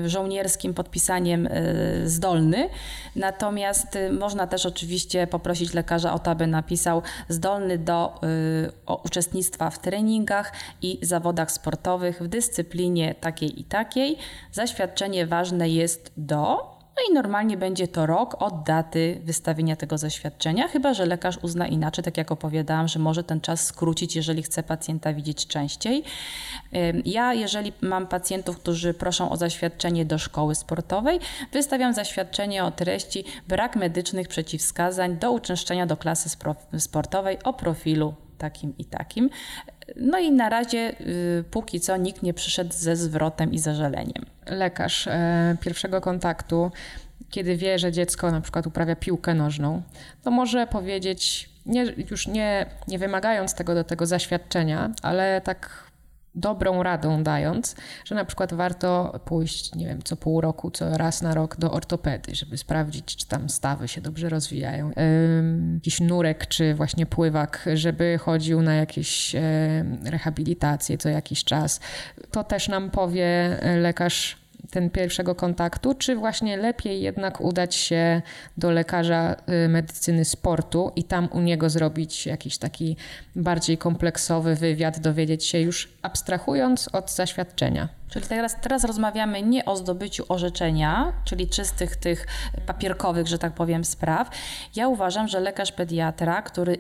y, 0.05 0.09
żołnierskim 0.09 0.75
podpisaniem 0.75 1.47
y, 1.47 2.03
zdolny. 2.05 2.69
Natomiast 3.17 3.99
można 4.19 4.47
też 4.47 4.67
oczywiście 4.67 5.27
poprosić 5.27 5.75
lekarza 5.75 6.15
o 6.15 6.19
to, 6.19 6.31
aby 6.31 6.47
napisał 6.47 7.03
zdolny 7.29 7.79
do 7.79 8.21
uczestnictwa 9.05 9.71
w 9.71 9.79
treningach 9.79 10.53
i 10.83 10.99
zawodach 11.03 11.53
sportowych 11.53 12.23
w 12.23 12.29
dyscyplinie 12.29 13.15
takiej 13.15 13.61
i 13.61 13.65
takiej. 13.65 14.19
Zaświadczenie 14.53 15.27
ważne 15.27 15.69
jest 15.69 16.13
do 16.17 16.76
no 16.97 17.11
i 17.11 17.15
normalnie 17.15 17.57
będzie 17.57 17.89
to 17.89 18.07
rok 18.07 18.43
od 18.43 18.63
daty 18.63 19.21
wystawienia 19.25 19.77
tego 19.77 19.99
zaświadczenia, 19.99 20.69
chyba 20.69 20.95
że 20.95 21.07
lekarz 21.07 21.39
uzna 21.43 21.67
inaczej, 21.67 22.05
tak 22.05 22.17
jak 22.17 22.33
opowiadałam, 22.33 22.89
że 22.89 22.99
może 22.99 23.25
ten 23.25 23.41
czas 23.41 23.65
skrócić, 23.67 24.17
jeżeli 24.17 24.43
chce 24.43 24.63
pacjenta 24.63 25.13
widzieć 25.13 25.47
częściej. 25.47 26.05
Ja, 27.05 27.35
jeżeli 27.35 27.73
mam 27.81 28.07
pacjentów, 28.07 28.59
którzy 28.59 28.95
proszą 28.95 29.31
o 29.31 29.37
zaświadczenie 29.37 30.05
do 30.05 30.19
szkoły 30.19 30.55
sportowej, 30.55 31.21
wystawiam 31.53 31.95
zaświadczenie 31.95 32.65
o 32.65 32.71
treści 32.71 33.25
brak 33.49 33.77
medycznych 33.77 34.29
przeciwwskazań 34.29 35.17
do 35.17 35.33
uczęszczania 35.33 35.87
do 35.87 35.97
klasy 35.97 36.39
sportowej 36.79 37.39
o 37.45 37.53
profilu 37.53 38.15
takim 38.39 38.75
i 38.79 38.85
takim. 38.85 39.31
No 39.97 40.19
i 40.19 40.33
na 40.33 40.49
razie 40.49 41.01
y, 41.01 41.45
póki 41.51 41.81
co 41.81 41.97
nikt 41.97 42.23
nie 42.23 42.35
przyszedł 42.35 42.73
ze 42.73 42.97
zwrotem 42.97 43.53
i 43.53 43.59
zażaleniem. 43.59 44.27
Lekarz 44.47 45.07
e, 45.07 45.57
pierwszego 45.61 46.01
kontaktu, 46.01 46.71
kiedy 47.31 47.57
wie, 47.57 47.79
że 47.79 47.93
dziecko 47.93 48.31
na 48.31 48.41
przykład 48.41 48.67
uprawia 48.67 48.97
piłkę 48.97 49.35
nożną, 49.35 49.83
to 50.23 50.31
może 50.31 50.67
powiedzieć, 50.67 51.51
nie, 51.67 51.85
już 52.11 52.27
nie, 52.27 52.67
nie 52.89 52.99
wymagając 52.99 53.55
tego 53.55 53.75
do 53.75 53.85
tego 53.85 54.07
zaświadczenia, 54.07 54.93
ale 55.03 55.41
tak 55.41 55.86
dobrą 56.37 56.83
radą 56.83 57.23
dając, 57.23 57.77
że 58.05 58.15
na 58.15 58.25
przykład 58.25 58.55
warto 58.55 59.21
pójść, 59.25 59.75
nie 59.75 59.87
wiem, 59.87 60.03
co 60.03 60.17
pół 60.17 60.41
roku, 60.41 60.71
co 60.71 60.99
raz 60.99 61.23
na 61.23 61.35
rok 61.35 61.57
do 61.57 61.73
ortopedy, 61.73 62.35
żeby 62.35 62.57
sprawdzić, 62.57 63.17
czy 63.17 63.27
tam 63.27 63.49
stawy 63.49 63.89
się 63.89 64.01
dobrze 64.01 64.29
rozwijają. 64.29 64.91
Jakiś 65.75 66.01
nurek, 66.01 66.47
czy 66.47 66.75
właśnie 66.75 67.07
pływak, 67.07 67.69
żeby 67.75 68.19
chodził 68.19 68.63
na 68.63 68.75
jakieś 68.75 69.37
rehabilitacje 70.05 70.99
co 70.99 71.09
jakiś 71.09 71.45
czas. 71.45 71.81
To 72.31 72.45
też 72.45 72.69
nam 72.69 72.91
powie 72.91 73.59
lekarz 73.81 74.46
ten 74.71 74.91
pierwszego 74.91 75.35
kontaktu, 75.35 75.95
czy 75.95 76.17
właśnie 76.17 76.57
lepiej 76.57 77.03
jednak 77.03 77.41
udać 77.41 77.75
się 77.75 78.23
do 78.57 78.71
lekarza 78.71 79.37
y, 79.65 79.69
medycyny 79.69 80.25
sportu 80.25 80.93
i 80.97 81.05
tam 81.05 81.29
u 81.33 81.41
niego 81.41 81.71
zrobić 81.71 82.27
jakiś 82.27 82.59
taki 82.59 82.97
bardziej 83.37 83.79
kompleksowy 83.79 84.55
wywiad, 84.55 85.01
dowiedzieć 85.01 85.45
się 85.45 85.61
już 85.61 85.89
abstrahując 86.03 86.89
od 86.93 87.11
zaświadczenia. 87.11 87.89
Czyli 88.09 88.27
teraz, 88.27 88.57
teraz 88.61 88.85
rozmawiamy 88.85 89.43
nie 89.43 89.65
o 89.65 89.77
zdobyciu 89.77 90.25
orzeczenia, 90.29 91.13
czyli 91.25 91.49
czystych 91.49 91.97
tych 91.97 92.27
papierkowych, 92.67 93.27
że 93.27 93.39
tak 93.39 93.53
powiem, 93.53 93.85
spraw. 93.85 94.31
Ja 94.77 94.89
uważam, 94.89 95.29
że 95.29 95.41
lekarz 95.41 95.73
pediatra, 95.73 96.43
który 96.43 96.79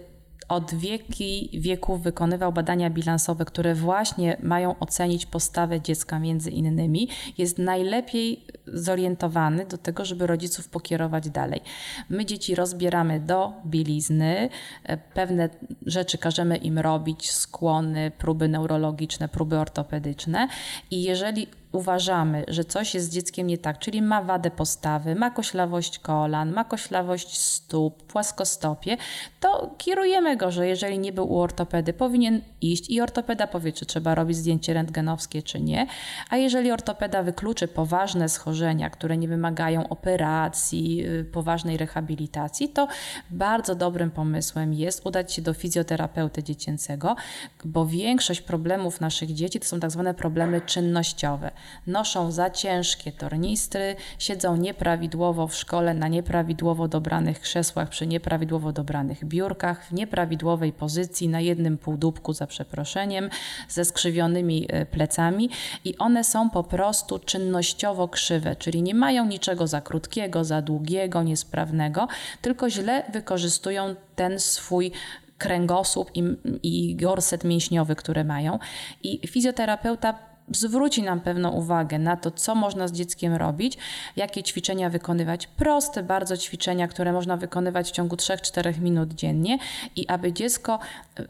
od 0.48 0.74
wieki 0.74 1.50
wieków 1.60 2.02
wykonywał 2.02 2.52
badania 2.52 2.90
bilansowe, 2.90 3.44
które 3.44 3.74
właśnie 3.74 4.36
mają 4.42 4.78
ocenić 4.78 5.26
postawę 5.26 5.80
dziecka 5.80 6.18
między 6.18 6.50
innymi, 6.50 7.08
jest 7.38 7.58
najlepiej 7.58 8.46
zorientowany 8.66 9.66
do 9.66 9.78
tego, 9.78 10.04
żeby 10.04 10.26
rodziców 10.26 10.68
pokierować 10.68 11.30
dalej. 11.30 11.60
My 12.08 12.24
dzieci 12.24 12.54
rozbieramy 12.54 13.20
do 13.20 13.52
bielizny, 13.66 14.48
e, 14.84 14.96
pewne 14.96 15.48
rzeczy 15.86 16.18
każemy 16.18 16.56
im 16.56 16.78
robić, 16.78 17.30
skłony, 17.30 18.12
próby 18.18 18.48
neurologiczne, 18.48 19.28
próby 19.28 19.58
ortopedyczne. 19.58 20.48
I 20.90 21.02
jeżeli 21.02 21.46
uważamy, 21.72 22.44
że 22.48 22.64
coś 22.64 22.94
jest 22.94 23.06
z 23.06 23.14
dzieckiem 23.14 23.46
nie 23.46 23.58
tak, 23.58 23.78
czyli 23.78 24.02
ma 24.02 24.22
wadę 24.22 24.50
postawy, 24.50 25.14
ma 25.14 25.30
koślawość 25.30 25.98
kolan, 25.98 26.52
ma 26.52 26.64
koślawość 26.64 27.38
stóp, 27.38 28.02
płaskostopie, 28.02 28.96
to 29.40 29.74
kierujemy 29.78 30.36
go, 30.36 30.50
że 30.50 30.68
jeżeli 30.68 30.98
nie 30.98 31.12
był 31.12 31.32
u 31.32 31.40
ortopedy, 31.40 31.92
powinien 31.92 32.40
iść 32.60 32.90
i 32.90 33.00
ortopeda 33.00 33.46
powie, 33.46 33.72
czy 33.72 33.86
trzeba 33.86 34.14
robić 34.14 34.36
zdjęcie 34.36 34.74
rentgenowskie, 34.74 35.42
czy 35.42 35.60
nie. 35.60 35.86
A 36.30 36.36
jeżeli 36.36 36.72
ortopeda 36.72 37.22
wykluczy 37.22 37.68
poważne 37.68 38.28
schorzenia, 38.28 38.90
które 38.90 39.16
nie 39.16 39.28
wymagają 39.28 39.88
operacji, 39.88 41.06
y, 41.06 41.24
poważnej 41.24 41.76
rehabilitacji, 41.76 42.68
to 42.68 42.88
bardzo 43.30 43.74
dobrym 43.74 44.10
pomysłem 44.10 44.74
jest 44.74 45.06
udać 45.06 45.32
się 45.32 45.42
do 45.42 45.54
fizjoterapeuty 45.54 46.42
dziecięcego, 46.42 47.16
bo 47.64 47.86
większość 47.86 48.40
problemów 48.40 49.00
naszych 49.00 49.34
dzieci 49.34 49.60
to 49.60 49.66
są 49.66 49.80
tak 49.80 49.90
zwane 49.90 50.14
problemy 50.14 50.60
czynnościowe 50.60 51.50
noszą 51.86 52.32
za 52.32 52.50
ciężkie 52.50 53.12
tornistry, 53.12 53.96
siedzą 54.18 54.56
nieprawidłowo 54.56 55.46
w 55.46 55.54
szkole 55.54 55.94
na 55.94 56.08
nieprawidłowo 56.08 56.88
dobranych 56.88 57.40
krzesłach 57.40 57.88
przy 57.88 58.06
nieprawidłowo 58.06 58.72
dobranych 58.72 59.24
biurkach, 59.24 59.86
w 59.86 59.92
nieprawidłowej 59.92 60.72
pozycji 60.72 61.28
na 61.28 61.40
jednym 61.40 61.78
półdubku 61.78 62.32
za 62.32 62.46
przeproszeniem, 62.46 63.30
ze 63.68 63.84
skrzywionymi 63.84 64.66
e, 64.68 64.86
plecami 64.86 65.50
i 65.84 65.98
one 65.98 66.24
są 66.24 66.50
po 66.50 66.64
prostu 66.64 67.18
czynnościowo 67.18 68.08
krzywe, 68.08 68.56
czyli 68.56 68.82
nie 68.82 68.94
mają 68.94 69.26
niczego 69.26 69.66
za 69.66 69.80
krótkiego, 69.80 70.44
za 70.44 70.62
długiego, 70.62 71.22
niesprawnego, 71.22 72.08
tylko 72.42 72.70
źle 72.70 73.02
wykorzystują 73.12 73.94
ten 74.16 74.40
swój 74.40 74.92
kręgosłup 75.38 76.10
i, 76.14 76.22
i 76.62 76.96
gorset 76.96 77.44
mięśniowy, 77.44 77.96
które 77.96 78.24
mają. 78.24 78.58
I 79.02 79.28
fizjoterapeuta 79.28 80.18
zwróci 80.50 81.02
nam 81.02 81.20
pewną 81.20 81.50
uwagę 81.50 81.98
na 81.98 82.16
to, 82.16 82.30
co 82.30 82.54
można 82.54 82.88
z 82.88 82.92
dzieckiem 82.92 83.34
robić, 83.34 83.78
jakie 84.16 84.42
ćwiczenia 84.42 84.90
wykonywać. 84.90 85.46
Proste 85.46 86.02
bardzo 86.02 86.36
ćwiczenia, 86.36 86.88
które 86.88 87.12
można 87.12 87.36
wykonywać 87.36 87.88
w 87.88 87.92
ciągu 87.92 88.16
3-4 88.16 88.80
minut 88.80 89.14
dziennie 89.14 89.58
i 89.96 90.08
aby 90.08 90.32
dziecko 90.32 90.78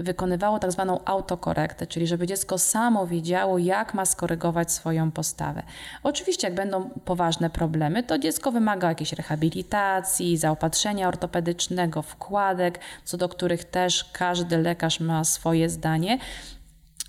wykonywało 0.00 0.58
tak 0.58 0.72
zwaną 0.72 1.00
autokorektę, 1.04 1.86
czyli 1.86 2.06
żeby 2.06 2.26
dziecko 2.26 2.58
samo 2.58 3.06
wiedziało, 3.06 3.58
jak 3.58 3.94
ma 3.94 4.06
skorygować 4.06 4.72
swoją 4.72 5.10
postawę. 5.10 5.62
Oczywiście, 6.02 6.46
jak 6.46 6.54
będą 6.54 6.90
poważne 7.04 7.50
problemy, 7.50 8.02
to 8.02 8.18
dziecko 8.18 8.52
wymaga 8.52 8.88
jakiejś 8.88 9.12
rehabilitacji, 9.12 10.36
zaopatrzenia 10.36 11.08
ortopedycznego, 11.08 12.02
wkładek, 12.02 12.78
co 13.04 13.16
do 13.16 13.28
których 13.28 13.64
też 13.64 14.04
każdy 14.12 14.58
lekarz 14.58 15.00
ma 15.00 15.24
swoje 15.24 15.70
zdanie. 15.70 16.18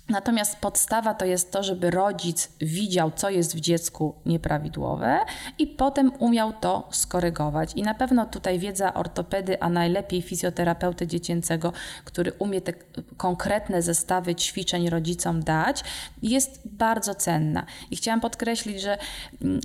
Natomiast 0.08 0.56
podstawa 0.56 1.14
to 1.14 1.24
jest 1.24 1.52
to, 1.52 1.62
żeby 1.62 1.90
rodzic 1.90 2.48
widział, 2.60 3.12
co 3.16 3.30
jest 3.30 3.56
w 3.56 3.60
dziecku 3.60 4.14
nieprawidłowe 4.26 5.18
i 5.58 5.66
potem 5.66 6.12
umiał 6.18 6.52
to 6.52 6.88
skorygować. 6.90 7.72
I 7.76 7.82
na 7.82 7.94
pewno 7.94 8.26
tutaj 8.26 8.58
wiedza 8.58 8.94
ortopedy, 8.94 9.62
a 9.62 9.68
najlepiej 9.68 10.22
fizjoterapeuty 10.22 11.06
dziecięcego, 11.06 11.72
który 12.04 12.32
umie 12.32 12.60
te 12.60 12.72
konkretne 13.16 13.82
zestawy 13.82 14.34
ćwiczeń 14.34 14.90
rodzicom 14.90 15.42
dać, 15.42 15.84
jest 16.22 16.60
bardzo 16.64 17.14
cenna. 17.14 17.66
I 17.90 17.96
chciałam 17.96 18.20
podkreślić, 18.20 18.80
że 18.80 18.98
mm, 19.42 19.60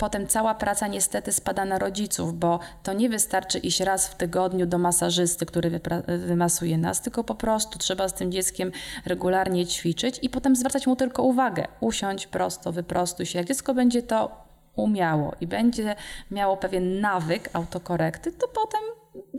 Potem 0.00 0.26
cała 0.26 0.54
praca 0.54 0.86
niestety 0.86 1.32
spada 1.32 1.64
na 1.64 1.78
rodziców, 1.78 2.38
bo 2.38 2.60
to 2.82 2.92
nie 2.92 3.08
wystarczy 3.08 3.58
iść 3.58 3.80
raz 3.80 4.08
w 4.08 4.14
tygodniu 4.14 4.66
do 4.66 4.78
masażysty, 4.78 5.46
który 5.46 5.80
wymasuje 6.26 6.78
nas, 6.78 7.02
tylko 7.02 7.24
po 7.24 7.34
prostu 7.34 7.78
trzeba 7.78 8.08
z 8.08 8.14
tym 8.14 8.32
dzieckiem 8.32 8.72
regularnie 9.06 9.66
ćwiczyć 9.66 10.18
i 10.22 10.30
potem 10.30 10.56
zwracać 10.56 10.86
mu 10.86 10.96
tylko 10.96 11.22
uwagę. 11.22 11.68
Usiądź 11.80 12.26
prosto, 12.26 12.72
wyprostuj 12.72 13.26
się. 13.26 13.38
Jak 13.38 13.48
dziecko 13.48 13.74
będzie 13.74 14.02
to 14.02 14.30
umiało 14.76 15.34
i 15.40 15.46
będzie 15.46 15.96
miało 16.30 16.56
pewien 16.56 17.00
nawyk 17.00 17.50
autokorekty, 17.52 18.32
to 18.32 18.48
potem 18.48 18.80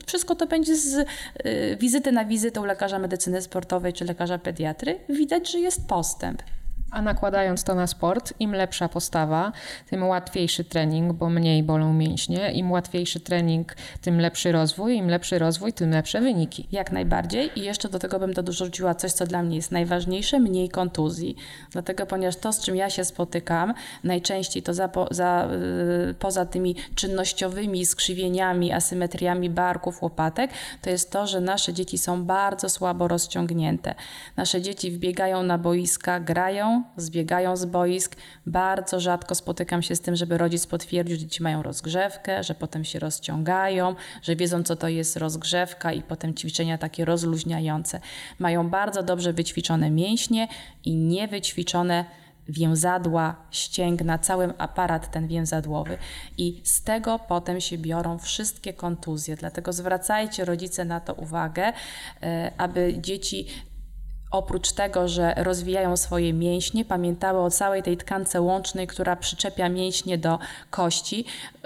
wszystko 0.05 0.35
to 0.35 0.47
będzie 0.47 0.75
z 0.75 0.95
y, 0.95 1.05
wizyty 1.79 2.11
na 2.11 2.25
wizytę 2.25 2.61
u 2.61 2.65
lekarza 2.65 2.99
medycyny 2.99 3.41
sportowej 3.41 3.93
czy 3.93 4.05
lekarza 4.05 4.37
pediatry. 4.37 4.99
Widać, 5.09 5.51
że 5.51 5.59
jest 5.59 5.87
postęp. 5.87 6.43
A 6.91 7.01
nakładając 7.01 7.63
to 7.63 7.75
na 7.75 7.87
sport, 7.87 8.33
im 8.39 8.55
lepsza 8.55 8.89
postawa, 8.89 9.51
tym 9.89 10.03
łatwiejszy 10.03 10.63
trening, 10.63 11.13
bo 11.13 11.29
mniej 11.29 11.63
bolą 11.63 11.93
mięśnie. 11.93 12.51
Im 12.51 12.71
łatwiejszy 12.71 13.19
trening, 13.19 13.75
tym 14.01 14.19
lepszy 14.19 14.51
rozwój. 14.51 14.95
Im 14.95 15.07
lepszy 15.07 15.39
rozwój, 15.39 15.73
tym 15.73 15.89
lepsze 15.89 16.21
wyniki. 16.21 16.67
Jak 16.71 16.91
najbardziej. 16.91 17.59
I 17.59 17.61
jeszcze 17.61 17.89
do 17.89 17.99
tego 17.99 18.19
bym 18.19 18.33
dorzuciła 18.33 18.95
coś, 18.95 19.11
co 19.11 19.25
dla 19.25 19.43
mnie 19.43 19.55
jest 19.55 19.71
najważniejsze, 19.71 20.39
mniej 20.39 20.69
kontuzji. 20.69 21.35
Dlatego, 21.71 22.05
ponieważ 22.05 22.35
to, 22.35 22.53
z 22.53 22.61
czym 22.61 22.75
ja 22.75 22.89
się 22.89 23.05
spotykam, 23.05 23.73
najczęściej 24.03 24.63
to 24.63 24.73
za, 24.73 24.89
za, 25.11 25.49
yy, 26.07 26.13
poza 26.13 26.45
tymi 26.45 26.75
czynnościowymi 26.95 27.85
skrzywieniami, 27.85 28.73
asymetriami 28.73 29.49
barków, 29.49 30.01
łopatek, 30.01 30.51
to 30.81 30.89
jest 30.89 31.11
to, 31.11 31.27
że 31.27 31.41
nasze 31.41 31.73
dzieci 31.73 31.97
są 31.97 32.25
bardzo 32.25 32.69
słabo 32.69 33.07
rozciągnięte. 33.07 33.95
Nasze 34.37 34.61
dzieci 34.61 34.91
wbiegają 34.91 35.43
na 35.43 35.57
boiska, 35.57 36.19
grają, 36.19 36.80
zbiegają 36.97 37.57
z 37.57 37.65
boisk. 37.65 38.15
Bardzo 38.45 38.99
rzadko 38.99 39.35
spotykam 39.35 39.81
się 39.81 39.95
z 39.95 40.01
tym, 40.01 40.15
żeby 40.15 40.37
rodzic 40.37 40.67
potwierdził, 40.67 41.15
że 41.15 41.21
dzieci 41.21 41.43
mają 41.43 41.63
rozgrzewkę, 41.63 42.43
że 42.43 42.55
potem 42.55 42.83
się 42.83 42.99
rozciągają, 42.99 43.95
że 44.21 44.35
wiedzą, 44.35 44.63
co 44.63 44.75
to 44.75 44.87
jest 44.87 45.17
rozgrzewka 45.17 45.93
i 45.93 46.01
potem 46.01 46.33
ćwiczenia 46.33 46.77
takie 46.77 47.05
rozluźniające. 47.05 47.99
Mają 48.39 48.69
bardzo 48.69 49.03
dobrze 49.03 49.33
wyćwiczone 49.33 49.89
mięśnie 49.89 50.47
i 50.85 50.95
niewyćwiczone 50.95 52.05
więzadła, 52.49 53.35
ścięgna, 53.51 54.17
cały 54.17 54.57
aparat 54.57 55.11
ten 55.11 55.27
więzadłowy. 55.27 55.97
I 56.37 56.61
z 56.63 56.83
tego 56.83 57.19
potem 57.19 57.61
się 57.61 57.77
biorą 57.77 58.17
wszystkie 58.17 58.73
kontuzje. 58.73 59.35
Dlatego 59.35 59.73
zwracajcie 59.73 60.45
rodzice 60.45 60.85
na 60.85 60.99
to 60.99 61.13
uwagę, 61.13 61.73
e, 62.23 62.51
aby 62.57 62.95
dzieci 62.97 63.47
oprócz 64.31 64.71
tego, 64.71 65.07
że 65.07 65.33
rozwijają 65.37 65.97
swoje 65.97 66.33
mięśnie, 66.33 66.85
pamiętały 66.85 67.39
o 67.39 67.49
całej 67.49 67.83
tej 67.83 67.97
tkance 67.97 68.41
łącznej, 68.41 68.87
która 68.87 69.15
przyczepia 69.15 69.69
mięśnie 69.69 70.17
do 70.17 70.39
kości, 70.69 71.25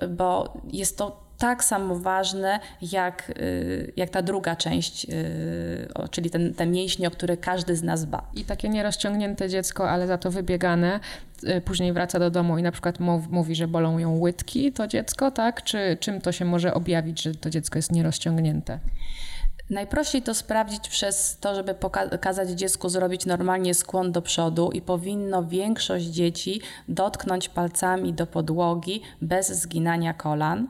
bo 0.09 0.53
jest 0.73 0.97
to 0.97 1.25
tak 1.37 1.63
samo 1.63 1.95
ważne 1.99 2.59
jak, 2.81 3.29
y, 3.29 3.93
jak 3.95 4.09
ta 4.09 4.21
druga 4.21 4.55
część, 4.55 5.05
y, 5.09 6.09
czyli 6.11 6.29
ten, 6.29 6.53
te 6.53 6.65
mięśnie, 6.65 7.07
o 7.07 7.11
które 7.11 7.37
każdy 7.37 7.75
z 7.75 7.83
nas 7.83 8.05
dba. 8.05 8.29
I 8.33 8.43
takie 8.43 8.69
nierozciągnięte 8.69 9.49
dziecko, 9.49 9.89
ale 9.89 10.07
za 10.07 10.17
to 10.17 10.31
wybiegane, 10.31 10.99
y, 11.43 11.61
później 11.61 11.93
wraca 11.93 12.19
do 12.19 12.31
domu 12.31 12.57
i 12.57 12.63
na 12.63 12.71
przykład 12.71 12.99
mówi, 13.29 13.55
że 13.55 13.67
bolą 13.67 13.97
ją 13.97 14.19
łydki, 14.19 14.71
to 14.71 14.87
dziecko, 14.87 15.31
tak? 15.31 15.63
Czy 15.63 15.97
czym 15.99 16.21
to 16.21 16.31
się 16.31 16.45
może 16.45 16.73
objawić, 16.73 17.21
że 17.21 17.35
to 17.35 17.49
dziecko 17.49 17.77
jest 17.77 17.91
nierozciągnięte? 17.91 18.79
Najprościej 19.69 20.21
to 20.21 20.33
sprawdzić 20.33 20.89
przez 20.89 21.37
to, 21.39 21.55
żeby 21.55 21.73
pokazać 21.73 22.49
dziecku 22.49 22.89
zrobić 22.89 23.25
normalnie 23.25 23.73
skłon 23.73 24.11
do 24.11 24.21
przodu 24.21 24.69
i 24.71 24.81
powinno 24.81 25.43
większość 25.43 26.05
dzieci 26.05 26.61
dotknąć 26.87 27.49
palcami 27.49 28.13
do 28.13 28.27
podłogi 28.27 29.01
bez 29.21 29.47
zginania 29.47 30.13
kolan. 30.13 30.67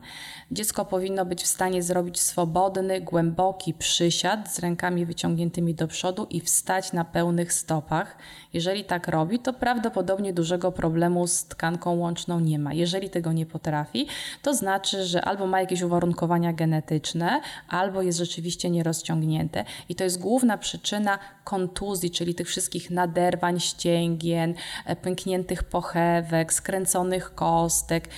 Dziecko 0.50 0.84
powinno 0.84 1.24
być 1.24 1.42
w 1.42 1.46
stanie 1.46 1.82
zrobić 1.82 2.20
swobodny, 2.20 3.00
głęboki 3.00 3.74
przysiad 3.74 4.54
z 4.54 4.58
rękami 4.58 5.06
wyciągniętymi 5.06 5.74
do 5.74 5.88
przodu 5.88 6.26
i 6.30 6.40
wstać 6.40 6.92
na 6.92 7.04
pełnych 7.04 7.52
stopach. 7.52 8.16
Jeżeli 8.56 8.84
tak 8.84 9.08
robi, 9.08 9.38
to 9.38 9.52
prawdopodobnie 9.52 10.32
dużego 10.32 10.72
problemu 10.72 11.26
z 11.26 11.44
tkanką 11.44 11.96
łączną 11.96 12.40
nie 12.40 12.58
ma. 12.58 12.74
Jeżeli 12.74 13.10
tego 13.10 13.32
nie 13.32 13.46
potrafi, 13.46 14.06
to 14.42 14.54
znaczy, 14.54 15.04
że 15.04 15.24
albo 15.24 15.46
ma 15.46 15.60
jakieś 15.60 15.82
uwarunkowania 15.82 16.52
genetyczne, 16.52 17.40
albo 17.68 18.02
jest 18.02 18.18
rzeczywiście 18.18 18.70
nierozciągnięte. 18.70 19.64
I 19.88 19.94
to 19.94 20.04
jest 20.04 20.20
główna 20.20 20.58
przyczyna 20.58 21.18
kontuzji, 21.44 22.10
czyli 22.10 22.34
tych 22.34 22.48
wszystkich 22.48 22.90
naderwań 22.90 23.60
ścięgien, 23.60 24.54
e, 24.86 24.96
pękniętych 24.96 25.64
pochewek, 25.64 26.52
skręconych 26.52 27.34
kostek. 27.34 28.08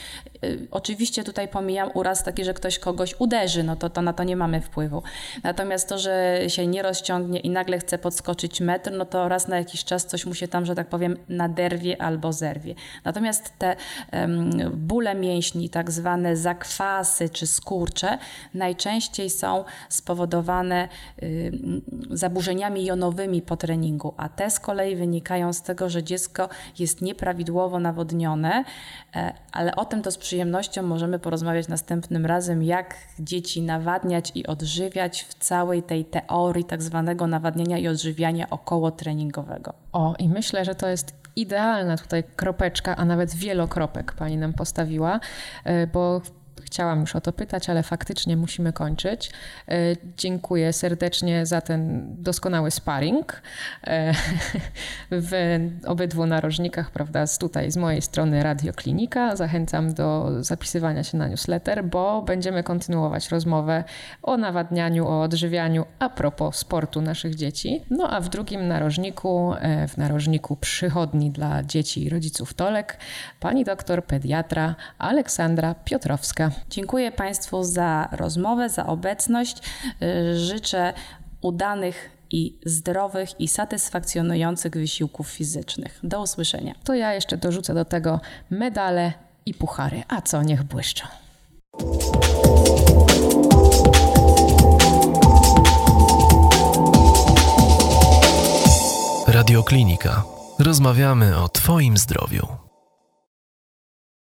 Y, 0.44 0.68
oczywiście 0.70 1.24
tutaj 1.24 1.48
pomijam 1.48 1.90
uraz 1.94 2.24
taki, 2.24 2.44
że 2.44 2.54
ktoś 2.54 2.78
kogoś 2.78 3.14
uderzy, 3.18 3.62
no 3.62 3.76
to, 3.76 3.90
to 3.90 4.02
na 4.02 4.12
to 4.12 4.24
nie 4.24 4.36
mamy 4.36 4.60
wpływu. 4.60 5.02
Natomiast 5.42 5.88
to, 5.88 5.98
że 5.98 6.40
się 6.48 6.66
nie 6.66 6.82
rozciągnie 6.82 7.40
i 7.40 7.50
nagle 7.50 7.78
chce 7.78 7.98
podskoczyć 7.98 8.60
metr, 8.60 8.92
no 8.92 9.04
to 9.04 9.28
raz 9.28 9.48
na 9.48 9.56
jakiś 9.58 9.84
czas 9.84 10.06
coś 10.06 10.26
mu 10.26 10.34
się 10.34 10.48
tam, 10.48 10.66
że 10.66 10.74
tak 10.74 10.86
powiem, 10.86 11.16
naderwie 11.28 12.02
albo 12.02 12.32
zerwie. 12.32 12.74
Natomiast 13.04 13.58
te 13.58 13.76
um, 14.12 14.50
bóle 14.74 15.14
mięśni, 15.14 15.70
tak 15.70 15.90
zwane 15.90 16.36
zakwasy 16.36 17.28
czy 17.28 17.46
skurcze, 17.46 18.18
najczęściej 18.54 19.30
są 19.30 19.64
spowodowane 19.88 20.88
y, 21.22 21.52
zaburzeniami 22.10 22.84
jonowymi 22.84 23.42
po 23.42 23.56
treningu, 23.56 24.14
a 24.16 24.28
te 24.28 24.50
z 24.50 24.60
kolei 24.60 24.96
wynikają 24.96 25.52
z 25.52 25.62
tego, 25.62 25.88
że 25.88 26.02
dziecko 26.02 26.48
jest 26.78 27.02
nieprawidłowo 27.02 27.78
nawodnione, 27.80 28.64
e, 29.16 29.32
ale 29.52 29.76
o 29.76 29.84
tym 29.84 30.02
to 30.02 30.10
z 30.10 30.18
przyjemnością 30.28 30.82
możemy 30.82 31.18
porozmawiać 31.18 31.68
następnym 31.68 32.26
razem, 32.26 32.62
jak 32.62 32.94
dzieci 33.18 33.62
nawadniać 33.62 34.32
i 34.34 34.46
odżywiać 34.46 35.22
w 35.22 35.34
całej 35.34 35.82
tej 35.82 36.04
teorii 36.04 36.64
tak 36.64 36.82
zwanego 36.82 37.26
nawadniania 37.26 37.78
i 37.78 37.88
odżywiania 37.88 38.50
około 38.50 38.90
treningowego. 38.90 39.72
O, 39.92 40.14
i 40.18 40.28
myślę, 40.28 40.64
że 40.64 40.74
to 40.74 40.88
jest 40.88 41.14
idealna 41.36 41.96
tutaj 41.96 42.24
kropeczka, 42.36 42.96
a 42.96 43.04
nawet 43.04 43.34
wielokropek 43.34 44.12
pani 44.12 44.36
nam 44.36 44.52
postawiła, 44.52 45.20
e, 45.64 45.86
bo 45.86 46.20
Chciałam 46.70 47.00
już 47.00 47.16
o 47.16 47.20
to 47.20 47.32
pytać, 47.32 47.70
ale 47.70 47.82
faktycznie 47.82 48.36
musimy 48.36 48.72
kończyć. 48.72 49.30
E, 49.68 49.74
dziękuję 50.16 50.72
serdecznie 50.72 51.46
za 51.46 51.60
ten 51.60 52.06
doskonały 52.22 52.70
sparring 52.70 53.42
e, 53.86 54.12
w 55.10 55.32
obydwu 55.86 56.26
narożnikach, 56.26 56.90
prawda, 56.90 57.26
z 57.26 57.38
tutaj 57.38 57.70
z 57.70 57.76
mojej 57.76 58.02
strony 58.02 58.42
Radioklinika. 58.42 59.36
Zachęcam 59.36 59.94
do 59.94 60.28
zapisywania 60.40 61.04
się 61.04 61.18
na 61.18 61.28
newsletter, 61.28 61.84
bo 61.84 62.22
będziemy 62.22 62.62
kontynuować 62.62 63.28
rozmowę 63.28 63.84
o 64.22 64.36
nawadnianiu, 64.36 65.08
o 65.08 65.22
odżywianiu 65.22 65.84
a 65.98 66.08
propos 66.08 66.56
sportu 66.56 67.00
naszych 67.00 67.34
dzieci. 67.34 67.84
No 67.90 68.10
a 68.10 68.20
w 68.20 68.28
drugim 68.28 68.68
narożniku, 68.68 69.54
e, 69.60 69.88
w 69.88 69.96
narożniku 69.96 70.56
przychodni 70.56 71.30
dla 71.30 71.62
dzieci 71.62 72.04
i 72.04 72.08
rodziców 72.08 72.54
Tolek, 72.54 72.98
pani 73.40 73.64
doktor 73.64 74.04
pediatra 74.04 74.74
Aleksandra 74.98 75.74
Piotrowska. 75.74 76.50
Dziękuję 76.70 77.12
Państwu 77.12 77.64
za 77.64 78.08
rozmowę, 78.12 78.68
za 78.68 78.86
obecność. 78.86 79.58
Y, 80.02 80.38
życzę 80.38 80.92
udanych 81.40 82.10
i 82.30 82.58
zdrowych 82.66 83.40
i 83.40 83.48
satysfakcjonujących 83.48 84.72
wysiłków 84.72 85.28
fizycznych. 85.28 86.00
Do 86.02 86.22
usłyszenia. 86.22 86.74
To 86.84 86.94
ja 86.94 87.14
jeszcze 87.14 87.36
dorzucę 87.36 87.74
do 87.74 87.84
tego 87.84 88.20
medale 88.50 89.12
i 89.46 89.54
puchary. 89.54 90.02
A 90.08 90.22
co, 90.22 90.42
niech 90.42 90.62
błyszczą. 90.62 91.06
Radioklinika. 99.26 100.24
Rozmawiamy 100.58 101.36
o 101.36 101.48
Twoim 101.48 101.96
zdrowiu. 101.96 102.67